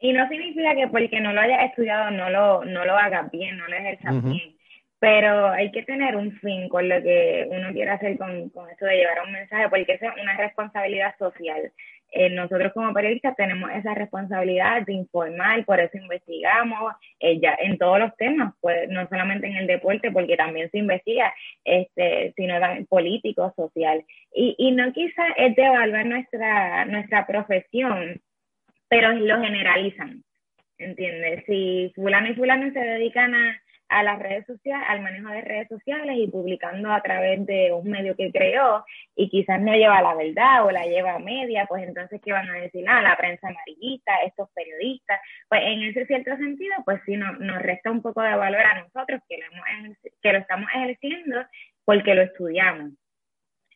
Y 0.00 0.12
no 0.12 0.28
significa 0.28 0.74
que 0.74 0.88
porque 0.88 1.20
no 1.20 1.32
lo 1.32 1.40
hayas 1.40 1.64
estudiado 1.64 2.10
no 2.10 2.28
lo, 2.28 2.64
no 2.64 2.84
lo 2.84 2.96
hagas 2.96 3.30
bien, 3.30 3.56
no 3.56 3.68
lo 3.68 3.76
ejerzas 3.76 4.22
bien. 4.24 4.56
Pero 4.98 5.50
hay 5.50 5.72
que 5.72 5.82
tener 5.82 6.14
un 6.16 6.32
fin 6.38 6.68
con 6.68 6.88
lo 6.88 7.02
que 7.02 7.48
uno 7.50 7.72
quiere 7.72 7.90
hacer 7.90 8.16
con, 8.18 8.48
con 8.50 8.68
esto 8.70 8.84
de 8.84 8.96
llevar 8.96 9.26
un 9.26 9.32
mensaje, 9.32 9.68
porque 9.68 9.92
es 9.92 10.00
una 10.00 10.36
responsabilidad 10.36 11.14
social. 11.18 11.72
Eh, 12.12 12.30
nosotros 12.30 12.72
como 12.72 12.92
periodistas 12.92 13.34
tenemos 13.36 13.70
esa 13.72 13.94
responsabilidad 13.94 14.82
de 14.82 14.92
informar, 14.92 15.64
por 15.64 15.80
eso 15.80 15.96
investigamos 15.96 16.94
eh, 17.18 17.40
ya 17.40 17.56
en 17.58 17.78
todos 17.78 17.98
los 17.98 18.14
temas, 18.16 18.54
pues 18.60 18.88
no 18.90 19.08
solamente 19.08 19.46
en 19.46 19.56
el 19.56 19.66
deporte, 19.66 20.10
porque 20.10 20.36
también 20.36 20.70
se 20.70 20.78
investiga, 20.78 21.32
este, 21.64 22.32
sino 22.36 22.60
también 22.60 22.86
político, 22.86 23.52
social. 23.56 24.04
Y, 24.34 24.54
y 24.58 24.72
no 24.72 24.92
quizás 24.92 25.32
es 25.36 25.56
devaluar 25.56 26.06
nuestra, 26.06 26.84
nuestra 26.84 27.26
profesión 27.26 28.20
pero 28.92 29.10
lo 29.14 29.40
generalizan, 29.40 30.22
¿entiendes? 30.76 31.44
Si 31.46 31.90
fulano 31.94 32.28
y 32.28 32.34
fulano 32.34 32.70
se 32.74 32.78
dedican 32.78 33.34
a, 33.34 33.61
a 33.92 34.02
las 34.02 34.18
redes 34.18 34.46
sociales, 34.46 34.86
al 34.88 35.02
manejo 35.02 35.28
de 35.28 35.42
redes 35.42 35.68
sociales 35.68 36.16
y 36.16 36.26
publicando 36.26 36.90
a 36.90 37.02
través 37.02 37.44
de 37.46 37.72
un 37.72 37.88
medio 37.90 38.16
que 38.16 38.32
creó 38.32 38.84
y 39.14 39.28
quizás 39.28 39.60
no 39.60 39.74
lleva 39.74 40.00
la 40.00 40.14
verdad 40.14 40.64
o 40.64 40.70
la 40.70 40.84
lleva 40.86 41.14
a 41.14 41.18
media, 41.18 41.66
pues 41.66 41.86
entonces 41.86 42.20
¿qué 42.24 42.32
van 42.32 42.48
a 42.48 42.54
decir? 42.54 42.84
Ah, 42.88 43.02
la 43.02 43.16
prensa 43.16 43.48
amarillista, 43.48 44.12
estos 44.26 44.48
periodistas, 44.54 45.20
pues 45.48 45.60
en 45.64 45.82
ese 45.82 46.06
cierto 46.06 46.36
sentido, 46.36 46.74
pues 46.84 47.00
sí 47.04 47.16
nos, 47.16 47.38
nos 47.38 47.60
resta 47.60 47.90
un 47.90 48.00
poco 48.00 48.22
de 48.22 48.34
valor 48.34 48.62
a 48.62 48.80
nosotros 48.82 49.20
que 49.28 49.38
lo, 49.38 49.44
hemos, 49.46 49.96
que 50.22 50.32
lo 50.32 50.38
estamos 50.38 50.70
ejerciendo 50.74 51.44
porque 51.84 52.14
lo 52.14 52.22
estudiamos. 52.22 52.92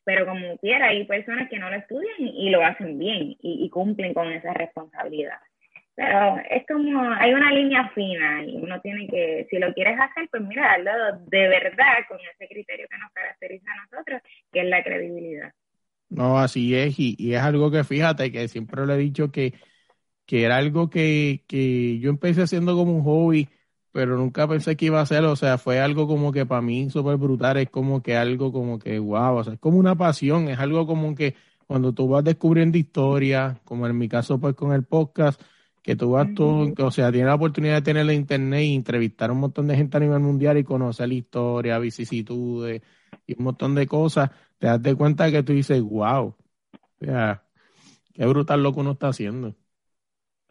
Pero 0.05 0.25
como 0.25 0.57
quiera, 0.59 0.87
hay 0.89 1.05
personas 1.05 1.51
que 1.51 1.59
no 1.59 1.69
lo 1.69 1.77
estudian 1.77 2.15
y, 2.19 2.49
lo 2.51 2.65
hacen 2.65 2.99
bien 2.99 3.37
y 3.41 3.69
cumplen 3.71 4.15
con 4.15 4.33
esa 4.33 4.55
responsabilidad. 4.55 5.41
Pero 5.97 6.37
es 6.51 6.67
como, 6.67 7.11
hay 7.11 7.33
una 7.33 7.51
línea 7.53 7.89
fina 7.95 8.45
y 8.45 8.57
uno 8.57 8.81
tiene 8.83 9.09
que, 9.09 9.47
si 9.51 9.59
lo 9.59 9.73
quieres 9.73 9.99
hacer, 9.99 10.29
pues 10.31 10.43
mira, 10.43 10.75
hazlo 10.75 10.93
de 11.27 11.49
verdad 11.49 12.05
con 12.07 12.19
ese 12.21 12.49
criterio 12.49 12.87
que 12.91 12.99
nos 12.99 13.11
caracteriza 13.13 13.71
a 13.73 13.87
nosotros, 13.87 14.21
que 14.53 14.61
es 14.61 14.67
la 14.67 14.85
credibilidad. 14.85 15.53
No, 16.11 16.39
así 16.39 16.75
es, 16.77 16.99
y, 17.01 17.17
y 17.19 17.35
es 17.35 17.41
algo 17.43 17.71
que 17.71 17.83
fíjate 17.83 18.31
que 18.31 18.47
siempre 18.49 18.87
le 18.87 18.95
he 18.95 18.99
dicho 18.99 19.33
que, 19.33 19.55
que 20.27 20.45
era 20.45 20.59
algo 20.59 20.91
que, 20.91 21.45
que 21.49 21.99
yo 22.01 22.11
empecé 22.11 22.43
haciendo 22.43 22.77
como 22.77 22.93
un 22.97 23.05
hobby, 23.05 23.49
pero 23.93 24.17
nunca 24.17 24.47
pensé 24.49 24.77
que 24.77 24.87
iba 24.87 25.01
a 25.01 25.07
ser, 25.07 25.25
o 25.25 25.37
sea, 25.37 25.59
fue 25.59 25.81
algo 25.81 26.07
como 26.07 26.33
que 26.33 26.47
para 26.47 26.63
mí 26.63 26.91
súper 26.91 27.17
brutal, 27.17 27.57
es 27.59 27.71
como 27.71 28.03
que 28.03 28.17
algo 28.17 28.53
como 28.53 28.79
que, 28.79 28.99
wow, 28.99 29.37
o 29.37 29.45
sea, 29.45 29.55
es 29.55 29.61
como 29.61 29.79
una 29.79 29.97
pasión, 29.97 30.49
es 30.49 30.59
algo 30.59 30.87
como 30.87 31.15
que 31.15 31.35
cuando 31.67 31.93
tú 31.95 32.09
vas 32.09 32.25
descubriendo 32.25 32.79
historias, 32.79 33.59
como 33.65 33.87
en 33.87 33.99
mi 33.99 34.09
caso 34.09 34.39
pues 34.41 34.55
con 34.55 34.73
el 34.73 34.85
podcast, 34.85 35.41
que 35.87 35.95
tú 35.95 36.11
vas 36.11 36.35
tú, 36.35 36.75
o 36.77 36.91
sea, 36.91 37.13
tienes 37.13 37.29
la 37.29 37.37
oportunidad 37.37 37.77
de 37.77 37.83
tener 37.83 38.05
la 38.07 38.13
internet 38.13 38.65
y 38.65 38.75
entrevistar 38.75 39.31
a 39.31 39.33
un 39.33 39.39
montón 39.39 39.69
de 39.69 39.77
gente 39.77 39.97
a 39.97 40.01
nivel 40.01 40.19
mundial 40.19 40.59
y 40.59 40.65
conocer 40.65 41.07
la 41.07 41.15
historia, 41.15 41.79
vicisitudes 41.79 42.83
y 43.25 43.39
un 43.39 43.45
montón 43.45 43.77
de 43.77 43.87
cosas, 43.87 44.31
te 44.59 44.67
das 44.67 44.83
de 44.83 44.97
cuenta 44.97 45.31
que 45.31 45.45
tú 45.45 45.53
dices, 45.53 45.81
wow, 45.81 46.35
o 46.35 46.37
sea, 46.99 47.45
qué 48.15 48.27
brutal 48.27 48.65
lo 48.65 48.73
que 48.75 48.81
uno 48.81 48.91
está 48.93 49.09
haciendo. 49.09 49.55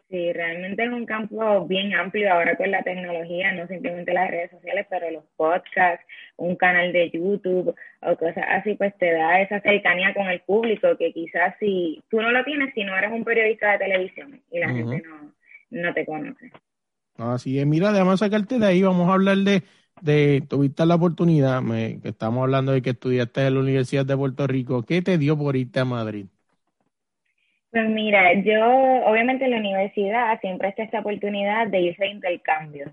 Sí, 0.08 0.32
realmente 0.32 0.84
es 0.84 0.90
un 0.92 1.04
campo 1.04 1.66
bien 1.66 1.92
amplio 1.94 2.32
ahora 2.32 2.56
con 2.56 2.70
la 2.70 2.82
tecnología, 2.84 3.50
no 3.52 3.66
simplemente 3.66 4.12
las 4.14 4.30
redes 4.30 4.52
sociales, 4.52 4.86
pero 4.88 5.10
los 5.10 5.24
podcasts, 5.36 6.06
un 6.36 6.54
canal 6.54 6.92
de 6.92 7.10
YouTube 7.10 7.74
o 8.02 8.16
cosas 8.16 8.44
así, 8.48 8.74
pues 8.74 8.96
te 8.98 9.12
da 9.12 9.40
esa 9.40 9.60
cercanía 9.60 10.14
con 10.14 10.28
el 10.28 10.40
público 10.42 10.96
que 10.96 11.12
quizás 11.12 11.56
si 11.58 12.04
tú 12.08 12.20
no 12.22 12.30
lo 12.30 12.44
tienes, 12.44 12.72
si 12.74 12.84
no 12.84 12.96
eres 12.96 13.10
un 13.10 13.24
periodista 13.24 13.72
de 13.72 13.78
televisión 13.78 14.40
y 14.52 14.60
la 14.60 14.70
gente 14.70 15.02
no, 15.04 15.34
no 15.70 15.92
te 15.92 16.06
conoce. 16.06 16.52
Así 17.18 17.58
es, 17.58 17.66
mira, 17.66 17.92
déjame 17.92 18.16
sacarte 18.18 18.58
de 18.58 18.66
ahí, 18.66 18.82
vamos 18.82 19.08
a 19.08 19.14
hablar 19.14 19.38
de, 19.38 19.64
de 20.02 20.44
tuviste 20.48 20.84
la 20.84 20.96
oportunidad, 20.96 21.62
me, 21.62 21.98
que 22.00 22.08
estamos 22.10 22.42
hablando 22.42 22.72
de 22.72 22.82
que 22.82 22.90
estudiaste 22.90 23.46
en 23.46 23.54
la 23.54 23.60
Universidad 23.60 24.04
de 24.04 24.16
Puerto 24.16 24.46
Rico, 24.46 24.82
¿qué 24.84 25.00
te 25.02 25.16
dio 25.16 25.36
por 25.38 25.56
irte 25.56 25.80
a 25.80 25.84
Madrid? 25.86 26.26
Pues 27.76 27.90
mira, 27.90 28.32
yo 28.32 28.64
obviamente 29.04 29.44
en 29.44 29.50
la 29.50 29.58
universidad 29.58 30.40
siempre 30.40 30.70
está 30.70 30.84
esta 30.84 31.00
oportunidad 31.00 31.66
de 31.66 31.80
irse 31.82 32.04
de 32.04 32.10
intercambio. 32.10 32.86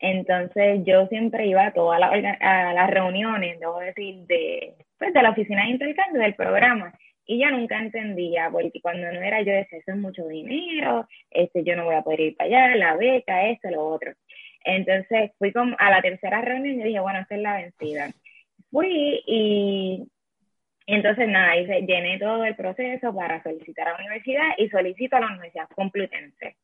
Entonces 0.00 0.82
yo 0.84 1.06
siempre 1.06 1.46
iba 1.46 1.64
a 1.64 1.72
todas 1.72 1.98
las, 1.98 2.12
a 2.42 2.86
reuniones, 2.88 3.58
debo 3.58 3.78
decir, 3.78 4.26
de, 4.26 4.74
pues, 4.98 5.14
de 5.14 5.22
la 5.22 5.30
oficina 5.30 5.62
de 5.64 5.70
intercambio 5.70 6.20
del 6.20 6.34
programa. 6.34 6.92
Y 7.24 7.40
yo 7.40 7.50
nunca 7.50 7.80
entendía, 7.80 8.50
porque 8.50 8.82
cuando 8.82 9.10
no 9.10 9.22
era 9.22 9.40
yo 9.40 9.52
decía, 9.52 9.78
eso 9.78 9.92
es 9.92 9.96
mucho 9.96 10.28
dinero, 10.28 11.08
este, 11.30 11.64
yo 11.64 11.74
no 11.74 11.86
voy 11.86 11.94
a 11.94 12.02
poder 12.02 12.20
ir 12.20 12.36
para 12.36 12.48
allá, 12.48 12.76
la 12.76 12.96
beca, 12.96 13.48
esto, 13.48 13.70
lo 13.70 13.86
otro. 13.88 14.12
Entonces 14.62 15.30
fui 15.38 15.52
como 15.52 15.74
a 15.78 15.90
la 15.90 16.02
tercera 16.02 16.42
reunión 16.42 16.80
y 16.80 16.84
dije, 16.84 17.00
bueno, 17.00 17.20
esta 17.20 17.34
es 17.34 17.40
la 17.40 17.56
vencida. 17.56 18.10
Fui 18.70 19.22
y 19.26 20.06
entonces, 20.94 21.28
nada, 21.28 21.54
hice, 21.58 21.82
llené 21.82 22.18
todo 22.18 22.46
el 22.46 22.56
proceso 22.56 23.14
para 23.14 23.42
solicitar 23.42 23.88
a 23.88 23.92
la 23.92 23.98
universidad 23.98 24.54
y 24.56 24.70
solicito 24.70 25.16
a 25.16 25.20
la 25.20 25.26
Universidad 25.26 25.68
Complutense. 25.74 26.56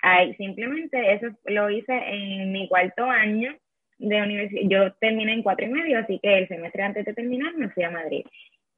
Ahí, 0.00 0.34
simplemente 0.36 1.12
eso 1.12 1.26
lo 1.44 1.68
hice 1.68 1.92
en 1.92 2.52
mi 2.52 2.66
cuarto 2.68 3.04
año 3.04 3.54
de 3.98 4.22
universidad. 4.22 4.62
Yo 4.66 4.92
terminé 4.94 5.34
en 5.34 5.42
cuatro 5.42 5.66
y 5.66 5.68
medio, 5.68 5.98
así 5.98 6.18
que 6.22 6.38
el 6.38 6.48
semestre 6.48 6.84
antes 6.84 7.04
de 7.04 7.12
terminar 7.12 7.52
me 7.54 7.68
fui 7.68 7.82
a 7.82 7.90
Madrid. 7.90 8.24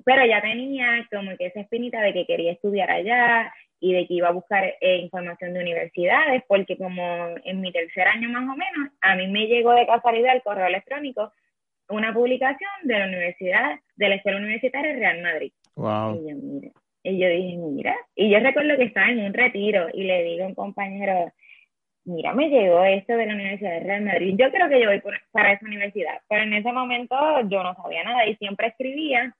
Pero 0.05 0.27
ya 0.27 0.42
tenía 0.42 1.07
como 1.12 1.37
que 1.37 1.47
esa 1.47 1.61
espinita 1.61 2.01
de 2.01 2.12
que 2.12 2.27
quería 2.27 2.51
estudiar 2.51 2.90
allá 2.90 3.55
y 3.79 3.92
de 3.92 4.09
que 4.09 4.14
iba 4.14 4.31
a 4.31 4.33
buscar 4.33 4.64
eh, 4.81 4.97
información 4.97 5.55
de 5.55 5.61
universidades, 5.61 6.42
porque 6.49 6.77
como 6.77 7.37
en 7.45 7.61
mi 7.61 7.71
tercer 7.71 8.09
año 8.09 8.29
más 8.31 8.42
o 8.42 8.57
menos, 8.57 8.92
a 9.01 9.14
mí 9.14 9.29
me 9.29 9.47
llegó 9.47 9.75
de 9.75 9.87
casualidad 9.87 10.35
el 10.35 10.42
correo 10.42 10.66
electrónico 10.66 11.33
una 11.92 12.12
publicación 12.12 12.70
de 12.83 12.98
la 12.98 13.07
Universidad, 13.07 13.78
de 13.96 14.09
la 14.09 14.14
Escuela 14.16 14.38
Universitaria 14.38 14.92
Real 14.94 15.22
Madrid. 15.22 15.52
Wow. 15.76 16.16
Y 16.16 16.31
yo, 16.31 16.37
mira, 16.37 16.70
y 17.05 17.18
yo 17.18 17.28
dije, 17.28 17.57
mira, 17.57 17.96
y 18.14 18.31
yo 18.31 18.38
recuerdo 18.40 18.76
que 18.76 18.85
estaba 18.85 19.11
en 19.11 19.20
un 19.20 19.35
retiro 19.35 19.88
y 19.92 20.05
le 20.05 20.22
digo 20.22 20.44
a 20.44 20.48
un 20.48 20.55
compañero, 20.55 21.33
mira, 22.05 22.33
me 22.33 22.48
llegó 22.48 22.85
esto 22.85 23.16
de 23.16 23.26
la 23.26 23.35
Universidad 23.35 23.72
de 23.72 23.81
Real 23.81 24.02
Madrid, 24.02 24.35
yo 24.38 24.50
creo 24.50 24.68
que 24.68 24.81
yo 24.81 24.88
voy 24.88 25.02
para 25.33 25.52
esa 25.52 25.66
universidad, 25.66 26.20
pero 26.28 26.42
en 26.42 26.52
ese 26.52 26.72
momento 26.72 27.16
yo 27.48 27.62
no 27.62 27.74
sabía 27.74 28.05
nada 28.05 28.26
y 28.26 28.37
siempre 28.37 28.68
escribía 28.68 29.35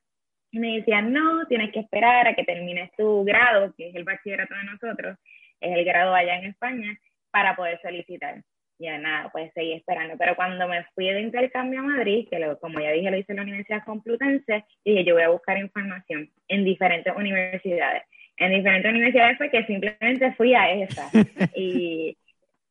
y 0.51 0.59
me 0.59 0.77
decían, 0.77 1.12
no, 1.12 1.47
tienes 1.47 1.73
que 1.73 1.81
esperar 1.81 2.29
a 2.29 2.35
que 2.35 2.45
termines 2.45 2.91
tu 2.97 3.25
grado, 3.25 3.73
que 3.77 3.88
es 3.88 3.95
el 3.95 4.05
bachillerato 4.05 4.55
de 4.55 4.65
nosotros, 4.65 5.19
es 5.61 5.73
el 5.77 5.85
grado 5.85 6.15
allá 6.15 6.37
en 6.37 6.47
España, 6.47 6.99
para 7.31 7.57
poder 7.57 7.81
solicitar 7.81 8.43
ya 8.83 8.99
nada, 8.99 9.31
pues 9.31 9.53
seguí 9.55 9.73
esperando. 9.73 10.14
Pero 10.18 10.37
cuando 10.37 10.68
me 10.68 10.85
fui 10.95 11.07
de 11.07 11.21
intercambio 11.21 11.81
a 11.81 11.85
Madrid, 11.85 12.29
que 12.31 12.38
lo, 12.38 12.59
como 12.59 12.81
ya 12.81 12.90
dije, 12.90 13.11
lo 13.11 13.16
hice 13.16 13.33
en 13.33 13.37
la 13.37 13.42
Universidad 13.42 13.85
Complutense, 13.85 14.64
dije, 14.85 15.05
yo 15.05 15.14
voy 15.14 15.23
a 15.23 15.31
buscar 15.31 15.59
información 15.59 16.31
en 16.49 16.64
diferentes 16.64 17.14
universidades. 17.16 18.03
En 18.37 18.51
diferentes 18.51 18.90
universidades 18.90 19.38
fue 19.38 19.51
que 19.51 19.64
simplemente 19.66 20.33
fui 20.33 20.55
a 20.55 20.73
esa. 20.73 21.09
y, 21.55 22.16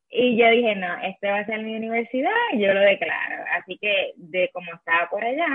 y 0.09 0.37
yo 0.37 0.49
dije, 0.49 0.75
no, 0.75 1.01
este 1.03 1.31
va 1.31 1.39
a 1.39 1.45
ser 1.45 1.61
mi 1.63 1.75
universidad, 1.75 2.31
y 2.53 2.59
yo 2.59 2.73
lo 2.73 2.81
declaro. 2.81 3.43
Así 3.53 3.77
que, 3.79 4.13
de 4.17 4.49
como 4.53 4.73
estaba 4.73 5.09
por 5.09 5.23
allá, 5.23 5.47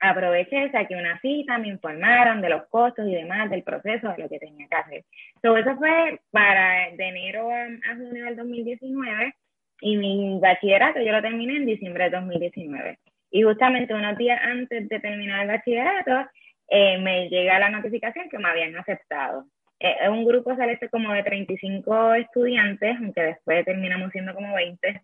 aproveché, 0.00 0.70
saqué 0.70 0.94
una 0.94 1.18
cita, 1.20 1.58
me 1.58 1.68
informaron 1.68 2.40
de 2.40 2.50
los 2.50 2.66
costos 2.66 3.08
y 3.08 3.14
demás, 3.14 3.50
del 3.50 3.62
proceso, 3.62 4.08
de 4.10 4.22
lo 4.22 4.28
que 4.28 4.38
tenía 4.38 4.68
que 4.68 4.76
hacer. 4.76 5.04
So, 5.42 5.56
eso 5.56 5.76
fue 5.76 6.20
para 6.30 6.90
de 6.92 7.04
enero 7.04 7.50
a, 7.50 7.64
a 7.64 7.96
junio 7.96 8.24
del 8.24 8.36
2019 8.36 9.34
y 9.80 9.96
mi 9.96 10.38
bachillerato 10.40 11.00
yo 11.00 11.12
lo 11.12 11.22
terminé 11.22 11.56
en 11.56 11.66
diciembre 11.66 12.04
de 12.04 12.10
2019. 12.10 12.98
Y 13.30 13.42
justamente 13.42 13.94
unos 13.94 14.16
días 14.16 14.40
antes 14.42 14.88
de 14.88 15.00
terminar 15.00 15.42
el 15.42 15.48
bachillerato, 15.48 16.30
eh, 16.68 16.98
me 16.98 17.28
llega 17.28 17.58
la 17.58 17.70
notificación 17.70 18.28
que 18.28 18.38
me 18.38 18.48
habían 18.48 18.76
aceptado. 18.76 19.44
Eh, 19.80 19.96
es 20.02 20.08
un 20.08 20.24
grupo 20.24 20.54
selecto 20.54 20.88
como 20.90 21.12
de 21.12 21.22
35 21.22 22.14
estudiantes, 22.14 22.96
aunque 22.96 23.20
después 23.20 23.64
terminamos 23.64 24.12
siendo 24.12 24.34
como 24.34 24.54
20 24.54 25.02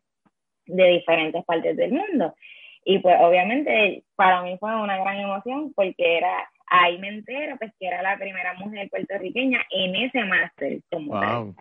de 0.67 0.85
diferentes 0.89 1.45
partes 1.45 1.77
del 1.77 1.93
mundo. 1.93 2.35
Y 2.85 2.99
pues 3.01 3.17
obviamente 3.21 4.05
para 4.17 4.43
mí 4.43 4.57
fue 4.59 4.75
una 4.75 4.99
gran 4.99 5.19
emoción 5.19 5.73
porque 5.75 6.19
era, 6.19 6.49
ahí 6.67 6.99
me 6.99 7.09
entero 7.09 7.57
pues 7.59 7.73
que 7.79 7.87
era 7.87 8.01
la 8.03 8.17
primera 8.17 8.55
mujer 8.55 8.89
puertorriqueña 8.89 9.61
en 9.71 9.97
ese 9.97 10.25
máster 10.25 10.79
Wow. 10.91 11.55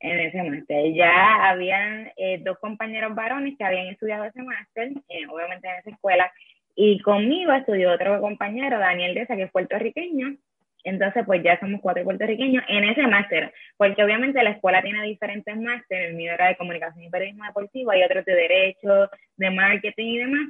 En 0.00 0.18
ese 0.20 0.42
máster. 0.42 0.92
Ya 0.94 1.50
habían 1.50 2.10
eh, 2.16 2.40
dos 2.42 2.58
compañeros 2.58 3.14
varones 3.14 3.56
que 3.56 3.64
habían 3.64 3.86
estudiado 3.86 4.24
ese 4.24 4.42
máster, 4.42 4.92
eh, 5.08 5.26
obviamente 5.30 5.68
en 5.68 5.76
esa 5.76 5.90
escuela, 5.90 6.32
y 6.74 7.00
conmigo 7.00 7.52
estudió 7.52 7.92
otro 7.92 8.20
compañero, 8.20 8.78
Daniel 8.78 9.14
Deza, 9.14 9.36
que 9.36 9.44
es 9.44 9.50
puertorriqueño. 9.50 10.36
Entonces, 10.82 11.24
pues 11.26 11.42
ya 11.42 11.60
somos 11.60 11.82
cuatro 11.82 12.04
puertorriqueños 12.04 12.64
en 12.66 12.84
ese 12.84 13.06
máster, 13.06 13.52
porque 13.76 14.02
obviamente 14.02 14.42
la 14.42 14.52
escuela 14.52 14.80
tiene 14.80 15.02
diferentes 15.02 15.54
másteres, 15.54 16.08
el 16.08 16.16
mío 16.16 16.32
era 16.32 16.48
de 16.48 16.56
comunicación 16.56 17.04
y 17.04 17.10
periodismo 17.10 17.44
deportivo, 17.44 17.90
hay 17.90 18.02
otros 18.02 18.24
de 18.24 18.34
derecho, 18.34 19.10
de 19.36 19.50
marketing 19.50 20.06
y 20.06 20.18
demás. 20.18 20.48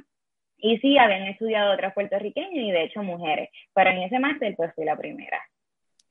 Y 0.57 0.77
sí, 0.77 0.97
habían 0.97 1.23
estudiado 1.23 1.73
otros 1.73 1.91
puertorriqueños 1.93 2.53
y 2.53 2.71
de 2.71 2.83
hecho 2.83 3.03
mujeres, 3.03 3.49
pero 3.73 3.89
en 3.89 4.03
ese 4.03 4.19
máster 4.19 4.55
pues 4.55 4.73
fui 4.73 4.85
la 4.85 4.95
primera. 4.95 5.37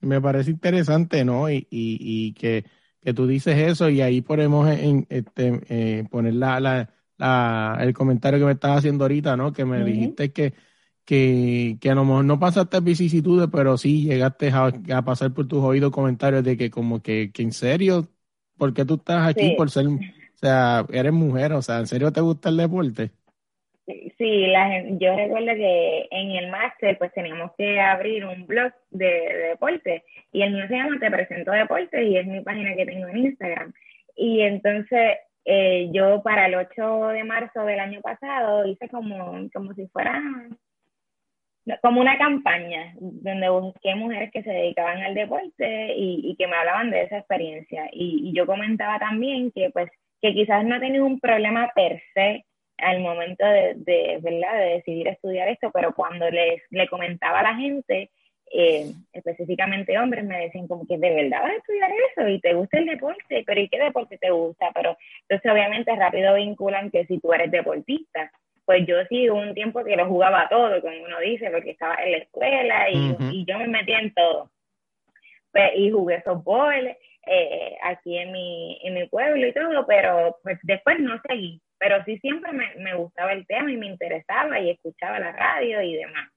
Me 0.01 0.21
parece 0.21 0.51
interesante, 0.51 1.25
¿no? 1.25 1.49
Y, 1.49 1.67
y, 1.71 1.97
y 2.01 2.35
que, 2.35 2.65
que 3.03 3.15
tú 3.15 3.27
dices 3.27 3.57
eso 3.59 3.89
y 3.91 4.01
ahí 4.03 4.21
podemos 4.23 4.69
en, 4.71 5.07
este, 5.11 5.61
eh, 5.69 6.05
poner 6.11 6.35
la, 6.35 6.61
la, 6.61 6.91
la, 7.19 7.79
el 7.81 7.95
comentario 7.95 8.39
que 8.39 8.45
me 8.47 8.53
estabas 8.53 8.79
haciendo 8.79 9.05
ahorita, 9.05 9.37
¿no? 9.37 9.53
Que 9.53 9.65
me 9.65 9.83
dijiste 9.85 10.33
que, 10.33 10.55
que, 11.05 11.79
que 11.81 11.91
a 11.91 11.95
lo 11.95 12.05
mejor 12.05 12.25
no 12.25 12.39
pasaste 12.39 12.81
vicisitudes, 12.81 13.49
pero 13.53 13.77
sí 13.79 14.05
llegaste 14.05 14.51
a, 14.51 14.67
a 14.97 15.05
pasar 15.05 15.33
por 15.35 15.47
tus 15.49 15.63
oídos 15.65 15.91
comentarios 15.93 16.45
de 16.45 16.57
que 16.57 16.71
como 16.71 17.03
que, 17.03 17.33
que 17.33 17.43
en 17.43 17.53
serio, 17.53 18.09
¿por 18.57 18.75
qué 18.75 18.85
tú 18.85 18.95
estás 18.95 19.27
aquí 19.29 19.51
Sí. 19.51 19.57
por 19.57 19.71
ser, 19.71 19.87
o 19.89 20.01
sea, 20.35 20.87
eres 20.91 21.13
mujer, 21.13 21.53
o 21.53 21.63
sea, 21.63 21.79
¿en 21.81 21.87
serio 21.87 22.13
te 22.13 22.21
gusta 22.21 22.49
el 22.51 22.57
deporte? 22.59 23.13
Sí, 23.87 24.47
la 24.47 24.85
yo 24.99 25.17
recuerdo 25.17 25.55
que 25.55 26.07
en 26.11 26.31
el 26.33 26.51
máster 26.51 26.97
pues 26.99 27.13
teníamos 27.13 27.51
que 27.57 27.81
abrir 27.81 28.25
un 28.25 28.47
blog 28.47 28.73
de, 28.91 29.07
de 29.07 29.49
deporte 29.51 30.05
y 30.33 30.43
el 30.43 30.53
mío 30.53 30.69
se 30.69 30.77
llama 30.77 30.99
Te 31.01 31.11
Presento 31.11 31.51
Deporte 31.51 32.05
y 32.05 32.17
es 32.17 32.27
mi 32.27 32.41
página 32.41 32.75
que 32.77 32.87
tengo 32.87 33.09
en 33.09 33.17
Instagram. 33.17 33.73
Y 34.15 34.43
entonces 34.43 35.19
eh, 35.45 35.89
yo 35.93 36.23
para 36.23 36.47
el 36.47 36.55
8 36.55 37.09
de 37.09 37.25
marzo 37.25 37.65
del 37.65 37.81
año 37.81 38.01
pasado 38.01 38.67
hice 38.67 38.89
como, 38.89 39.49
como 39.53 39.75
si 39.75 39.87
fuera 39.89 40.23
como 41.83 42.01
una 42.01 42.19
campaña 42.19 42.95
donde 42.99 43.49
busqué 43.49 43.95
mujeres 43.95 44.31
que 44.33 44.43
se 44.43 44.51
dedicaban 44.51 45.03
al 45.03 45.15
deporte 45.15 45.95
y, 45.97 46.21
y 46.25 46.37
que 46.37 46.47
me 46.47 46.57
hablaban 46.57 46.91
de 46.91 47.03
esa 47.03 47.19
experiencia. 47.19 47.89
Y, 47.93 48.29
y 48.29 48.33
yo 48.35 48.47
comentaba 48.47 48.99
también 48.99 49.51
que 49.53 49.71
pues 49.71 49.91
que 50.21 50.35
quizás 50.35 50.65
no 50.65 50.79
tenía 50.81 51.03
un 51.03 51.19
problema 51.21 51.71
per 51.75 52.03
se 52.15 52.45
al 52.83 53.01
momento 53.01 53.45
de, 53.45 53.75
de, 53.77 54.19
¿verdad? 54.21 54.59
de 54.59 54.65
decidir 54.75 55.09
estudiar 55.09 55.49
esto, 55.49 55.71
pero 55.73 55.95
cuando 55.95 56.31
les, 56.31 56.63
le 56.71 56.89
comentaba 56.89 57.41
a 57.41 57.45
la 57.45 57.55
gente, 57.55 58.11
eh, 58.53 58.93
específicamente 59.13 59.99
hombres, 59.99 60.25
me 60.25 60.41
decían 60.41 60.67
como 60.67 60.87
que 60.87 60.99
de 60.99 61.15
verdad 61.15 61.43
vas 61.43 61.53
a 61.53 61.57
estudiar 61.57 61.91
eso 61.93 62.29
y 62.29 62.41
te 62.41 62.55
gusta 62.55 62.79
el 62.79 62.87
deporte, 62.87 63.45
pero 63.47 63.61
¿y 63.61 63.69
qué 63.69 63.79
deporte 63.79 64.19
te 64.19 64.31
gusta? 64.31 64.71
Pero 64.75 64.97
entonces 65.29 65.53
obviamente 65.53 65.95
rápido 65.95 66.35
vinculan 66.35 66.91
que 66.91 67.07
si 67.07 67.21
tú 67.21 67.33
eres 67.33 67.51
deportista, 67.51 68.33
pues 68.65 68.87
yo 68.87 68.97
sí 69.09 69.31
hubo 69.31 69.39
un 69.39 69.55
tiempo 69.55 69.85
que 69.85 69.97
lo 69.97 70.07
jugaba 70.07 70.49
todo, 70.49 70.81
como 70.81 70.95
uno 71.05 71.21
dice, 71.21 71.51
porque 71.51 71.71
estaba 71.71 71.95
en 72.03 72.13
la 72.13 72.19
escuela 72.19 72.91
y, 72.91 73.17
y 73.33 73.45
yo 73.45 73.59
me 73.59 73.69
metía 73.69 73.99
en 74.01 74.13
todo. 74.15 74.51
Pues, 75.53 75.71
y 75.77 75.91
jugué 75.91 76.23
softball 76.23 76.97
eh, 77.27 77.77
aquí 77.83 78.17
en 78.17 78.33
mi, 78.33 78.81
en 78.83 78.95
mi 78.95 79.09
pueblo 79.09 79.47
y 79.47 79.53
todo, 79.53 79.87
pero 79.87 80.39
pues 80.43 80.59
después 80.63 80.99
no 81.01 81.21
seguí. 81.29 81.61
Pero 81.81 82.05
sí 82.05 82.19
siempre 82.19 82.53
me, 82.53 82.75
me 82.77 82.95
gustaba 82.95 83.33
el 83.33 83.45
tema 83.47 83.73
y 83.73 83.77
me 83.77 83.87
interesaba 83.87 84.61
y 84.61 84.71
escuchaba 84.71 85.19
la 85.19 85.33
radio 85.33 85.83
y 85.83 85.97
demás. 85.97 86.29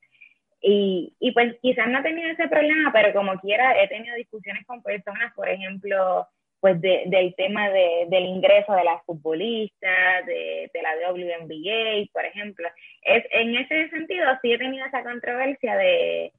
Y, 0.61 1.13
y 1.19 1.31
pues 1.33 1.55
quizás 1.61 1.87
no 1.89 1.99
he 1.99 2.03
tenido 2.03 2.29
ese 2.29 2.47
problema, 2.47 2.91
pero 2.93 3.13
como 3.13 3.37
quiera 3.41 3.79
he 3.83 3.87
tenido 3.89 4.15
discusiones 4.15 4.65
con 4.65 4.81
personas, 4.81 5.33
por 5.35 5.49
ejemplo, 5.49 6.25
pues 6.61 6.79
de, 6.79 7.03
del 7.07 7.35
tema 7.35 7.69
de, 7.69 8.05
del 8.07 8.23
ingreso 8.23 8.73
de 8.73 8.85
las 8.85 9.03
futbolistas, 9.05 10.25
de, 10.25 10.71
de 10.73 10.81
la 10.81 10.91
WNBA, 11.11 12.07
por 12.13 12.23
ejemplo. 12.25 12.65
Es, 13.01 13.25
en 13.31 13.55
ese 13.57 13.89
sentido 13.89 14.25
sí 14.41 14.53
he 14.53 14.57
tenido 14.57 14.85
esa 14.85 15.03
controversia 15.03 15.75
de 15.75 16.31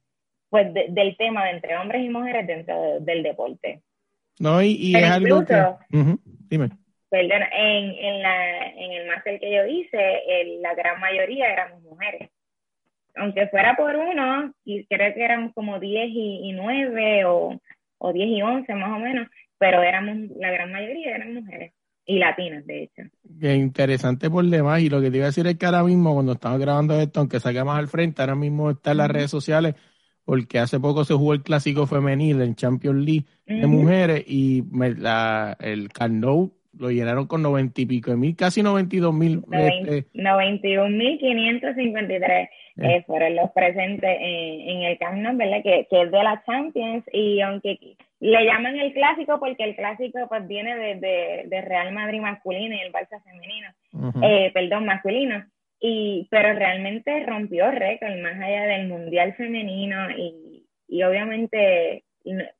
pues 0.49 0.73
de- 0.73 0.87
del 0.89 1.15
tema 1.17 1.45
de 1.45 1.51
entre 1.51 1.77
hombres 1.77 2.01
y 2.03 2.09
mujeres 2.09 2.47
dentro 2.47 2.81
de- 2.81 2.99
del 3.01 3.21
deporte. 3.21 3.81
No, 4.39 4.61
y, 4.63 4.71
y 4.71 4.95
es 4.95 5.11
algo 5.11 5.45
que... 5.45 5.53
Dime. 6.49 6.69
Perdón, 7.15 7.43
en, 7.53 7.91
en, 7.97 8.21
la, 8.21 8.67
en 8.67 8.91
el 8.91 9.07
máster 9.07 9.39
que 9.39 9.49
yo 9.55 9.65
hice, 9.65 9.97
el- 10.41 10.61
la 10.61 10.75
gran 10.75 10.99
mayoría 10.99 11.49
éramos 11.53 11.81
mujeres. 11.81 12.29
Aunque 13.15 13.47
fuera 13.47 13.75
por 13.77 13.95
uno, 13.95 14.53
y 14.65 14.83
creo 14.87 15.13
que 15.13 15.23
éramos 15.23 15.53
como 15.53 15.79
10 15.79 16.09
y, 16.09 16.49
y 16.49 16.51
9 16.51 17.23
o, 17.23 17.57
o 17.99 18.11
10 18.13 18.27
y 18.27 18.41
11 18.41 18.73
más 18.75 18.91
o 18.91 18.99
menos, 18.99 19.29
pero 19.57 19.81
éramos, 19.81 20.17
la 20.37 20.51
gran 20.51 20.73
mayoría 20.73 21.15
eran 21.15 21.33
mujeres 21.35 21.71
y 22.05 22.19
latinas, 22.19 22.65
de 22.67 22.83
hecho. 22.83 23.03
Que 23.39 23.55
interesante 23.55 24.29
por 24.29 24.43
demás. 24.43 24.81
Y 24.81 24.89
lo 24.89 24.99
que 24.99 25.09
te 25.09 25.15
iba 25.17 25.25
a 25.27 25.29
decir 25.29 25.47
es 25.47 25.57
que 25.57 25.65
ahora 25.65 25.83
mismo, 25.83 26.13
cuando 26.13 26.33
estamos 26.33 26.59
grabando 26.59 26.99
esto, 26.99 27.21
aunque 27.21 27.39
saque 27.39 27.63
más 27.63 27.79
al 27.79 27.87
frente, 27.87 28.21
ahora 28.21 28.35
mismo 28.35 28.71
está 28.71 28.91
en 28.91 28.97
las 28.97 29.09
redes 29.09 29.31
sociales, 29.31 29.75
porque 30.25 30.59
hace 30.59 30.81
poco 30.81 31.05
se 31.05 31.13
jugó 31.13 31.33
el 31.33 31.43
clásico 31.43 31.87
femenil 31.87 32.41
en 32.41 32.55
Champions 32.55 33.05
League 33.05 33.25
de 33.45 33.67
mujeres 33.67 34.23
y 34.27 34.63
me- 34.69 34.93
la, 34.95 35.55
el 35.61 35.87
Camp 35.93 36.15
Nou 36.15 36.51
lo 36.79 36.89
llenaron 36.91 37.27
con 37.27 37.41
noventa 37.41 37.81
y 37.81 37.85
pico 37.85 38.11
de 38.11 38.17
mil, 38.17 38.35
casi 38.35 38.61
noventa 38.63 38.95
y 38.95 38.99
dos 38.99 39.13
mil. 39.13 39.43
este, 39.51 40.05
91.553 40.13 42.49
eh, 42.77 43.03
fueron 43.07 43.35
los 43.35 43.51
presentes 43.51 44.17
en, 44.19 44.69
en 44.69 44.81
el 44.83 44.97
Camp 44.97 45.17
Nou, 45.19 45.37
¿verdad? 45.37 45.63
Que, 45.63 45.87
que 45.89 46.01
es 46.01 46.11
de 46.11 46.23
la 46.23 46.43
Champions 46.45 47.03
y 47.13 47.39
aunque 47.41 47.77
le 48.19 48.45
llaman 48.45 48.77
el 48.77 48.93
clásico 48.93 49.39
porque 49.39 49.63
el 49.63 49.75
clásico 49.75 50.19
pues 50.27 50.47
viene 50.47 50.75
de, 50.75 50.95
de, 50.95 51.43
de 51.47 51.61
Real 51.61 51.93
Madrid 51.93 52.19
masculino 52.19 52.75
y 52.75 52.81
el 52.81 52.91
Barça 52.91 53.21
femenino, 53.23 53.69
eh, 54.23 54.51
perdón, 54.53 54.85
masculino, 54.85 55.45
y 55.79 56.27
pero 56.29 56.53
realmente 56.53 57.23
rompió 57.25 57.71
récord 57.71 58.17
más 58.21 58.39
allá 58.41 58.65
del 58.65 58.87
Mundial 58.87 59.33
femenino 59.35 60.11
y, 60.11 60.65
y 60.87 61.03
obviamente 61.03 62.03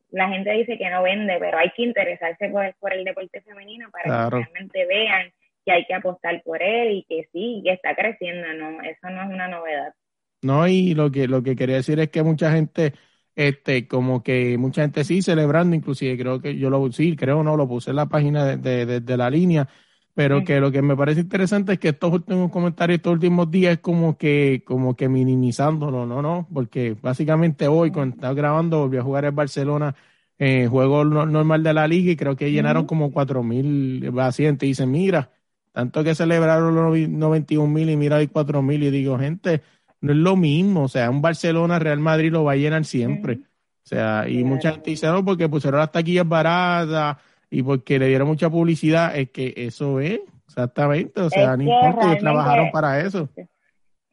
la 0.09 0.29
gente 0.29 0.51
dice 0.51 0.77
que 0.77 0.89
no 0.89 1.03
vende, 1.03 1.37
pero 1.39 1.57
hay 1.57 1.71
que 1.75 1.83
interesarse 1.83 2.49
por, 2.49 2.73
por 2.77 2.93
el 2.93 3.03
deporte 3.03 3.41
femenino 3.41 3.89
para 3.91 4.05
Claro. 4.05 4.29
que 4.29 4.29
realmente 4.43 4.85
vean 4.85 5.31
que 5.65 5.71
hay 5.71 5.85
que 5.85 5.93
apostar 5.95 6.41
por 6.43 6.61
él 6.63 6.91
y 6.91 7.03
que 7.05 7.27
sí, 7.33 7.61
que 7.65 7.73
está 7.73 7.95
creciendo, 7.95 8.53
no, 8.53 8.81
eso 8.83 9.09
no 9.09 9.23
es 9.23 9.29
una 9.29 9.47
novedad. 9.47 9.93
No, 10.41 10.67
y 10.67 10.93
lo 10.93 11.09
que, 11.11 11.27
lo 11.27 11.41
que 11.41 11.55
quería 11.55 11.77
decir 11.77 11.99
es 11.99 12.09
que 12.09 12.21
mucha 12.21 12.51
gente, 12.51 12.93
este, 13.35 13.87
como 13.87 14.21
que 14.21 14.57
mucha 14.59 14.83
gente 14.83 15.03
sí 15.03 15.21
celebrando, 15.23 15.75
inclusive 15.75 16.17
creo 16.17 16.39
que 16.39 16.55
yo 16.57 16.69
lo, 16.69 16.91
sí, 16.91 17.15
creo 17.15 17.43
no, 17.43 17.57
lo 17.57 17.67
puse 17.67 17.89
en 17.89 17.95
la 17.95 18.05
página 18.07 18.45
de, 18.45 18.57
de, 18.57 18.85
de- 18.85 18.99
de 19.01 19.17
la 19.17 19.29
línea, 19.31 19.67
pero 20.15 20.43
que 20.45 20.59
lo 20.61 20.71
que 20.71 20.81
me 20.81 20.95
parece 20.95 21.21
interesante 21.21 21.73
es 21.73 21.79
que 21.79 21.89
estos 21.89 22.11
últimos 22.13 22.49
comentarios, 22.51 22.97
estos 22.97 23.13
últimos 23.13 23.51
días, 23.51 23.73
es 23.73 23.79
como 23.79 24.17
que, 24.17 24.63
como 24.65 24.95
que 24.95 25.09
minimizándolo, 25.09 26.05
no, 26.07 26.21
no, 26.23 26.47
porque 26.53 26.95
básicamente 27.01 27.67
hoy, 27.67 27.91
cuando 27.91 28.15
estaba 28.15 28.33
grabando, 28.33 28.79
volví 28.79 28.97
a 28.97 29.03
jugar 29.03 29.25
en 29.25 29.35
Barcelona, 29.35 29.95
eh, 30.39 30.67
juego 30.69 31.05
no- 31.05 31.25
normal 31.25 31.63
de 31.63 31.73
la 31.73 31.87
liga 31.87 32.11
y 32.11 32.15
creo 32.15 32.35
que 32.35 32.51
llenaron 32.51 32.81
Ujú. 32.83 32.87
como 32.87 33.11
cuatro 33.11 33.43
mil 33.43 34.11
pacientes. 34.15 34.65
Y 34.67 34.71
dicen, 34.71 34.91
mira, 34.91 35.31
tanto 35.73 36.03
que 36.03 36.15
celebraron 36.15 36.73
los 36.75 36.85
novi- 36.85 37.09
91 37.09 37.73
mil 37.73 37.89
y 37.89 37.97
mira 37.97 38.17
hay 38.17 38.27
cuatro 38.27 38.61
mil 38.61 38.83
y 38.83 38.91
digo, 38.91 39.19
gente, 39.19 39.61
no 40.01 40.11
es 40.13 40.17
lo 40.17 40.35
mismo, 40.37 40.83
o 40.83 40.87
sea, 40.87 41.09
un 41.09 41.21
Barcelona, 41.21 41.79
Real 41.79 41.99
Madrid 41.99 42.31
lo 42.31 42.43
va 42.45 42.53
a 42.53 42.55
llenar 42.55 42.85
siempre. 42.85 43.39
O 43.83 43.87
sea, 43.87 44.25
y 44.27 44.35
Claro. 44.41 44.47
mucha 44.47 44.71
gente 44.71 44.89
dice, 44.91 45.07
no, 45.07 45.23
porque 45.25 45.47
pusieron 45.49 45.79
las 45.79 45.91
taquillas 45.91 46.27
baratas 46.27 47.17
y 47.49 47.63
porque 47.63 47.99
le 47.99 48.07
dieron 48.07 48.27
mucha 48.27 48.49
publicidad, 48.49 49.15
es 49.15 49.29
que 49.29 49.53
eso 49.55 49.99
es, 49.99 50.19
exactamente, 50.47 51.19
o 51.21 51.29
sea, 51.29 51.51
Es 51.53 51.57
no 51.57 51.63
importa, 51.63 52.07
ellos 52.07 52.19
trabajaron 52.19 52.71
para 52.71 52.99
eso. 53.01 53.29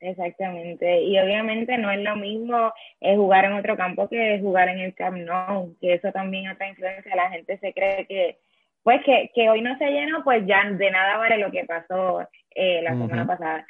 Exactamente, 0.01 1.03
y 1.03 1.17
obviamente 1.21 1.79
no 1.79 1.89
es 1.91 2.01
lo 2.01 2.17
mismo 2.17 2.73
eh, 3.01 3.15
jugar 3.15 3.45
en 3.45 3.53
otro 3.53 3.77
campo 3.77 4.09
que 4.09 4.41
jugar 4.41 4.69
en 4.69 4.81
el 4.81 4.95
Camp 4.95 5.17
Nou, 5.19 5.77
que 5.81 5.95
eso 5.95 6.11
también 6.11 6.49
otra 6.51 6.69
influencia, 6.69 7.15
la 7.15 7.31
gente 7.31 7.57
se 7.59 7.73
cree 7.73 8.05
que, 8.07 8.39
pues 8.83 9.01
que, 9.05 9.31
que 9.33 9.49
hoy 9.49 9.61
no 9.61 9.79
se 9.79 9.91
llenó, 9.91 10.25
pues 10.25 10.45
ya 10.45 10.69
de 10.69 10.91
nada 10.91 11.19
vale 11.19 11.39
lo 11.39 11.53
que 11.53 11.65
pasó 11.65 12.27
eh, 12.57 12.83
la 12.83 12.91
semana 12.91 13.27
pasada, 13.29 13.65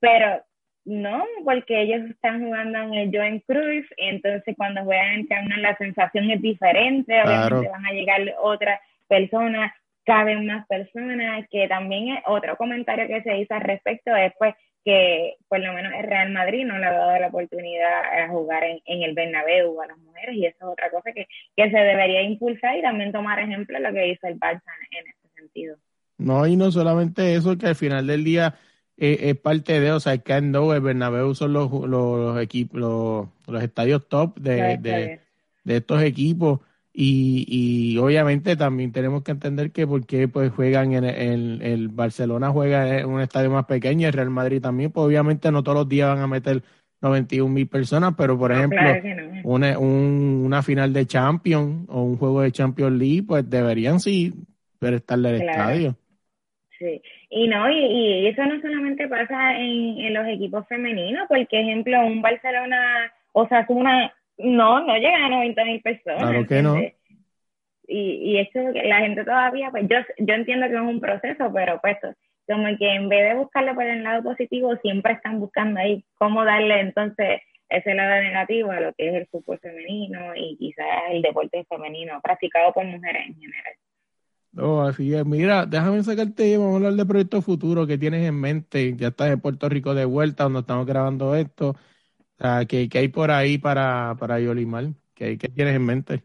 pero 0.00 0.42
no, 0.86 1.22
porque 1.44 1.82
ellos 1.82 2.10
están 2.10 2.42
jugando 2.42 2.78
en 2.78 2.94
el 2.94 3.10
Joan 3.14 3.40
Cruz, 3.40 3.84
y 3.98 4.08
entonces 4.08 4.54
cuando 4.56 4.84
juegan 4.84 5.12
en 5.12 5.20
el 5.20 5.28
Camp 5.28 5.48
Nou 5.48 5.60
la 5.60 5.76
sensación 5.76 6.30
es 6.30 6.40
diferente, 6.40 7.12
Claro. 7.22 7.58
obviamente 7.58 7.68
van 7.68 7.86
a 7.86 7.92
llegar 7.92 8.20
otras 8.40 8.80
personas, 9.14 9.72
caben 10.04 10.46
más 10.46 10.66
personas, 10.66 11.46
que 11.50 11.68
también 11.68 12.08
es 12.16 12.22
otro 12.26 12.56
comentario 12.56 13.06
que 13.06 13.22
se 13.22 13.38
hizo 13.38 13.54
al 13.54 13.62
respecto 13.62 14.14
es 14.16 14.32
pues 14.38 14.54
que 14.84 15.36
por 15.48 15.60
lo 15.60 15.72
menos 15.72 15.92
el 15.94 16.04
Real 16.04 16.30
Madrid 16.30 16.66
no 16.66 16.78
le 16.78 16.86
ha 16.86 16.92
dado 16.92 17.18
la 17.18 17.28
oportunidad 17.28 18.22
a 18.22 18.28
jugar 18.28 18.64
en, 18.64 18.80
en 18.84 19.02
el 19.02 19.14
Bernabéu 19.14 19.80
a 19.80 19.86
las 19.86 19.98
mujeres 19.98 20.36
y 20.36 20.44
eso 20.44 20.56
es 20.58 20.64
otra 20.64 20.90
cosa 20.90 21.12
que, 21.12 21.26
que 21.56 21.70
se 21.70 21.78
debería 21.78 22.22
impulsar 22.22 22.76
y 22.76 22.82
también 22.82 23.12
tomar 23.12 23.38
ejemplo 23.38 23.78
lo 23.78 23.92
que 23.92 24.08
hizo 24.08 24.26
el 24.26 24.38
Barça 24.38 24.62
en 24.90 25.06
ese 25.06 25.40
sentido. 25.40 25.76
No, 26.18 26.46
y 26.46 26.56
no 26.56 26.70
solamente 26.70 27.34
eso, 27.34 27.56
que 27.56 27.68
al 27.68 27.76
final 27.76 28.06
del 28.06 28.24
día 28.24 28.56
eh, 28.98 29.18
es 29.22 29.36
parte 29.36 29.80
de, 29.80 29.90
o 29.92 30.00
sea, 30.00 30.12
el 30.12 30.52
Nou, 30.52 30.72
el 30.72 30.82
Bernabéu 30.82 31.34
son 31.34 31.54
los, 31.54 31.70
los, 31.72 31.88
los 31.88 32.42
equipos, 32.42 32.78
los, 32.78 33.28
los 33.46 33.62
estadios 33.62 34.06
top 34.06 34.38
de, 34.38 34.76
de, 34.78 35.20
de 35.64 35.76
estos 35.76 36.02
equipos 36.02 36.60
y, 36.94 37.44
y 37.94 37.98
obviamente 37.98 38.56
también 38.56 38.92
tenemos 38.92 39.24
que 39.24 39.32
entender 39.32 39.72
que 39.72 39.86
porque 39.86 40.28
pues 40.28 40.52
juegan 40.52 40.92
en 40.94 41.04
el, 41.04 41.62
el 41.62 41.88
Barcelona 41.88 42.50
juega 42.50 42.98
en 43.00 43.06
un 43.08 43.20
estadio 43.20 43.50
más 43.50 43.66
pequeño, 43.66 44.06
el 44.08 44.12
Real 44.14 44.30
Madrid 44.30 44.62
también, 44.62 44.92
pues 44.92 45.06
obviamente 45.06 45.50
no 45.52 45.62
todos 45.64 45.78
los 45.78 45.88
días 45.88 46.08
van 46.10 46.20
a 46.22 46.28
meter 46.28 46.62
91 47.02 47.54
mil 47.54 47.68
personas, 47.68 48.14
pero 48.16 48.38
por 48.38 48.52
No, 48.52 48.60
ejemplo 48.60 48.62
claro 48.68 49.02
que 49.02 49.14
no. 49.14 49.30
una, 49.42 49.78
un- 49.78 50.42
una 50.46 50.62
final 50.62 50.92
de 50.92 51.06
Champions 51.06 51.86
o 51.88 52.02
un 52.02 52.16
juego 52.16 52.42
de 52.42 52.52
Champions 52.52 52.98
League, 52.98 53.22
pues 53.24 53.48
deberían 53.50 54.00
sí 54.00 54.32
pero 54.78 54.96
estar 54.96 55.18
del 55.18 55.36
Claro. 55.36 55.76
estadio. 55.76 55.96
Sí, 56.78 57.02
y 57.30 57.48
no, 57.48 57.70
y, 57.70 57.76
y 58.24 58.26
eso 58.28 58.44
no 58.46 58.60
solamente 58.60 59.08
pasa 59.08 59.56
en, 59.58 59.98
en 60.00 60.14
los 60.14 60.26
equipos 60.28 60.66
femeninos, 60.68 61.26
porque 61.28 61.60
ejemplo, 61.60 62.04
un 62.06 62.22
Barcelona, 62.22 63.12
o 63.32 63.46
sea, 63.48 63.64
una, 63.68 64.12
no, 64.38 64.80
no 64.84 64.96
llega 64.96 65.26
a 65.26 65.28
90 65.28 65.64
mil 65.64 65.82
personas. 65.82 66.22
Claro 66.22 66.46
que 66.46 66.62
no. 66.62 66.76
Y, 67.86 68.32
y 68.32 68.38
eso, 68.38 68.60
la 68.72 69.00
gente 69.00 69.24
todavía, 69.24 69.70
pues 69.70 69.86
yo, 69.88 69.96
yo 70.18 70.34
entiendo 70.34 70.66
que 70.68 70.74
es 70.74 70.80
un 70.80 71.00
proceso, 71.00 71.52
pero 71.52 71.80
pues 71.82 71.98
como 72.46 72.66
que 72.78 72.94
en 72.94 73.08
vez 73.08 73.28
de 73.28 73.34
buscarlo 73.34 73.74
por 73.74 73.84
el 73.84 74.02
lado 74.02 74.22
positivo, 74.22 74.76
siempre 74.76 75.12
están 75.12 75.40
buscando 75.40 75.80
ahí 75.80 76.04
cómo 76.18 76.44
darle 76.44 76.80
entonces 76.80 77.40
ese 77.68 77.94
lado 77.94 78.22
negativo 78.22 78.70
a 78.70 78.80
lo 78.80 78.92
que 78.94 79.08
es 79.08 79.14
el 79.14 79.26
fútbol 79.26 79.58
femenino 79.58 80.34
y 80.36 80.56
quizás 80.56 80.86
el 81.10 81.22
deporte 81.22 81.64
femenino 81.68 82.20
practicado 82.22 82.72
por 82.72 82.84
mujeres 82.84 83.22
en 83.26 83.34
general. 83.34 83.74
Oh, 84.56 84.82
así 84.82 85.12
es. 85.12 85.26
Mira, 85.26 85.66
déjame 85.66 86.02
sacarte, 86.02 86.56
vamos 86.56 86.74
a 86.74 86.76
hablar 86.76 86.92
de 86.92 87.06
proyectos 87.06 87.44
futuros 87.44 87.88
que 87.88 87.98
tienes 87.98 88.26
en 88.28 88.40
mente. 88.40 88.94
Ya 88.96 89.08
estás 89.08 89.30
en 89.30 89.40
Puerto 89.40 89.68
Rico 89.68 89.94
de 89.94 90.04
vuelta, 90.04 90.44
donde 90.44 90.60
estamos 90.60 90.86
grabando 90.86 91.34
esto. 91.34 91.74
Sea, 92.44 92.64
¿qué, 92.66 92.88
qué 92.88 92.98
hay 92.98 93.08
por 93.08 93.30
ahí 93.30 93.58
para, 93.58 94.16
para 94.18 94.38
Yolimar? 94.40 94.92
¿Qué, 95.14 95.24
hay- 95.24 95.38
¿Qué 95.38 95.48
tienes 95.48 95.74
en 95.76 95.86
mente? 95.86 96.22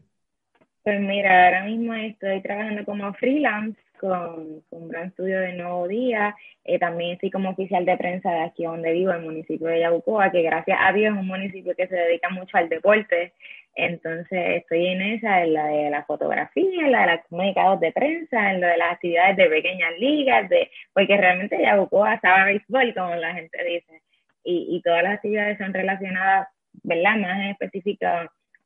Pues 0.82 1.00
mira, 1.00 1.46
ahora 1.46 1.64
mismo 1.64 1.94
estoy 1.94 2.40
trabajando 2.42 2.84
como 2.84 3.12
freelance 3.14 3.78
con, 4.00 4.62
con 4.70 4.82
un 4.84 4.88
gran 4.88 5.08
estudio 5.08 5.40
de 5.40 5.52
Nuevo 5.54 5.86
Día. 5.88 6.34
Eh, 6.64 6.78
también 6.78 7.12
estoy 7.12 7.30
como 7.30 7.50
oficial 7.50 7.84
de 7.84 7.96
prensa 7.98 8.30
de 8.30 8.40
aquí 8.44 8.64
donde 8.64 8.92
vivo, 8.92 9.12
el 9.12 9.22
municipio 9.22 9.66
de 9.68 9.80
Yabucoa, 9.80 10.30
que 10.32 10.42
gracias 10.42 10.78
a 10.80 10.92
Dios 10.92 11.14
es 11.14 11.20
un 11.20 11.26
municipio 11.26 11.74
que 11.76 11.86
se 11.86 11.94
dedica 11.96 12.30
mucho 12.30 12.56
al 12.56 12.68
deporte. 12.70 13.34
Entonces 13.74 14.38
estoy 14.62 14.86
en 14.86 15.02
esa, 15.02 15.42
en 15.44 15.54
la 15.54 15.66
de 15.66 15.90
la 15.90 16.04
fotografía, 16.04 16.84
en 16.86 16.92
la 16.92 17.06
de 17.06 17.12
los 17.16 17.26
comunicados 17.28 17.80
de 17.80 17.92
prensa, 17.92 18.50
en 18.52 18.60
lo 18.62 18.66
de 18.66 18.76
las 18.78 18.92
actividades 18.94 19.36
de 19.36 19.46
pequeñas 19.50 19.92
ligas, 19.98 20.48
de, 20.48 20.70
porque 20.94 21.16
realmente 21.16 21.60
Yabucoa 21.62 22.18
sabe 22.20 22.52
béisbol, 22.54 22.94
como 22.94 23.14
la 23.16 23.34
gente 23.34 23.62
dice, 23.64 24.02
y, 24.44 24.76
y 24.76 24.82
todas 24.82 25.02
las 25.02 25.14
actividades 25.14 25.58
son 25.58 25.72
relacionadas, 25.72 26.48
¿verdad? 26.82 27.16
Más 27.16 27.38
en 27.40 27.48
específico 27.48 28.06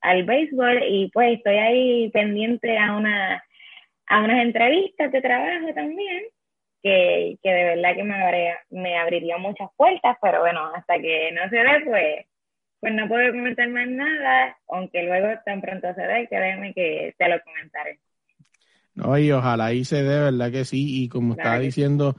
al 0.00 0.24
béisbol, 0.24 0.82
y 0.88 1.10
pues 1.12 1.38
estoy 1.38 1.56
ahí 1.56 2.10
pendiente 2.10 2.78
a 2.78 2.96
una 2.96 3.42
a 4.06 4.22
unas 4.22 4.42
entrevistas 4.42 5.10
de 5.10 5.22
trabajo 5.22 5.72
también, 5.74 6.24
que, 6.82 7.38
que 7.42 7.50
de 7.50 7.64
verdad 7.64 7.94
que 7.96 8.04
me, 8.04 8.22
abriría, 8.22 8.58
me 8.68 8.98
abriría 8.98 9.38
muchas 9.38 9.70
puertas, 9.76 10.18
pero 10.20 10.40
bueno, 10.40 10.70
hasta 10.74 10.98
que 10.98 11.32
no 11.32 11.48
se 11.48 11.56
dé, 11.56 11.80
pues 11.86 12.26
pues 12.84 12.92
no 12.92 13.08
puedo 13.08 13.32
comentar 13.32 13.66
más 13.70 13.88
nada, 13.88 14.58
aunque 14.68 15.04
luego 15.04 15.26
tan 15.46 15.62
pronto 15.62 15.94
se 15.94 16.02
dé, 16.02 16.28
créeme 16.28 16.74
que 16.74 17.14
te 17.16 17.28
lo 17.30 17.42
comentaré. 17.42 17.98
No, 18.94 19.16
y 19.16 19.32
ojalá 19.32 19.72
y 19.72 19.86
se 19.86 20.02
dé, 20.02 20.20
¿verdad 20.20 20.52
que 20.52 20.66
sí? 20.66 21.02
Y 21.02 21.08
como 21.08 21.32
estaba 21.32 21.58
diciendo, 21.60 22.14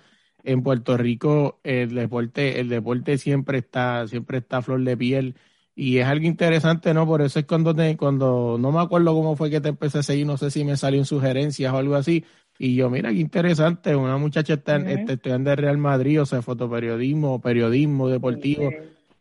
en 0.45 0.63
Puerto 0.63 0.97
Rico 0.97 1.59
el 1.63 1.93
deporte, 1.95 2.59
el 2.59 2.69
deporte 2.69 3.17
siempre 3.17 3.59
está, 3.59 4.07
siempre 4.07 4.39
está 4.39 4.57
a 4.57 4.61
flor 4.61 4.83
de 4.83 4.97
piel. 4.97 5.35
Y 5.75 5.97
es 5.97 6.05
algo 6.05 6.25
interesante, 6.25 6.93
¿no? 6.93 7.05
Por 7.05 7.21
eso 7.21 7.39
es 7.39 7.45
cuando 7.45 7.75
te, 7.75 7.97
cuando 7.97 8.57
no 8.57 8.71
me 8.71 8.79
acuerdo 8.79 9.13
cómo 9.13 9.35
fue 9.35 9.49
que 9.49 9.59
te 9.59 9.69
empecé 9.69 9.99
a 9.99 10.03
seguir, 10.03 10.25
no 10.25 10.37
sé 10.37 10.49
si 10.49 10.63
me 10.63 10.77
salió 10.77 10.99
en 10.99 11.05
sugerencias 11.05 11.73
o 11.73 11.77
algo 11.77 11.95
así, 11.95 12.23
y 12.57 12.75
yo, 12.75 12.89
mira 12.89 13.11
qué 13.11 13.19
interesante, 13.19 13.95
una 13.95 14.17
muchacha 14.17 14.53
está, 14.53 14.77
este, 14.77 15.13
estudiando 15.13 15.49
de 15.49 15.57
Real 15.57 15.77
Madrid, 15.77 16.21
o 16.21 16.25
sea, 16.25 16.41
fotoperiodismo, 16.41 17.41
periodismo 17.41 18.07
deportivo, 18.07 18.71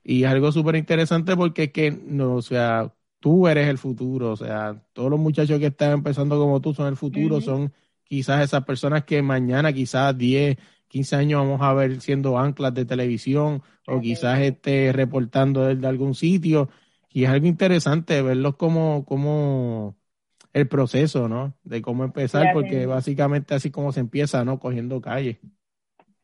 y 0.05 0.23
es 0.23 0.31
algo 0.31 0.53
súper 0.53 0.77
interesante 0.77 1.35
porque 1.37 1.65
es 1.65 1.73
que, 1.73 1.91
no, 1.91 2.35
o 2.35 2.43
sea, 2.43 2.95
tú 3.19 3.49
eres 3.49 3.69
el 3.69 3.79
futuro, 3.79 4.31
o 4.33 4.37
sea, 4.37 4.81
todos 4.93 5.11
los 5.11 5.19
muchachos 5.19 5.59
que 5.59 5.67
están 5.67 5.93
empezando 5.93 6.39
como 6.39 6.61
tú 6.61 6.75
son 6.75 6.87
el 6.87 6.97
futuro, 6.97 7.41
son 7.41 7.73
quizás 8.05 8.45
esas 8.45 8.65
personas 8.65 9.05
que 9.05 9.23
mañana, 9.23 9.73
quizás 9.73 10.17
10, 10.17 10.57
15 10.95 11.17
años 11.17 11.41
vamos 11.41 11.61
a 11.61 11.75
ver 11.75 12.01
siendo 12.01 12.39
anclas 12.39 12.73
de 12.73 12.85
televisión 12.85 13.63
o 13.85 14.01
quizás 14.01 14.39
esté 14.39 14.93
reportando 14.93 15.67
desde 15.67 15.89
algún 15.89 16.15
sitio. 16.15 16.69
Y 17.13 17.25
es 17.25 17.31
algo 17.31 17.49
interesante 17.49 18.23
verlos 18.23 18.55
como, 18.55 19.05
como 19.05 19.97
el 20.53 20.69
proceso, 20.69 21.29
¿no? 21.29 21.53
De 21.65 21.83
cómo 21.83 22.05
empezar, 22.05 22.53
porque 22.53 22.87
básicamente 22.87 23.57
así 23.57 23.73
como 23.73 23.91
se 23.91 23.99
empieza, 23.99 24.45
¿no? 24.45 24.61
Cogiendo 24.61 25.01
calle. 25.01 25.41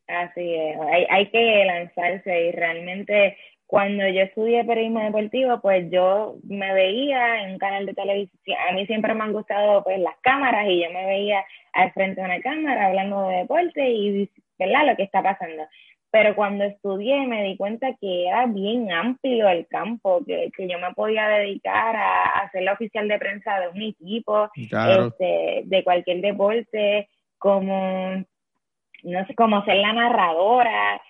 Así 0.07 0.55
es, 0.55 0.79
hay, 0.81 1.05
hay 1.11 1.31
que 1.33 1.65
lanzarse 1.65 2.47
y 2.47 2.53
realmente 2.53 3.37
cuando 3.67 4.07
yo 4.09 4.23
estudié 4.23 4.65
periodismo 4.65 5.01
deportivo, 5.01 5.61
pues 5.61 5.91
yo 5.91 6.37
me 6.45 6.73
veía 6.75 7.43
en 7.43 7.53
un 7.53 7.59
canal 7.59 7.87
de 7.87 7.95
televisión. 7.95 8.57
A 8.69 8.73
mí 8.73 8.87
siempre 8.87 9.15
me 9.15 9.25
han 9.25 9.33
gustado 9.33 9.83
pues 9.83 9.99
las 9.99 10.17
cámaras 10.21 10.69
y 10.69 10.81
yo 10.81 10.91
me 10.93 11.07
veía 11.07 11.45
al 11.73 11.93
frente 11.93 12.21
de 12.21 12.27
una 12.27 12.41
cámara 12.41 12.87
hablando 12.87 13.29
de 13.29 13.37
deporte 13.39 13.91
y, 13.91 14.31
¿verdad? 14.61 14.87
Lo 14.87 14.97
que 14.97 15.03
está 15.03 15.23
pasando. 15.23 15.67
Pero 16.13 16.35
cuando 16.35 16.65
estudié 16.65 17.27
me 17.27 17.45
di 17.45 17.57
cuenta 17.57 17.95
que 18.01 18.27
era 18.27 18.47
bien 18.47 18.91
amplio 18.91 19.49
el 19.49 19.67
campo, 19.69 20.25
que, 20.27 20.51
que 20.57 20.69
yo 20.69 20.79
me 20.79 20.93
podía 20.93 21.29
dedicar 21.29 21.95
a, 21.97 22.25
a, 22.41 22.51
ser 22.51 22.63
la 22.63 22.73
oficial 22.73 23.07
de 23.07 23.19
prensa 23.19 23.61
de 23.61 23.69
un 23.69 23.83
equipo, 23.83 24.51
este, 24.55 25.63
de 25.65 25.85
cualquier 25.85 26.21
deporte, 26.21 27.09
como, 27.39 28.25
no 29.05 29.27
sé, 29.27 29.35
como 29.37 29.65
ser 29.65 29.77
la 29.77 29.93
narradora, 29.93 31.01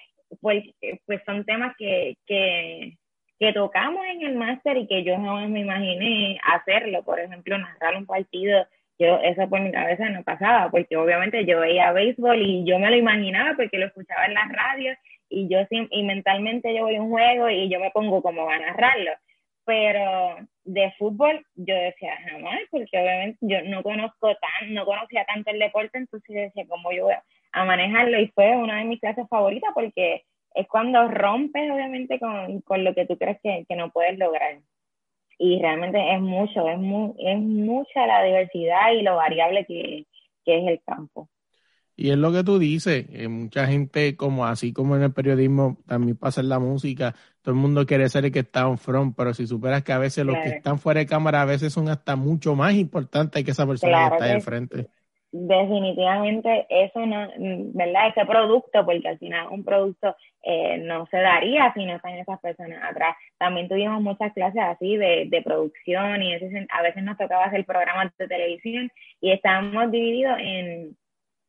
pues, 0.41 0.65
eh, 0.83 0.99
pues 1.07 1.23
son 1.25 1.45
temas 1.47 1.75
que, 1.79 2.17
que, 2.27 2.99
que 3.39 3.53
tocamos 3.55 4.05
en 4.05 4.23
el 4.23 4.37
máster 4.37 4.77
y 4.77 4.87
que 4.87 5.03
yo 5.03 5.17
jamás 5.17 5.49
me 5.49 5.61
imaginé 5.61 6.39
hacerlo. 6.45 7.03
Por 7.03 7.21
ejemplo, 7.21 7.57
narrar 7.57 7.97
un 7.97 8.05
partido, 8.05 8.67
yo 9.01 9.19
eso 9.23 9.49
por 9.49 9.61
mi 9.61 9.73
cabeza 9.73 10.09
no 10.11 10.23
pasaba, 10.23 10.71
porque 10.71 10.97
obviamente 10.97 11.45
yo 11.47 11.61
veía 11.61 11.93
béisbol 11.93 12.41
y 12.43 12.65
yo 12.65 12.79
me 12.79 12.91
lo 12.91 12.97
imaginaba 12.97 13.57
porque 13.57 13.79
lo 13.79 13.87
escuchaba 13.87 14.27
en 14.27 14.35
las 14.35 14.49
radios 14.53 14.97
y 15.29 15.49
yo 15.49 15.59
y 15.71 16.03
mentalmente 16.03 16.75
yo 16.75 16.83
voy 16.83 16.97
a 16.97 17.03
un 17.03 17.11
juego 17.11 17.49
y 17.49 17.69
yo 17.71 17.81
me 17.81 17.91
pongo 17.91 18.23
como 18.23 18.49
a 18.49 18.59
narrarlo. 18.59 19.13
Pero 19.65 20.37
de 20.65 20.93
fútbol 20.99 21.45
yo 21.55 21.75
decía 21.75 22.17
jamás, 22.31 22.61
porque 22.71 22.99
obviamente 22.99 23.39
yo 23.41 23.63
no 23.63 23.83
conozco 23.83 24.35
tan, 24.37 24.75
no 24.75 24.85
conocía 24.85 25.25
tanto 25.25 25.51
el 25.51 25.59
deporte, 25.59 25.99
entonces 25.99 26.35
decía, 26.35 26.65
¿cómo 26.69 26.93
yo 26.93 27.05
voy 27.05 27.15
a 27.53 27.65
manejarlo 27.65 28.21
y 28.21 28.29
fue 28.29 28.57
una 28.57 28.79
de 28.79 28.85
mis 28.85 29.01
clases 29.01 29.29
favoritas 29.29 29.71
porque 29.75 30.25
es 30.55 30.67
cuando 30.69 31.09
rompes 31.09 31.71
obviamente 31.71 32.19
con, 32.19 32.61
con 32.63 32.85
lo 32.85 32.95
que 32.95 33.07
tú 33.07 33.17
crees 33.17 33.39
que, 33.43 33.65
que, 33.69 33.77
no 33.77 33.91
puedes 33.91 34.19
lograr. 34.19 34.59
Y 35.43 35.59
realmente 35.59 35.99
es 36.15 36.21
mucho, 36.21 36.69
es, 36.69 36.79
mu 36.79 37.15
es 37.19 37.39
mucha 37.41 38.07
la 38.07 38.23
diversidad 38.25 38.93
y 38.93 39.01
lo 39.01 39.17
variable 39.17 39.65
que, 39.65 40.07
que 40.45 40.59
es 40.59 40.69
el 40.69 40.83
campo. 40.85 41.31
Y 41.97 42.11
es 42.11 42.19
lo 42.19 42.31
que 42.31 42.45
tú 42.45 42.59
dices, 42.59 43.07
eh, 43.11 43.27
mucha 43.29 43.67
gente, 43.67 44.17
como 44.17 44.45
así 44.45 44.75
como 44.75 44.97
en 44.97 45.03
el 45.03 45.13
periodismo, 45.15 45.79
también 45.87 46.19
pasa 46.19 46.43
en 46.43 46.51
la 46.51 46.59
música, 46.59 47.15
todo 47.41 47.55
el 47.55 47.61
mundo 47.61 47.87
quiere 47.87 48.11
ser 48.11 48.27
el 48.27 48.33
que 48.33 48.41
está 48.41 48.69
en 48.69 48.77
front, 48.77 49.17
pero 49.17 49.33
si 49.33 49.47
superas 49.47 49.83
que 49.83 49.95
a 49.95 49.99
veces 49.99 50.27
los 50.27 50.37
que 50.37 50.51
están 50.51 50.79
fuera 50.79 51.01
de 51.01 51.07
cámara 51.07 51.41
a 51.41 51.47
veces 51.47 51.73
son 51.73 51.89
hasta 51.89 52.17
mucho 52.17 52.55
más 52.55 52.75
importantes 52.75 53.43
que 53.43 53.51
esa 53.51 53.67
persona 53.67 54.09
que 54.11 54.15
está 54.15 54.25
ahí 54.27 54.33
al 54.33 54.43
frente 54.43 54.91
definitivamente 55.33 56.67
eso 56.69 57.07
no, 57.07 57.29
¿verdad? 57.75 58.09
Ese 58.09 58.27
producto, 58.27 58.85
porque 58.85 59.09
al 59.09 59.19
final 59.19 59.49
un 59.51 59.65
producto 59.65 60.17
eh, 60.43 60.79
no 60.79 61.07
se 61.07 61.19
daría 61.19 61.73
si 61.75 61.85
no 61.85 61.97
están 61.97 62.15
esas 62.15 62.41
personas 62.41 62.83
atrás. 62.83 63.17
También 63.39 63.69
tuvimos 63.69 64.01
muchas 64.03 64.33
clases 64.33 64.63
así 64.63 64.97
de, 64.97 65.27
de 65.29 65.43
producción 65.43 66.23
y 66.23 66.35
a 66.35 66.83
veces 66.83 67.03
nos 67.03 67.17
tocaba 67.17 67.45
hacer 67.45 67.65
programas 67.65 68.17
de 68.19 68.29
televisión 68.29 68.91
y 69.21 69.31
estábamos 69.31 69.91
divididos 69.91 70.39
en, 70.41 70.97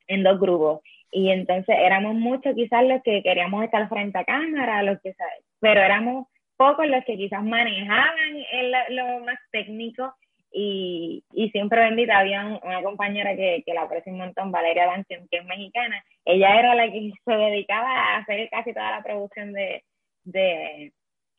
en 0.07 0.23
dos 0.23 0.39
grupos. 0.39 0.81
Y 1.11 1.29
entonces 1.29 1.75
éramos 1.77 2.15
muchos 2.15 2.55
quizás 2.55 2.83
los 2.85 3.01
que 3.03 3.21
queríamos 3.23 3.63
estar 3.63 3.89
frente 3.89 4.17
a 4.17 4.23
cámara, 4.23 4.83
los 4.83 5.01
que 5.01 5.13
pero 5.59 5.81
éramos 5.81 6.27
pocos 6.55 6.87
los 6.87 7.03
que 7.05 7.17
quizás 7.17 7.43
manejaban 7.43 8.35
el, 8.51 8.71
lo 8.95 9.25
más 9.25 9.39
técnico 9.51 10.13
y, 10.51 11.23
y 11.33 11.49
siempre 11.51 11.81
bendita, 11.81 12.19
había 12.19 12.59
una 12.63 12.81
compañera 12.81 13.35
que, 13.35 13.63
que 13.65 13.73
la 13.73 13.83
aprecio 13.83 14.11
un 14.11 14.19
montón, 14.19 14.51
Valeria 14.51 14.85
Danción, 14.87 15.27
que 15.29 15.37
es 15.37 15.45
mexicana. 15.45 16.03
Ella 16.25 16.59
era 16.59 16.75
la 16.75 16.91
que 16.91 17.11
se 17.23 17.31
dedicaba 17.33 17.89
a 17.89 18.17
hacer 18.17 18.49
casi 18.49 18.73
toda 18.73 18.91
la 18.91 19.03
producción 19.03 19.53
de, 19.53 19.83
de 20.23 20.91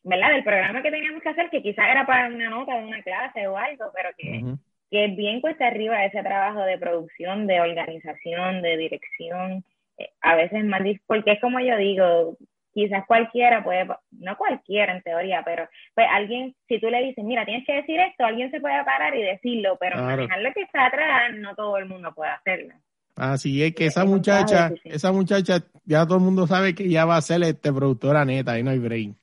¿verdad? 0.04 0.30
Del 0.30 0.44
programa 0.44 0.82
que 0.82 0.90
teníamos 0.90 1.22
que 1.22 1.28
hacer, 1.28 1.50
que 1.50 1.62
quizás 1.62 1.86
era 1.90 2.06
para 2.06 2.28
una 2.28 2.50
nota 2.50 2.76
de 2.76 2.84
una 2.84 3.02
clase 3.02 3.46
o 3.46 3.56
algo, 3.56 3.84
pero 3.94 4.10
que, 4.16 4.42
que 4.90 5.08
bien 5.08 5.40
cuesta 5.40 5.66
arriba 5.66 6.04
ese 6.04 6.22
trabajo 6.22 6.60
de 6.62 6.78
producción, 6.78 7.46
de 7.46 7.60
organización, 7.60 8.62
de 8.62 8.76
dirección. 8.76 9.64
Eh, 9.98 10.10
a 10.20 10.36
veces 10.36 10.64
más 10.64 10.82
difícil, 10.82 11.04
porque 11.06 11.32
es 11.32 11.40
como 11.40 11.60
yo 11.60 11.76
digo, 11.76 12.36
quizás 12.74 13.06
cualquiera 13.06 13.62
puede, 13.62 13.86
no 14.22 14.36
cualquiera 14.36 14.94
en 14.94 15.02
teoría, 15.02 15.42
pero 15.44 15.68
pues 15.94 16.06
alguien, 16.10 16.54
si 16.68 16.80
tú 16.80 16.88
le 16.88 17.02
dices, 17.02 17.24
mira, 17.24 17.44
tienes 17.44 17.66
que 17.66 17.74
decir 17.74 17.98
esto, 18.00 18.24
alguien 18.24 18.50
se 18.50 18.60
puede 18.60 18.82
parar 18.84 19.14
y 19.14 19.22
decirlo, 19.22 19.76
pero 19.78 20.02
manejar 20.02 20.40
lo 20.40 20.52
que 20.52 20.62
está 20.62 20.86
atrás, 20.86 21.32
no 21.34 21.54
todo 21.54 21.76
el 21.78 21.86
mundo 21.86 22.12
puede 22.14 22.30
hacerlo. 22.30 22.74
Así 23.16 23.62
es 23.62 23.74
que 23.74 23.86
esa 23.86 24.04
muchacha, 24.04 24.70
esa 24.84 25.12
muchacha, 25.12 25.58
ya 25.84 26.06
todo 26.06 26.16
el 26.16 26.24
mudo 26.24 26.46
sabe 26.46 26.74
que 26.74 26.88
ya 26.88 27.04
va 27.04 27.16
a 27.16 27.22
ser 27.22 27.42
este 27.42 27.72
productora 27.72 28.24
neta, 28.24 28.52
ahí 28.52 28.62
no 28.62 28.70
hay 28.70 28.78
brain. 28.78 29.16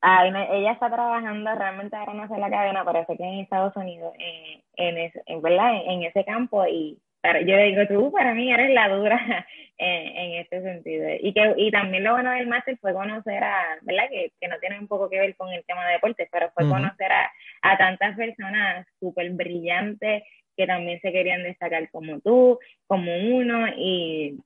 Ay, 0.00 0.30
ella 0.52 0.72
está 0.72 0.88
trabajando 0.90 1.50
realmente 1.54 1.96
ahora 1.96 2.14
no 2.14 2.28
sé 2.28 2.38
la 2.38 2.50
cadena, 2.50 2.84
parece 2.84 3.16
que 3.16 3.24
en 3.24 3.40
Estados 3.40 3.74
Unidos, 3.74 4.12
eh, 4.18 4.62
en, 4.76 5.10
en, 5.26 5.42
¿verdad? 5.42 5.76
En, 5.76 5.90
en 5.90 6.02
ese 6.04 6.24
campo 6.24 6.64
y 6.66 6.98
pero 7.24 7.40
yo 7.40 7.56
digo, 7.56 7.86
tú 7.88 8.12
para 8.12 8.34
mí 8.34 8.52
eres 8.52 8.70
la 8.74 8.86
dura 8.90 9.18
en, 9.78 10.16
en 10.16 10.40
este 10.42 10.60
sentido. 10.60 11.08
Y 11.22 11.32
que 11.32 11.54
y 11.56 11.70
también 11.70 12.04
lo 12.04 12.12
bueno 12.12 12.30
del 12.32 12.46
máster 12.46 12.76
fue 12.76 12.92
conocer 12.92 13.42
a, 13.42 13.78
¿verdad? 13.80 14.10
Que, 14.10 14.32
que 14.38 14.46
no 14.46 14.58
tiene 14.58 14.78
un 14.78 14.86
poco 14.86 15.08
que 15.08 15.18
ver 15.18 15.34
con 15.34 15.50
el 15.50 15.64
tema 15.64 15.86
de 15.86 15.94
deportes, 15.94 16.28
pero 16.30 16.50
fue 16.50 16.68
conocer 16.68 17.10
a, 17.10 17.32
a 17.62 17.78
tantas 17.78 18.14
personas 18.14 18.86
súper 19.00 19.30
brillantes 19.30 20.22
que 20.54 20.66
también 20.66 21.00
se 21.00 21.12
querían 21.12 21.42
destacar 21.44 21.90
como 21.90 22.20
tú, 22.20 22.58
como 22.86 23.16
uno, 23.16 23.68
y, 23.74 24.38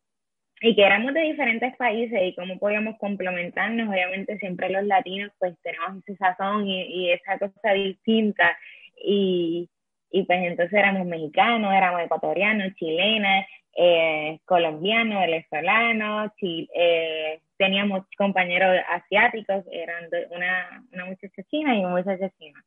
y 0.61 0.77
que 0.77 0.87
éramos 0.87 1.15
de 1.15 1.23
diferentes 1.23 1.77
países 1.77 2.21
y 2.23 2.37
cómo 2.37 2.61
podíamos 2.61 2.97
complementarnos. 2.99 3.89
Obviamente 3.89 4.39
siempre 4.39 4.71
los 4.71 4.85
latinos 4.85 5.33
pues 5.41 5.57
tenemos 5.65 5.97
ese 5.97 6.17
sazón 6.17 6.69
y, 6.69 6.83
y 6.83 7.11
esa 7.11 7.41
cosa 7.41 7.73
distinta. 7.73 8.57
Y, 9.05 9.69
y 10.11 10.25
pues 10.25 10.39
entonces 10.43 10.79
éramos 10.79 11.07
mexicanos, 11.07 11.75
éramos 11.75 12.03
ecuatorianos, 12.03 12.75
chilenas, 12.75 13.47
eh, 13.77 14.39
colombianos, 14.45 15.21
venezolanos, 15.21 16.33
eh, 16.43 17.41
teníamos 17.57 18.05
compañeros 18.17 18.77
asiáticos, 18.91 19.65
eran 19.71 20.05
una, 20.31 20.85
una 20.93 21.05
muchacha 21.07 21.43
china 21.51 21.77
y 21.77 21.85
un 21.85 21.93
muchacho 21.93 22.29
chino. 22.39 22.59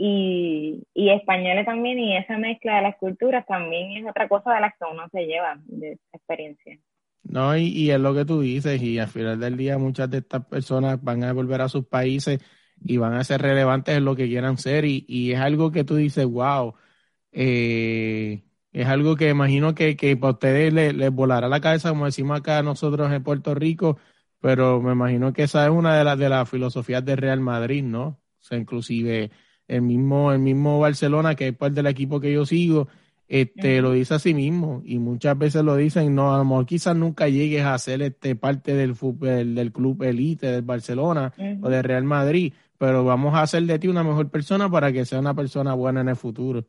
Y, 0.00 0.84
y 0.94 1.10
españoles 1.10 1.66
también, 1.66 1.98
y 1.98 2.16
esa 2.16 2.38
mezcla 2.38 2.76
de 2.76 2.82
las 2.82 2.96
culturas 2.96 3.44
también 3.46 3.96
es 3.96 4.08
otra 4.08 4.28
cosa 4.28 4.54
de 4.54 4.60
las 4.60 4.72
que 4.78 4.84
uno 4.90 5.08
se 5.10 5.26
lleva 5.26 5.58
de 5.66 5.92
esa 5.92 6.16
experiencia. 6.16 6.78
No, 7.24 7.56
y, 7.56 7.66
y 7.66 7.90
es 7.90 7.98
lo 7.98 8.14
que 8.14 8.24
tú 8.24 8.40
dices, 8.40 8.80
y 8.80 8.98
al 8.98 9.08
final 9.08 9.40
del 9.40 9.56
día 9.56 9.76
muchas 9.76 10.08
de 10.08 10.18
estas 10.18 10.44
personas 10.46 11.02
van 11.02 11.24
a 11.24 11.32
volver 11.32 11.60
a 11.60 11.68
sus 11.68 11.86
países 11.86 12.40
y 12.84 12.96
van 12.96 13.14
a 13.14 13.24
ser 13.24 13.42
relevantes 13.42 13.96
en 13.96 14.04
lo 14.04 14.16
que 14.16 14.28
quieran 14.28 14.58
ser 14.58 14.84
y, 14.84 15.04
y 15.08 15.32
es 15.32 15.40
algo 15.40 15.70
que 15.70 15.84
tú 15.84 15.96
dices, 15.96 16.26
wow, 16.26 16.74
eh, 17.32 18.42
es 18.72 18.86
algo 18.86 19.16
que 19.16 19.30
imagino 19.30 19.74
que, 19.74 19.96
que 19.96 20.16
para 20.16 20.34
ustedes 20.34 20.72
les, 20.72 20.94
les 20.94 21.10
volará 21.10 21.48
la 21.48 21.60
cabeza, 21.60 21.90
como 21.90 22.06
decimos 22.06 22.38
acá 22.38 22.62
nosotros 22.62 23.12
en 23.12 23.22
Puerto 23.22 23.54
Rico, 23.54 23.98
pero 24.40 24.80
me 24.80 24.92
imagino 24.92 25.32
que 25.32 25.44
esa 25.44 25.64
es 25.64 25.70
una 25.70 25.96
de 25.96 26.04
las 26.04 26.18
de 26.18 26.28
las 26.28 26.48
filosofías 26.48 27.04
de 27.04 27.16
Real 27.16 27.40
Madrid, 27.40 27.82
¿no? 27.82 28.06
O 28.06 28.42
sea, 28.42 28.58
inclusive 28.58 29.30
el 29.66 29.82
mismo, 29.82 30.32
el 30.32 30.38
mismo 30.38 30.78
Barcelona, 30.78 31.34
que 31.34 31.48
es 31.48 31.56
parte 31.56 31.76
del 31.76 31.86
equipo 31.86 32.20
que 32.20 32.32
yo 32.32 32.46
sigo, 32.46 32.88
este, 33.28 33.82
lo 33.82 33.92
dice 33.92 34.14
a 34.14 34.18
sí 34.18 34.32
mismo, 34.32 34.80
y 34.84 34.98
muchas 34.98 35.36
veces 35.36 35.62
lo 35.62 35.76
dicen, 35.76 36.14
no, 36.14 36.34
a 36.34 36.38
lo 36.38 36.44
mejor 36.44 36.64
quizás 36.64 36.96
nunca 36.96 37.28
llegues 37.28 37.64
a 37.64 37.76
ser 37.78 38.00
este 38.00 38.34
parte 38.36 38.74
del 38.74 38.94
fútbol, 38.94 39.54
del 39.54 39.70
club 39.70 40.02
elite 40.02 40.46
del 40.46 40.62
Barcelona 40.62 41.34
o 41.60 41.68
del 41.68 41.84
Real 41.84 42.04
Madrid, 42.04 42.54
pero 42.78 43.04
vamos 43.04 43.34
a 43.34 43.42
hacer 43.42 43.62
de 43.62 43.78
ti 43.78 43.88
una 43.88 44.04
mejor 44.04 44.30
persona 44.30 44.68
para 44.70 44.92
que 44.92 45.04
sea 45.04 45.18
una 45.18 45.34
persona 45.34 45.74
buena 45.74 46.00
en 46.00 46.08
el 46.08 46.16
futuro. 46.16 46.64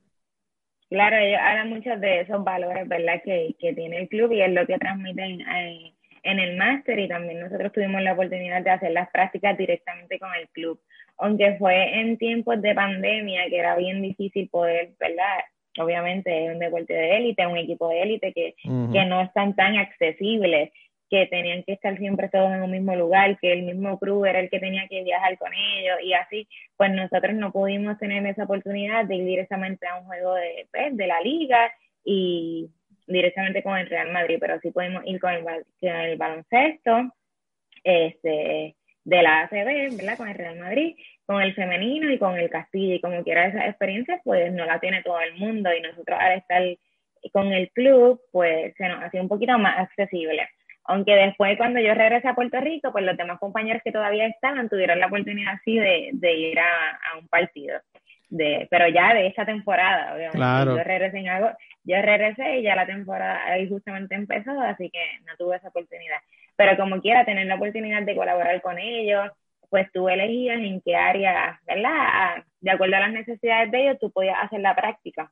Claro, 0.90 1.18
ellos 1.18 1.40
hablan 1.40 1.70
muchos 1.70 2.02
de 2.02 2.22
esos 2.22 2.44
valores, 2.44 2.88
¿verdad? 2.88 3.22
Que, 3.24 3.56
que 3.60 3.74
tiene 3.74 4.00
el 4.00 4.10
club 4.10 4.32
y 4.32 4.42
es 4.42 4.52
lo 4.52 4.66
que 4.66 4.80
transmiten 4.80 5.42
en, 5.42 5.94
en 6.24 6.40
el 6.40 6.58
máster 6.58 6.98
y 6.98 7.08
también 7.08 7.40
nosotros 7.40 7.72
tuvimos 7.72 8.02
la 8.02 8.14
oportunidad 8.14 8.64
de 8.64 8.72
hacer 8.72 8.92
las 8.92 9.10
prácticas 9.12 9.56
directamente 9.58 10.18
con 10.18 10.30
el 10.34 10.50
club. 10.50 10.80
Aunque 11.18 11.58
fue 11.58 12.00
en 12.00 12.18
tiempos 12.18 12.60
de 12.62 12.74
pandemia 12.74 13.48
que 13.50 13.60
era 13.60 13.76
bien 13.76 14.02
difícil 14.02 14.50
poder, 14.50 14.92
¿verdad? 15.00 15.44
Obviamente 15.78 16.46
es 16.46 16.52
un 16.52 16.60
deporte 16.60 16.94
de 16.94 17.18
élite, 17.18 17.46
un 17.46 17.58
equipo 17.58 17.90
de 17.90 18.02
élite 18.02 18.34
que, 18.34 18.56
que 18.64 19.06
no 19.06 19.22
están 19.22 19.56
tan 19.56 19.78
accesibles 19.78 20.72
que 21.10 21.26
tenían 21.28 21.64
que 21.64 21.74
estar 21.74 21.98
siempre 21.98 22.30
todos 22.30 22.52
en 22.54 22.62
un 22.62 22.72
mismo 22.72 22.96
lugar, 22.96 23.38
que 23.40 23.52
el 23.52 23.64
mismo 23.64 23.98
crew 23.98 24.26
era 24.26 24.40
el 24.40 24.50
que 24.50 24.60
tenía 24.60 24.88
que 24.88 25.04
viajar 25.04 25.38
con 25.38 25.52
ellos 25.54 25.98
y 26.04 26.14
así, 26.14 26.48
pues 26.78 26.92
nosotros 26.92 27.34
no 27.36 27.52
pudimos 27.52 27.98
tener 27.98 28.26
esa 28.28 28.44
oportunidad 28.44 29.06
de 29.06 29.16
ir 29.16 29.26
directamente 29.26 29.88
a 29.88 29.98
un 29.98 30.06
juego 30.06 30.36
de, 30.36 30.68
pues, 30.72 30.96
de 30.96 31.08
la 31.08 31.20
liga 31.22 31.72
y 32.04 32.70
directamente 33.08 33.64
con 33.64 33.78
el 33.78 33.90
Real 33.90 34.12
Madrid, 34.12 34.38
pero 34.40 34.60
sí 34.62 34.72
pudimos 34.72 35.04
ir 35.06 35.20
con 35.20 35.34
el, 35.34 35.44
con 35.44 35.90
el 35.90 36.18
baloncesto 36.18 37.12
este, 37.84 38.76
de 39.04 39.22
la 39.24 39.42
ACB, 39.42 39.98
¿verdad? 39.98 40.18
Con 40.18 40.30
el 40.30 40.36
Real 40.36 40.60
Madrid, 40.60 40.96
con 41.26 41.42
el 41.42 41.56
femenino 41.56 42.12
y 42.12 42.20
con 42.20 42.38
el 42.38 42.50
Castillo, 42.50 42.96
y 42.96 43.02
como 43.02 43.24
quiera 43.24 43.48
esa 43.48 43.68
experiencia, 43.68 44.22
pues 44.24 44.54
no 44.54 44.66
la 44.66 44.80
tiene 44.80 45.02
todo 45.02 45.20
el 45.22 45.36
mundo 45.36 45.72
y 45.74 45.82
nosotros 45.82 46.20
al 46.20 46.38
estar 46.38 46.64
con 47.34 47.52
el 47.52 47.70
club, 47.72 48.22
pues 48.32 48.74
se 48.78 48.88
nos 48.88 49.04
hacía 49.04 49.22
un 49.22 49.28
poquito 49.28 49.58
más 49.58 49.80
accesible. 49.80 50.48
Aunque 50.90 51.14
después 51.14 51.56
cuando 51.56 51.80
yo 51.80 51.94
regresé 51.94 52.30
a 52.30 52.34
Puerto 52.34 52.60
Rico, 52.60 52.92
pues 52.92 53.06
los 53.06 53.16
demás 53.16 53.38
compañeros 53.38 53.84
que 53.86 53.92
todavía 53.92 54.26
estaban 54.26 54.70
tuvieron 54.70 55.00
la 55.00 55.06
oportunidad 55.06 55.54
así 55.54 55.78
de, 55.78 56.10
de 56.14 56.34
ir 56.34 56.60
a, 56.60 56.64
a, 57.14 57.20
un 57.20 57.28
partido. 57.28 57.80
De, 58.28 58.68
pero 58.72 58.88
ya 58.88 59.14
de 59.14 59.28
esta 59.28 59.46
temporada, 59.46 60.16
obviamente. 60.16 60.38
Claro. 60.40 60.76
Yo 60.76 60.84
regresé 60.84 61.20
en 61.20 61.30
algo, 61.30 61.52
yo 61.84 62.02
regresé 62.02 62.58
y 62.58 62.64
ya 62.64 62.76
la 62.76 62.88
temporada 62.88 63.46
ahí 63.46 63.70
justamente 63.70 64.16
empezó, 64.16 64.60
así 64.62 64.90
que 64.90 65.00
no 65.28 65.38
tuve 65.38 65.58
esa 65.58 65.68
oportunidad. 65.68 66.18
Pero 66.56 66.76
como 66.76 67.00
quiera, 67.02 67.24
tener 67.24 67.46
la 67.46 67.56
oportunidad 67.56 68.02
de 68.02 68.16
colaborar 68.16 68.60
con 68.64 68.80
ellos, 68.80 69.30
pues 69.70 69.92
tú 69.92 70.10
elegías 70.10 70.58
en 70.58 70.82
qué 70.82 70.96
área, 70.96 71.60
¿verdad? 71.68 72.44
De 72.62 72.72
acuerdo 72.72 72.96
a 72.96 73.02
las 73.02 73.14
necesidades 73.14 73.70
de 73.70 73.82
ellos, 73.84 74.00
tú 74.02 74.12
podías 74.12 74.38
hacer 74.42 74.62
la 74.62 74.76
práctica. 74.76 75.32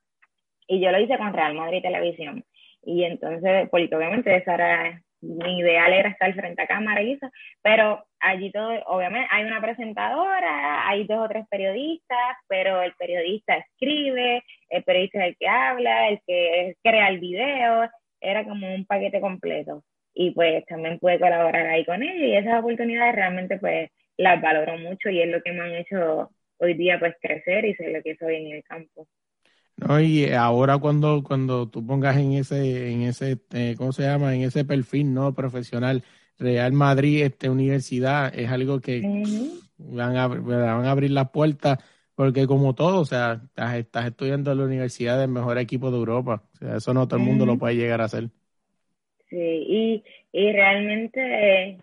Y 0.68 0.80
yo 0.80 0.92
lo 0.92 1.00
hice 1.00 1.18
con 1.18 1.34
Real 1.34 1.56
Madrid 1.56 1.82
Televisión. 1.82 2.46
Y 2.84 3.06
entonces, 3.06 3.68
porque 3.72 3.96
obviamente 3.96 4.36
esa 4.36 4.54
era 4.54 5.02
mi 5.22 5.60
ideal 5.60 5.94
era 5.94 6.10
estar 6.10 6.34
frente 6.34 6.62
a 6.62 6.68
cámara 6.68 7.02
y 7.02 7.14
eso, 7.14 7.30
pero 7.62 8.06
allí 8.20 8.52
todo, 8.52 8.72
obviamente 8.88 9.28
hay 9.32 9.46
una 9.46 9.62
presentadora, 9.62 10.88
hay 10.88 11.06
dos 11.06 11.26
o 11.26 11.30
tres 11.30 11.46
periodistas, 11.50 12.38
pero 12.48 12.82
el 12.82 12.94
periodista 12.94 13.58
escribe, 13.58 14.44
el 14.70 14.84
periodista 14.84 15.20
es 15.20 15.30
el 15.30 15.38
que 15.38 15.48
habla, 15.48 16.10
el 16.10 16.20
que 16.26 16.76
crea 16.84 17.10
el 17.10 17.20
video, 17.20 17.90
era 18.22 18.44
como 18.44 18.74
un 18.74 18.86
paquete 18.86 19.22
completo. 19.22 19.84
Y 20.14 20.32
pues 20.32 20.66
también 20.66 21.00
pude 21.00 21.20
colaborar 21.20 21.68
ahí 21.68 21.86
con 21.86 22.02
ellos 22.02 22.28
y 22.28 22.36
esas 22.36 22.60
oportunidades 22.60 23.16
realmente 23.16 23.60
pues 23.60 23.92
las 24.18 24.42
valoro 24.42 24.78
mucho 24.78 25.10
y 25.10 25.22
es 25.22 25.30
lo 25.30 25.42
que 25.44 25.52
me 25.52 25.62
han 25.62 25.76
hecho 25.76 26.32
hoy 26.58 26.74
día 26.74 27.00
pues 27.00 27.16
crecer 27.22 27.66
y 27.66 27.76
ser 27.76 27.92
lo 27.92 28.02
que 28.02 28.16
soy 28.18 28.36
en 28.36 28.56
el 28.56 28.64
campo. 28.64 29.08
No, 29.78 30.02
y 30.02 30.26
ahora 30.32 30.80
cuando, 30.80 31.24
cuando 31.24 31.70
tú 31.70 31.86
pongas 31.86 32.18
en 32.18 32.34
ese, 32.34 32.92
en 32.92 33.04
ese, 33.04 33.40
eh, 33.54 33.76
¿cómo 33.78 33.92
se 33.92 34.04
llama? 34.04 34.34
En 34.36 34.42
ese 34.42 34.66
perfil 34.66 35.14
no 35.14 35.36
profesional, 35.36 36.04
Real 36.40 36.74
Madrid, 36.74 37.22
este 37.24 37.50
universidad, 37.50 38.34
es 38.38 38.50
algo 38.50 38.82
que 38.82 39.02
van, 39.78 40.18
a, 40.18 40.28
van 40.28 40.86
a 40.86 40.92
abrir 40.92 41.12
las 41.12 41.30
puertas, 41.30 41.78
porque 42.16 42.48
como 42.48 42.74
todo, 42.74 43.02
o 43.02 43.06
sea, 43.06 43.42
estás, 43.46 43.76
estás 43.76 44.08
estudiando 44.08 44.52
en 44.52 44.58
la 44.58 44.66
universidad 44.66 45.20
del 45.20 45.30
mejor 45.30 45.60
equipo 45.60 45.92
de 45.92 45.98
Europa. 45.98 46.44
O 46.54 46.58
sea, 46.58 46.78
eso 46.78 46.94
no 46.94 47.08
todo 47.08 47.20
el 47.20 47.26
mundo 47.26 47.44
uh 47.44 47.48
-huh. 47.48 47.52
lo 47.54 47.60
puede 47.60 47.76
llegar 47.76 48.02
a 48.02 48.06
hacer. 48.06 48.30
Sí, 49.30 49.38
y, 49.38 50.04
y 50.32 50.52
realmente, 50.54 51.78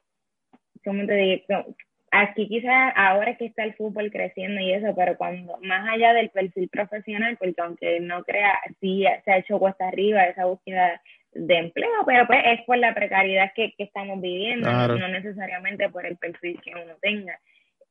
¿cómo 0.84 1.07
te 1.07 1.14
digo? 1.14 1.76
Aquí 2.14 2.48
quizás 2.48 2.92
ahora 2.96 3.36
que 3.36 3.46
está 3.46 3.64
el 3.64 3.74
fútbol 3.74 4.10
creciendo 4.10 4.60
y 4.60 4.72
eso, 4.72 4.94
pero 4.94 5.16
cuando 5.16 5.58
más 5.62 5.88
allá 5.88 6.12
del 6.12 6.30
perfil 6.30 6.68
profesional, 6.68 7.36
porque 7.36 7.60
aunque 7.60 8.00
no 8.00 8.22
crea, 8.22 8.58
sí 8.80 9.04
se 9.24 9.32
ha 9.32 9.38
hecho 9.38 9.58
cuesta 9.58 9.88
arriba 9.88 10.24
esa 10.24 10.44
búsqueda 10.44 11.02
de 11.32 11.58
empleo, 11.58 11.90
pero 12.06 12.26
pues 12.26 12.40
es 12.44 12.62
por 12.62 12.78
la 12.78 12.94
precariedad 12.94 13.52
que, 13.54 13.72
que 13.76 13.84
estamos 13.84 14.20
viviendo, 14.20 14.68
claro. 14.68 14.96
no, 14.96 15.08
no, 15.08 15.14
necesariamente 15.14 15.88
por 15.88 16.06
el 16.06 16.16
perfil 16.16 16.60
que 16.62 16.70
uno 16.70 16.94
tenga. 17.00 17.38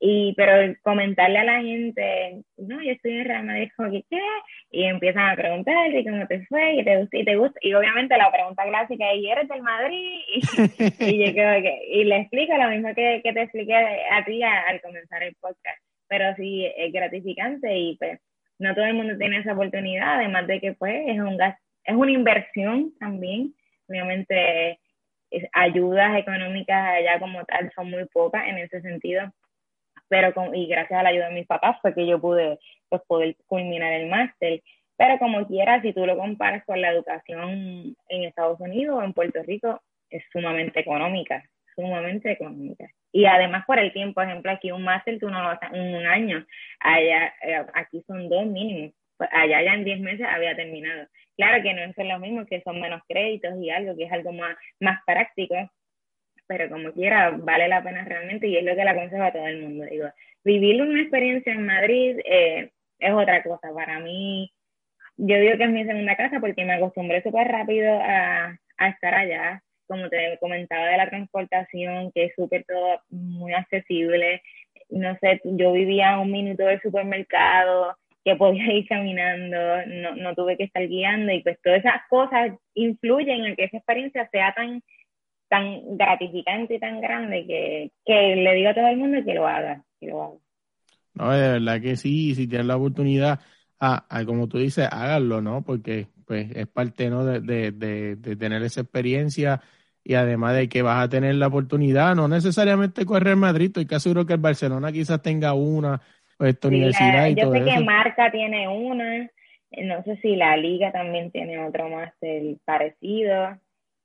Y, 0.06 0.34
pero 0.36 0.76
comentarle 0.82 1.40
a 1.40 1.44
la 1.46 1.62
gente, 1.62 2.44
no, 2.58 2.84
yo 2.84 2.92
estoy 2.92 3.20
en 3.20 3.24
Real 3.24 3.46
Madrid, 3.46 3.72
¿qué 3.78 4.04
qué? 4.10 4.22
Y 4.70 4.84
empiezan 4.84 5.30
a 5.30 5.36
preguntarte 5.38 6.04
cómo 6.04 6.28
te 6.28 6.46
fue, 6.48 6.74
y 6.74 6.84
te 6.84 6.98
gusta, 6.98 7.18
y 7.20 7.24
te 7.24 7.36
gusta. 7.38 7.58
Y 7.62 7.74
obviamente 7.74 8.18
la 8.18 8.30
pregunta 8.30 8.64
clásica 8.66 9.12
es, 9.14 9.20
¿y 9.20 9.32
eres 9.32 9.48
del 9.48 9.62
Madrid? 9.62 10.20
Y, 11.00 11.06
y 11.06 11.26
yo 11.26 11.32
creo 11.34 11.62
que, 11.62 11.86
y 11.90 12.04
le 12.04 12.18
explico 12.18 12.54
lo 12.58 12.70
mismo 12.72 12.94
que, 12.94 13.22
que 13.24 13.32
te 13.32 13.44
expliqué 13.44 13.76
a 13.76 14.26
ti 14.26 14.44
al 14.44 14.82
comenzar 14.82 15.24
el 15.24 15.36
podcast. 15.36 15.82
Pero 16.10 16.36
sí, 16.36 16.70
es 16.76 16.92
gratificante 16.92 17.74
y 17.74 17.96
pues 17.96 18.20
no 18.60 18.76
todo 18.76 18.84
el 18.84 18.96
mundo 18.96 19.18
tiene 19.18 19.38
esa 19.38 19.54
oportunidad, 19.54 20.16
además 20.16 20.48
de 20.48 20.60
que 20.60 20.74
pues 20.74 21.02
es 21.08 21.18
un 21.18 21.38
gas, 21.38 21.58
es 21.86 21.96
una 21.96 22.12
inversión 22.12 22.94
también. 23.00 23.54
Obviamente 23.88 24.80
ayudas 25.54 26.18
económicas 26.18 26.96
allá 26.98 27.20
como 27.20 27.46
tal 27.46 27.72
son 27.74 27.90
muy 27.90 28.06
pocas 28.08 28.46
en 28.50 28.58
ese 28.58 28.82
sentido 28.82 29.34
pero 30.08 30.34
con, 30.34 30.56
y 30.56 30.68
gracias 30.68 31.00
a 31.00 31.04
la 31.04 31.10
ayuda 31.10 31.30
de 31.30 31.36
mis 31.36 31.48
papás 31.48 31.78
fue 31.82 31.94
que 31.94 32.06
yo 32.06 32.20
pude 32.20 32.60
pues, 32.90 33.02
poder 33.08 33.36
culminar 33.48 33.94
el 33.94 34.10
máster. 34.10 34.62
Pero 34.98 35.18
como 35.18 35.48
quiera, 35.48 35.82
si 35.82 35.94
tú 35.94 36.06
lo 36.06 36.18
comparas 36.18 36.64
con 36.66 36.80
la 36.82 36.92
educación 36.92 37.96
en 38.10 38.24
Estados 38.24 38.60
Unidos 38.60 38.98
o 39.00 39.04
en 39.04 39.14
Puerto 39.14 39.42
Rico, 39.44 39.82
es 40.10 40.24
sumamente 40.32 40.80
económica, 40.80 41.44
sumamente 41.76 42.32
económica. 42.32 42.88
Y 43.12 43.26
además 43.26 43.66
por 43.66 43.80
el 43.80 43.92
tiempo, 43.94 44.16
por 44.16 44.26
ejemplo, 44.26 44.52
aquí 44.52 44.72
un 44.72 44.84
máster 44.84 45.20
tú 45.20 45.30
no 45.30 45.42
lo 45.42 45.50
haces 45.50 45.70
en 45.74 45.96
un 45.96 46.06
año, 46.06 46.46
allá, 46.80 47.34
eh, 47.44 47.66
aquí 47.74 48.04
son 48.08 48.30
dos 48.30 48.46
mínimos, 48.46 48.94
pues 49.18 49.30
allá 49.32 49.62
ya 49.62 49.74
en 49.74 49.84
diez 49.84 50.00
meses 50.00 50.26
había 50.28 50.56
terminado. 50.56 51.08
Claro 51.36 51.64
que 51.64 51.74
no 51.74 51.82
es 51.82 51.96
lo 51.98 52.20
mismo, 52.20 52.46
que 52.46 52.62
son 52.62 52.80
menos 52.80 53.02
créditos 53.08 53.54
y 53.60 53.70
algo 53.70 53.96
que 53.96 54.04
es 54.06 54.12
algo 54.12 54.32
más, 54.32 54.56
más 54.80 55.00
práctico, 55.06 55.56
pero 56.48 56.70
como 56.70 56.92
quiera, 56.92 57.32
vale 57.32 57.68
la 57.68 57.84
pena 57.84 58.04
realmente 58.06 58.48
y 58.48 58.58
es 58.58 58.64
lo 58.64 58.76
que 58.76 58.84
le 58.84 58.90
aconsejo 58.90 59.24
a 59.24 59.32
todo 59.32 59.48
el 59.48 59.62
mundo. 59.62 59.86
Digo, 59.90 60.08
vivir 60.44 60.82
una 60.82 61.02
experiencia 61.02 61.54
en 61.54 61.66
Madrid 61.66 62.20
eh, 62.26 62.72
es 63.00 63.14
otra 63.14 63.44
cosa. 63.44 63.74
Para 63.74 64.00
mí, 64.00 64.52
yo 65.18 65.38
digo 65.40 65.58
que 65.58 65.64
es 65.64 65.70
mi 65.70 65.86
segunda 65.86 66.16
casa 66.16 66.40
porque 66.40 66.66
me 66.66 66.74
acostumbré 66.74 67.22
súper 67.24 67.48
rápido 67.48 67.94
a, 68.02 68.58
a 68.78 68.90
estar 68.90 69.14
allá. 69.14 69.62
Como 69.88 70.10
te 70.10 70.38
comentaba 70.40 70.88
de 70.88 70.98
la 70.98 71.10
transportación, 71.10 72.12
que 72.14 72.26
es 72.26 72.34
súper 72.36 72.64
todo 72.66 73.02
muy 73.10 73.54
accesible. 73.54 74.42
No 74.90 75.18
sé, 75.20 75.42
yo 75.44 75.72
vivía 75.72 76.18
un 76.20 76.32
minuto 76.32 76.64
del 76.64 76.82
supermercado, 76.82 77.96
que 78.24 78.36
podía 78.36 78.64
ir 78.74 78.88
caminando, 78.88 79.58
no, 79.88 80.16
no 80.16 80.36
tuve 80.36 80.58
que 80.58 80.64
estar 80.64 80.88
guiando 80.88 81.32
y 81.32 81.42
pues 81.44 81.60
todas 81.62 81.80
esas 81.80 82.02
cosas 82.10 82.52
influyen 82.74 83.46
en 83.46 83.56
que 83.56 83.66
esa 83.66 83.78
experiencia 83.78 84.28
sea 84.32 84.54
tan 84.54 84.82
tan 85.54 85.98
gratificante 85.98 86.76
y 86.76 86.80
tan 86.80 87.00
grande 87.00 87.46
que, 87.46 87.92
que 88.04 88.36
le 88.36 88.56
digo 88.56 88.70
a 88.70 88.74
todo 88.74 88.88
el 88.88 88.98
mundo 88.98 89.24
que 89.24 89.36
lo 89.36 89.48
haga, 89.48 89.84
que 90.00 90.08
lo 90.08 90.24
haga. 90.24 90.38
No, 91.14 91.32
de 91.32 91.48
verdad 91.60 91.80
que 91.82 91.96
sí, 91.96 92.34
si 92.34 92.48
tienes 92.48 92.66
la 92.66 92.76
oportunidad, 92.78 93.40
a, 93.80 94.06
a, 94.10 94.26
como 94.26 94.48
tú 94.48 94.58
dices, 94.58 94.88
háganlo, 94.92 95.42
¿no? 95.42 95.64
Porque 95.64 96.08
pues 96.26 96.50
es 96.56 96.68
parte, 96.68 97.10
¿no? 97.12 97.24
De, 97.24 97.40
de, 97.42 97.72
de, 97.72 98.16
de, 98.16 98.36
tener 98.36 98.64
esa 98.64 98.82
experiencia 98.82 99.62
y 100.04 100.16
además 100.16 100.56
de 100.56 100.70
que 100.70 100.82
vas 100.82 101.04
a 101.04 101.10
tener 101.10 101.36
la 101.36 101.48
oportunidad, 101.48 102.16
no 102.16 102.28
necesariamente 102.28 103.06
correr 103.06 103.36
Madrid, 103.36 103.68
estoy 103.68 103.86
casi 103.86 104.04
seguro 104.06 104.26
que 104.26 104.34
el 104.34 104.40
Barcelona 104.40 104.92
quizás 104.92 105.22
tenga 105.22 105.54
una, 105.54 106.02
o 106.40 106.46
esta 106.46 106.68
sí, 106.68 106.76
universidad 106.76 107.28
la, 107.28 107.30
y 107.30 107.36
yo 107.36 107.44
todo 107.46 107.54
sé 107.54 107.60
eso. 107.60 107.66
que 107.66 107.80
Marca 107.82 108.32
tiene 108.32 108.68
una, 108.68 109.30
no 109.84 110.04
sé 110.04 110.18
si 110.22 110.36
la 110.36 110.58
Liga 110.58 110.92
también 110.92 111.32
tiene 111.32 111.60
otro 111.60 111.90
máster 111.90 112.58
parecido 112.66 113.60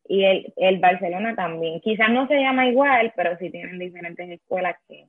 y 0.09 0.25
el, 0.25 0.53
el 0.57 0.79
Barcelona 0.79 1.37
también. 1.37 1.81
Quizás 1.81 2.11
no 2.11 2.27
se 2.27 2.37
llama 2.37 2.67
igual, 2.67 3.13
pero 3.15 3.37
sí 3.39 3.51
tienen 3.51 3.79
diferentes 3.79 4.29
escuelas 4.29 4.77
que, 4.89 5.07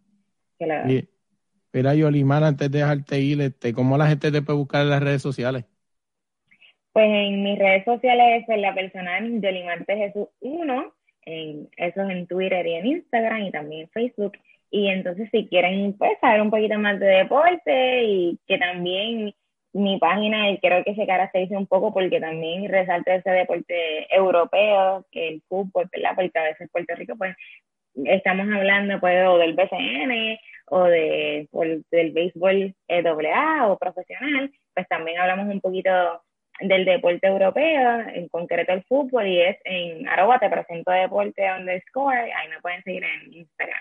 que 0.58 0.68
la... 0.68 0.92
Y, 0.92 1.08
Mira, 1.72 1.94
Yolimar, 1.94 2.44
antes 2.44 2.72
de 2.72 2.80
dejarte 2.80 3.20
ir, 3.20 3.42
este, 3.42 3.74
¿cómo 3.74 3.98
la 3.98 4.08
gente 4.08 4.32
te 4.32 4.42
puede 4.42 4.58
buscar 4.58 4.82
en 4.82 4.90
las 4.90 5.04
redes 5.04 5.22
sociales? 5.22 5.66
Pues 6.92 7.06
en 7.08 7.44
mis 7.44 7.60
redes 7.60 7.86
sociales 7.86 8.44
es 8.48 8.60
la 8.60 8.74
personal 8.74 9.40
Yolimarte 9.40 9.96
Jesús 9.96 10.28
1, 10.40 10.94
en, 11.26 11.70
eso 11.78 12.02
es 12.02 12.10
en 12.10 12.26
Twitter 12.26 12.66
y 12.66 12.74
en 12.74 12.86
Instagram 12.88 13.44
y 13.44 13.52
también 13.52 13.82
en 13.82 13.90
Facebook. 13.90 14.34
Y 14.72 14.88
entonces 14.88 15.30
si 15.32 15.48
quieren 15.48 15.94
pues 15.94 16.14
saber 16.20 16.42
un 16.42 16.50
poquito 16.50 16.80
más 16.80 17.00
de 17.00 17.06
deporte 17.06 18.04
y 18.04 18.40
que 18.48 18.58
también 18.58 19.36
mi 19.74 20.00
página 20.00 20.46
creo 20.62 20.84
que 20.84 20.96
se 20.96 21.06
caracteriza 21.06 21.58
un 21.58 21.68
poco 21.68 21.94
porque 21.94 22.20
también 22.20 22.70
resalta 22.70 23.16
ese 23.16 23.30
deporte 23.30 24.14
europeo, 24.14 25.06
el 25.12 25.42
fútbol, 25.48 25.90
¿verdad? 25.92 26.12
Porque 26.16 26.40
a 26.40 26.44
veces 26.44 26.70
Puerto 26.72 26.96
Rico 26.96 27.16
pues 27.18 27.36
estamos 28.06 28.48
hablando 28.54 29.00
pues 29.00 29.28
o 29.28 29.38
del 29.38 29.54
BCN 29.54 30.40
o 30.68 30.84
de, 30.84 31.48
del 31.92 32.12
béisbol 32.12 32.76
AA 32.88 33.68
o 33.68 33.78
profesional, 33.78 34.52
pues 34.74 34.88
también 34.88 35.20
hablamos 35.20 35.48
un 35.48 35.62
poquito 35.62 35.92
del 36.62 36.86
deporte 36.86 37.28
europeo, 37.28 38.02
en 38.14 38.28
concreto 38.28 38.74
el 38.74 38.84
fútbol, 38.84 39.28
y 39.28 39.42
es 39.42 39.58
en 39.64 40.08
arroba 40.08 40.40
te 40.40 40.50
presento 40.50 40.92
deporte 40.92 41.50
underscore, 41.52 42.34
ahí 42.34 42.50
me 42.50 42.60
pueden 42.62 42.84
seguir 42.84 43.04
en 43.04 43.34
Instagram. 43.34 43.80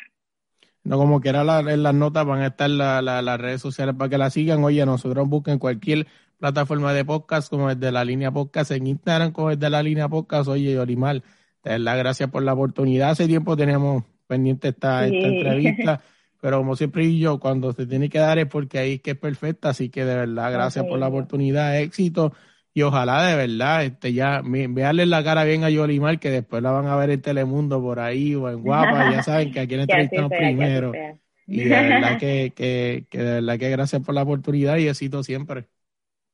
No, 0.85 0.97
como 0.97 1.21
quiera 1.21 1.43
en 1.61 1.83
las 1.83 1.95
notas 1.95 2.25
van 2.25 2.41
a 2.41 2.47
estar 2.47 2.71
las 2.71 3.41
redes 3.41 3.61
sociales 3.61 3.95
para 3.97 4.09
que 4.09 4.19
la 4.19 4.31
sigan. 4.31 4.65
Oye, 4.65 4.85
nosotros 4.87 5.29
busquen 5.29 5.59
cualquier 5.59 6.07
plataforma 6.39 6.93
de 6.93 7.05
podcast 7.05 7.51
como 7.51 7.71
el 7.71 7.79
de 7.79 7.93
la 7.93 8.05
línea 8.05 8.31
podcast 8.31 8.71
en 8.71 8.87
Instagram 8.87 9.33
como 9.33 9.51
el 9.51 9.59
de 9.59 9.71
la 9.71 9.83
línea 9.83 10.09
podcast. 10.09 10.49
Oye, 10.49 10.73
Yorimar, 10.73 11.23
te 11.63 11.71
doy 11.71 11.79
las 11.81 11.99
gracias 11.99 12.31
por 12.31 12.43
la 12.43 12.55
oportunidad. 12.55 13.11
Hace 13.11 13.27
tiempo 13.27 13.57
teníamos 13.57 14.05
pendiente 14.27 14.69
esta, 14.69 15.07
esta 15.07 15.27
entrevista. 15.29 16.01
pero 16.41 16.59
como 16.59 16.77
siempre 16.77 17.17
yo, 17.19 17.41
cuando 17.41 17.73
se 17.73 17.87
tiene 17.87 18.09
que 18.09 18.19
dar 18.19 18.39
es 18.39 18.47
porque 18.47 18.79
ahí 18.79 18.95
es 18.95 19.01
que 19.03 19.13
es 19.13 19.19
perfecta, 19.19 19.71
así 19.71 19.89
que 19.89 20.05
de 20.05 20.15
verdad, 20.15 20.53
gracias 20.53 20.85
por 20.87 20.99
la 20.99 21.09
oportunidad, 21.09 21.79
éxito, 21.79 22.33
y 22.79 22.83
ojalá 22.83 23.27
de 23.27 23.35
verdad, 23.35 23.83
este 23.83 24.13
ya, 24.13 24.41
veanle 24.45 25.05
la 25.07 25.25
cara 25.25 25.43
bien 25.43 25.65
a 25.65 25.71
Yolimar, 25.71 26.21
que 26.21 26.31
después 26.31 26.63
la 26.63 26.71
van 26.71 26.87
a 26.87 26.95
ver 26.95 27.11
en 27.11 27.21
Telemundo 27.21 27.83
por 27.83 27.99
ahí 27.99 28.37
o 28.37 28.49
en 28.49 28.63
Guapa, 28.63 29.11
ya 29.11 29.21
saben 29.25 29.51
que 29.51 29.59
aquí 29.59 29.75
en 29.75 29.81
entrevistamos 29.81 30.31
primero. 30.31 30.93
Y 31.49 31.65
de 31.65 31.71
verdad 31.71 32.19
que, 32.21 32.53
que, 32.55 33.03
que, 33.11 33.19
de 33.19 33.41
verdad 33.41 33.59
que 33.59 33.71
gracias 33.71 34.01
por 34.07 34.15
la 34.15 34.23
oportunidad 34.23 34.77
y 34.77 34.87
éxito 34.87 35.25
siempre. 35.25 35.65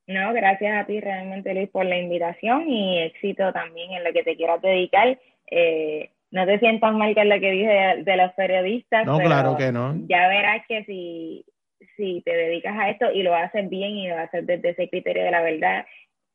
No, 0.07 0.34
gracias 0.34 0.76
a 0.76 0.84
ti 0.84 1.01
realmente 1.01 1.55
Luis 1.55 1.70
por 1.70 1.86
la 1.86 1.97
invitación 1.97 2.68
y 2.68 2.99
éxito 2.99 3.51
también 3.55 3.92
en 3.92 4.05
lo 4.05 4.12
que 4.12 4.22
te 4.22 4.36
quieras 4.36 4.61
dedicar. 4.61 5.18
Eh, 5.51 6.11
no 6.30 6.45
te 6.45 6.59
sientas 6.59 6.92
mal 6.92 7.14
con 7.14 7.26
lo 7.26 7.40
que 7.40 7.51
dije 7.53 8.03
de, 8.05 8.16
los 8.18 8.32
periodistas. 8.32 9.07
No, 9.07 9.18
claro 9.18 9.57
que 9.57 9.72
no. 9.72 9.97
Ya 10.09 10.28
verás 10.28 10.62
que 10.68 10.84
si, 10.84 11.47
si 11.97 12.22
te 12.22 12.32
dedicas 12.36 12.76
a 12.78 12.90
esto 12.90 13.11
y 13.12 13.22
lo 13.22 13.34
haces 13.34 13.68
bien 13.70 13.92
y 13.92 14.09
lo 14.09 14.18
haces 14.18 14.47
desde 14.47 14.70
ese 14.70 14.88
criterio 14.88 15.24
de 15.24 15.30
la 15.30 15.42
verdad, 15.42 15.86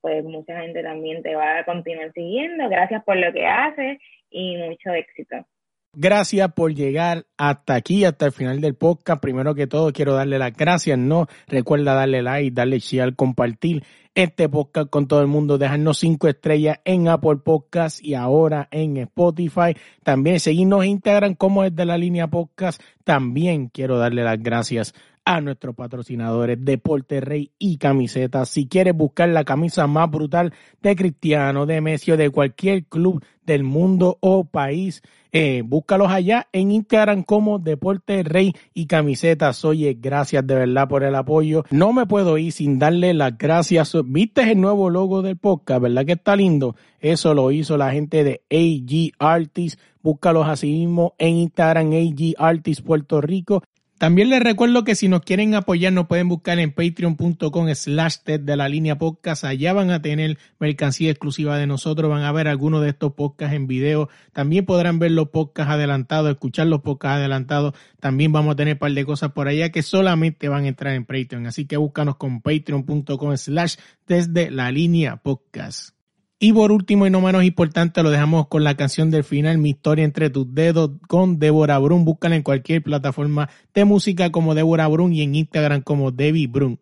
pues 0.01 0.23
mucha 0.23 0.61
gente 0.61 0.83
también 0.83 1.21
te 1.23 1.35
va 1.35 1.59
a 1.59 1.65
continuar 1.65 2.11
siguiendo. 2.13 2.69
Gracias 2.69 3.03
por 3.03 3.17
lo 3.17 3.31
que 3.33 3.45
haces 3.45 3.99
y 4.29 4.57
mucho 4.57 4.91
éxito. 4.91 5.45
Gracias 5.93 6.53
por 6.53 6.73
llegar 6.75 7.25
hasta 7.35 7.73
aquí, 7.73 8.05
hasta 8.05 8.27
el 8.27 8.31
final 8.31 8.61
del 8.61 8.75
podcast. 8.75 9.19
Primero 9.19 9.55
que 9.55 9.65
todo, 9.65 9.91
quiero 9.91 10.13
darle 10.13 10.37
las 10.37 10.55
gracias. 10.55 10.99
No 10.99 11.25
recuerda 11.47 11.95
darle 11.95 12.21
like, 12.21 12.51
darle 12.51 12.77
share, 12.77 13.15
compartir 13.15 13.83
este 14.13 14.49
podcast 14.49 14.89
con 14.89 15.07
todo 15.07 15.21
el 15.21 15.27
mundo, 15.27 15.57
dejarnos 15.57 15.97
cinco 15.97 16.27
estrellas 16.27 16.79
en 16.85 17.07
Apple 17.07 17.37
Podcast 17.37 18.03
y 18.03 18.13
ahora 18.13 18.67
en 18.69 18.97
Spotify. 18.97 19.75
También 20.03 20.39
seguirnos 20.39 20.83
en 20.83 20.91
Instagram 20.91 21.33
como 21.33 21.63
es 21.63 21.75
de 21.75 21.85
la 21.85 21.97
línea 21.97 22.27
podcast. 22.27 22.81
También 23.03 23.69
quiero 23.69 23.97
darle 23.97 24.23
las 24.23 24.41
gracias 24.41 24.93
a 25.29 25.41
nuestros 25.41 25.75
patrocinadores 25.75 26.57
Deporte 26.59 27.21
Rey 27.21 27.51
y 27.59 27.77
Camisetas. 27.77 28.49
Si 28.49 28.67
quieres 28.67 28.95
buscar 28.95 29.29
la 29.29 29.43
camisa 29.43 29.85
más 29.85 30.09
brutal 30.09 30.55
de 30.81 30.95
Cristiano, 30.95 31.67
de 31.67 31.81
Messi 31.81 32.11
o 32.11 32.17
de 32.17 32.31
cualquier 32.31 32.85
club 32.85 33.23
del 33.45 33.63
mundo 33.63 34.17
o 34.21 34.45
país, 34.45 35.03
eh, 35.31 35.61
búscalos 35.63 36.09
allá 36.11 36.47
en 36.51 36.71
Instagram 36.71 37.21
como 37.21 37.59
Deporte 37.59 38.23
Rey 38.23 38.55
y 38.73 38.87
Camisetas. 38.87 39.63
Oye, 39.65 39.95
gracias 40.01 40.47
de 40.47 40.55
verdad 40.55 40.87
por 40.87 41.03
el 41.03 41.13
apoyo. 41.13 41.63
No 41.69 41.93
me 41.93 42.07
puedo 42.07 42.39
ir 42.39 42.51
sin 42.51 42.79
darle 42.79 43.13
las 43.13 43.37
gracias. 43.37 43.95
¿Viste 44.05 44.41
el 44.51 44.59
nuevo 44.59 44.89
logo 44.89 45.21
del 45.21 45.37
podcast? 45.37 45.83
¿Verdad 45.83 46.07
que 46.07 46.13
está 46.13 46.35
lindo? 46.35 46.75
Eso 47.01 47.35
lo 47.35 47.51
hizo 47.51 47.77
la 47.77 47.91
gente 47.91 48.23
de 48.23 48.41
AG 48.49 49.13
Artists. 49.19 49.79
Búscalos 50.01 50.47
así 50.47 50.71
mismo 50.71 51.13
en 51.19 51.35
Instagram, 51.35 51.91
AG 51.91 52.33
Artists 52.39 52.83
Puerto 52.83 53.21
Rico. 53.21 53.61
También 53.99 54.29
les 54.29 54.39
recuerdo 54.39 54.85
que 54.85 54.95
si 54.95 55.09
nos 55.09 55.23
quieren 55.23 55.55
apoyar 55.55 55.91
nos 55.91 56.07
pueden 56.07 56.29
buscar 56.29 56.57
en 56.57 56.71
patreon.com 56.71 57.67
slash 57.75 58.19
de 58.23 58.55
la 58.55 58.69
línea 58.69 58.97
podcast. 58.97 59.43
Allá 59.43 59.73
van 59.73 59.91
a 59.91 60.01
tener 60.01 60.37
mercancía 60.57 61.11
exclusiva 61.11 61.57
de 61.57 61.67
nosotros, 61.67 62.09
van 62.09 62.23
a 62.23 62.31
ver 62.31 62.47
algunos 62.47 62.81
de 62.81 62.91
estos 62.91 63.11
podcasts 63.11 63.53
en 63.53 63.67
video. 63.67 64.07
También 64.31 64.65
podrán 64.65 64.99
ver 64.99 65.11
los 65.11 65.27
podcasts 65.31 65.73
adelantados, 65.73 66.31
escuchar 66.31 66.67
los 66.67 66.79
podcasts 66.79 67.17
adelantados. 67.17 67.73
También 67.99 68.31
vamos 68.31 68.53
a 68.53 68.55
tener 68.55 68.75
un 68.75 68.79
par 68.79 68.93
de 68.93 69.03
cosas 69.03 69.33
por 69.33 69.49
allá 69.49 69.69
que 69.69 69.83
solamente 69.83 70.47
van 70.47 70.63
a 70.63 70.69
entrar 70.69 70.93
en 70.93 71.03
Patreon. 71.03 71.47
Así 71.47 71.65
que 71.65 71.75
búscanos 71.75 72.15
con 72.15 72.41
patreon.com 72.41 73.35
slash 73.35 73.75
desde 74.07 74.49
la 74.49 74.71
línea 74.71 75.17
podcast. 75.17 75.98
Y 76.41 76.53
por 76.53 76.71
último 76.71 77.05
y 77.05 77.09
no 77.09 77.19
menos 77.19 77.43
importante, 77.43 78.01
lo 78.01 78.09
dejamos 78.09 78.47
con 78.47 78.63
la 78.63 78.77
canción 78.77 79.11
del 79.11 79.25
final, 79.25 79.57
Mi 79.57 79.71
historia 79.71 80.05
entre 80.05 80.29
tus 80.29 80.53
dedos, 80.53 80.91
con 81.09 81.37
Débora 81.37 81.77
Brun. 81.79 82.05
Búscala 82.05 82.37
en 82.37 82.43
cualquier 82.43 82.81
plataforma 82.81 83.49
de 83.73 83.83
música 83.83 84.31
como 84.31 84.55
Débora 84.55 84.87
Brun 84.87 85.11
y 85.11 85.21
en 85.21 85.35
Instagram 85.35 85.81
como 85.81 86.11
Debbie 86.11 86.47
Brun. 86.47 86.79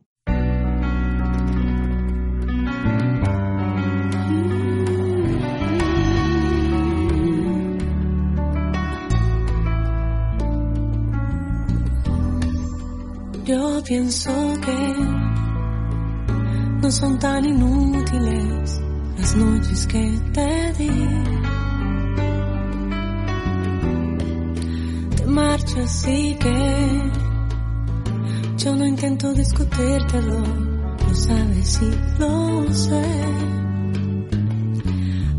Yo 13.44 13.82
pienso 13.88 14.32
que 14.64 14.78
no 16.80 16.92
son 16.92 17.18
tan 17.18 17.44
inútiles 17.44 18.87
las 19.28 19.36
noches 19.36 19.88
que 19.88 20.20
te 20.32 20.74
di. 20.78 20.90
Te 25.18 25.26
marchas 25.26 26.08
y 26.08 26.36
que 26.36 27.12
yo 28.58 28.76
no 28.76 28.86
intento 28.86 29.34
discutírtelo, 29.34 30.44
lo 31.08 31.16
sabes 31.16 31.82
y 31.82 32.20
lo 32.22 32.74
sé. 32.74 33.06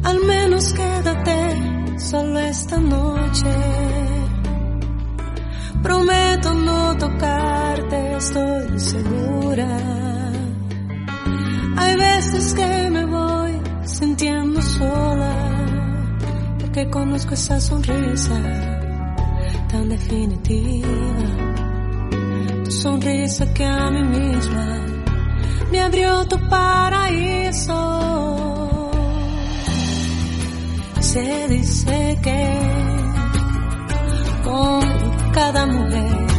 Al 0.02 0.18
menos 0.20 0.72
quédate 0.72 1.98
solo 1.98 2.38
esta 2.40 2.78
noche. 2.78 3.54
Prometo 5.82 6.54
no 6.54 6.96
tocarte, 6.98 8.16
estoy 8.16 8.80
segura. 8.80 9.80
Hay 11.76 11.96
veces 11.96 12.54
que 12.54 12.90
me 12.90 13.04
voy 13.06 13.57
sintiendo 13.88 14.60
sola, 14.60 15.34
porque 16.60 16.88
conozco 16.90 17.34
esa 17.34 17.60
sonrisa 17.60 18.38
tan 19.68 19.88
definitiva. 19.88 20.88
Tu 22.64 22.70
sonrisa 22.70 23.52
que 23.54 23.64
a 23.64 23.90
mí 23.90 24.02
misma 24.02 24.86
me 25.72 25.80
abrió 25.80 26.26
tu 26.26 26.38
paraíso. 26.48 27.80
Se 31.00 31.48
dice 31.48 32.18
que 32.22 32.58
con 34.44 34.82
cada 35.32 35.66
mujer 35.66 36.37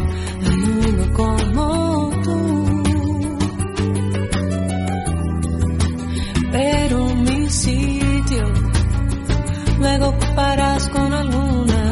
luego 9.90 10.08
ocuparás 10.10 10.88
con 10.90 11.12
alguna, 11.12 11.82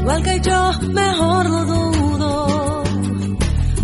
igual 0.00 0.22
que 0.22 0.40
yo, 0.40 0.70
mejor 0.88 1.50
lo 1.50 1.64
dudo, 1.66 2.82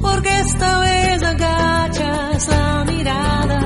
porque 0.00 0.38
esta 0.38 0.80
vez 0.80 1.22
agachas 1.22 2.48
la 2.48 2.84
mirada, 2.84 3.60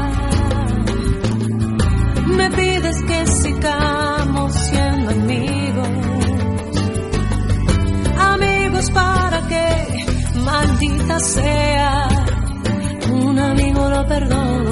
me 2.27 2.51
pides 2.51 3.03
que 3.03 3.27
sigamos 3.27 4.55
siendo 4.55 5.11
amigos, 5.11 5.89
amigos 8.19 8.91
para 8.91 9.41
que, 9.47 10.05
maldita 10.45 11.21
sea, 11.21 12.09
un 13.13 13.39
amigo 13.39 13.89
lo 13.89 14.07
perdono 14.09 14.70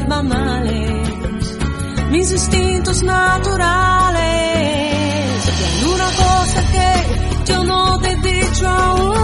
Banales 0.00 1.12
mis 2.12 2.30
instintos 2.30 3.02
naturales. 3.02 4.18
Y 5.58 5.64
hay 5.64 5.84
una 5.94 6.04
cosa 6.04 6.62
que 6.72 7.52
yo 7.52 7.64
no 7.64 7.98
te 8.00 8.12
he 8.12 8.16
dicho 8.16 8.68
aún? 8.68 9.18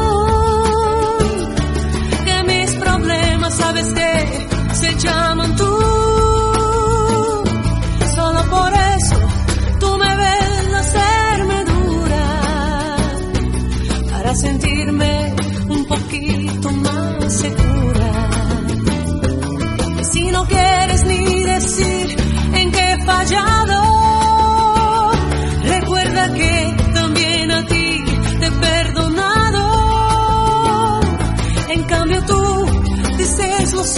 Que 2.24 2.42
mis 2.44 2.74
problemas, 2.76 3.54
sabes 3.54 3.92
que 3.92 4.48
se 4.74 4.94
llaman 4.96 5.47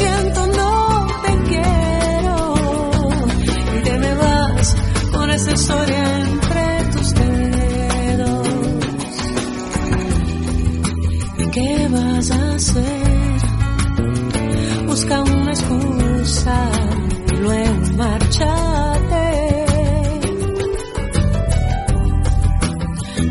siento, 0.01 0.46
no 0.46 1.07
te 1.24 1.32
quiero. 1.48 2.36
Y 3.76 3.82
te 3.82 3.98
me 3.98 4.14
vas 4.14 4.76
con 5.12 5.30
esa 5.30 5.51
historia 5.53 6.03
entre 6.26 6.64
tus 6.92 7.14
dedos. 7.14 8.48
¿Y 11.38 11.44
qué 11.51 11.88
vas 11.92 12.30
a 12.30 12.55
hacer? 12.55 13.36
Busca 14.86 15.22
una 15.22 15.51
excusa 15.51 16.70
y 17.32 17.36
luego 17.36 17.74
marchate. 17.96 19.26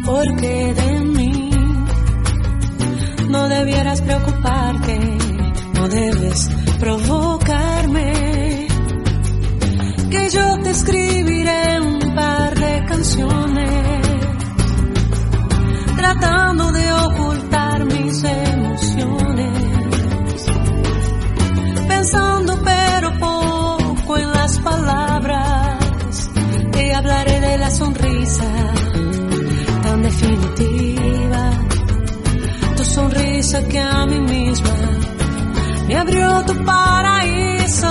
Porque 0.05 0.73
de 0.73 0.99
mí 1.01 1.51
no 3.29 3.47
debieras 3.47 4.01
preocuparte, 4.01 4.99
no 5.75 5.87
debes 5.87 6.49
provocarme. 6.79 8.67
Que 10.09 10.29
yo 10.29 10.57
te 10.63 10.69
escribiré 10.71 11.79
un 11.81 12.15
par 12.15 12.55
de 12.55 12.85
canciones 12.85 13.99
tratando 15.95 16.71
de 16.71 16.91
ocultar 16.93 17.85
mis 17.85 18.23
emociones, 18.23 19.65
pensando 21.87 22.59
pero 22.63 23.19
poco 23.19 24.17
en 24.17 24.31
las 24.31 24.59
palabras, 24.59 26.31
te 26.71 26.95
hablaré 26.95 27.39
de 27.41 27.57
la 27.57 27.69
sonrisa 27.69 28.49
tan 29.83 30.01
definitiva, 30.01 31.51
tu 32.77 32.83
sonrisa 32.85 33.67
que 33.67 33.79
a 33.79 34.05
mí 34.07 34.19
misma 34.21 34.78
me 35.89 35.97
abrió 35.97 36.45
tu 36.45 36.53
paraíso. 36.63 37.87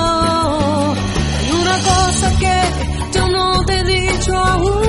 Hay 1.37 1.51
una 1.63 1.79
cosa 1.91 2.39
que 2.39 3.19
yo 3.19 3.29
no 3.29 3.65
te 3.65 3.79
he 3.81 3.85
dicho 3.85 4.37
aún 4.37 4.83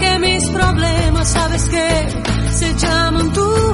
que 0.00 0.18
mis 0.18 0.48
problemas 0.48 1.28
sabes 1.28 1.62
que 1.68 2.08
se 2.52 2.74
llaman 2.74 3.32
tú. 3.32 3.71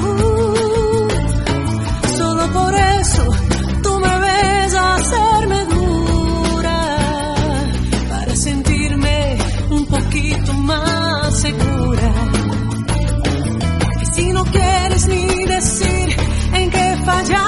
En 17.10 17.24
qué 17.24 17.47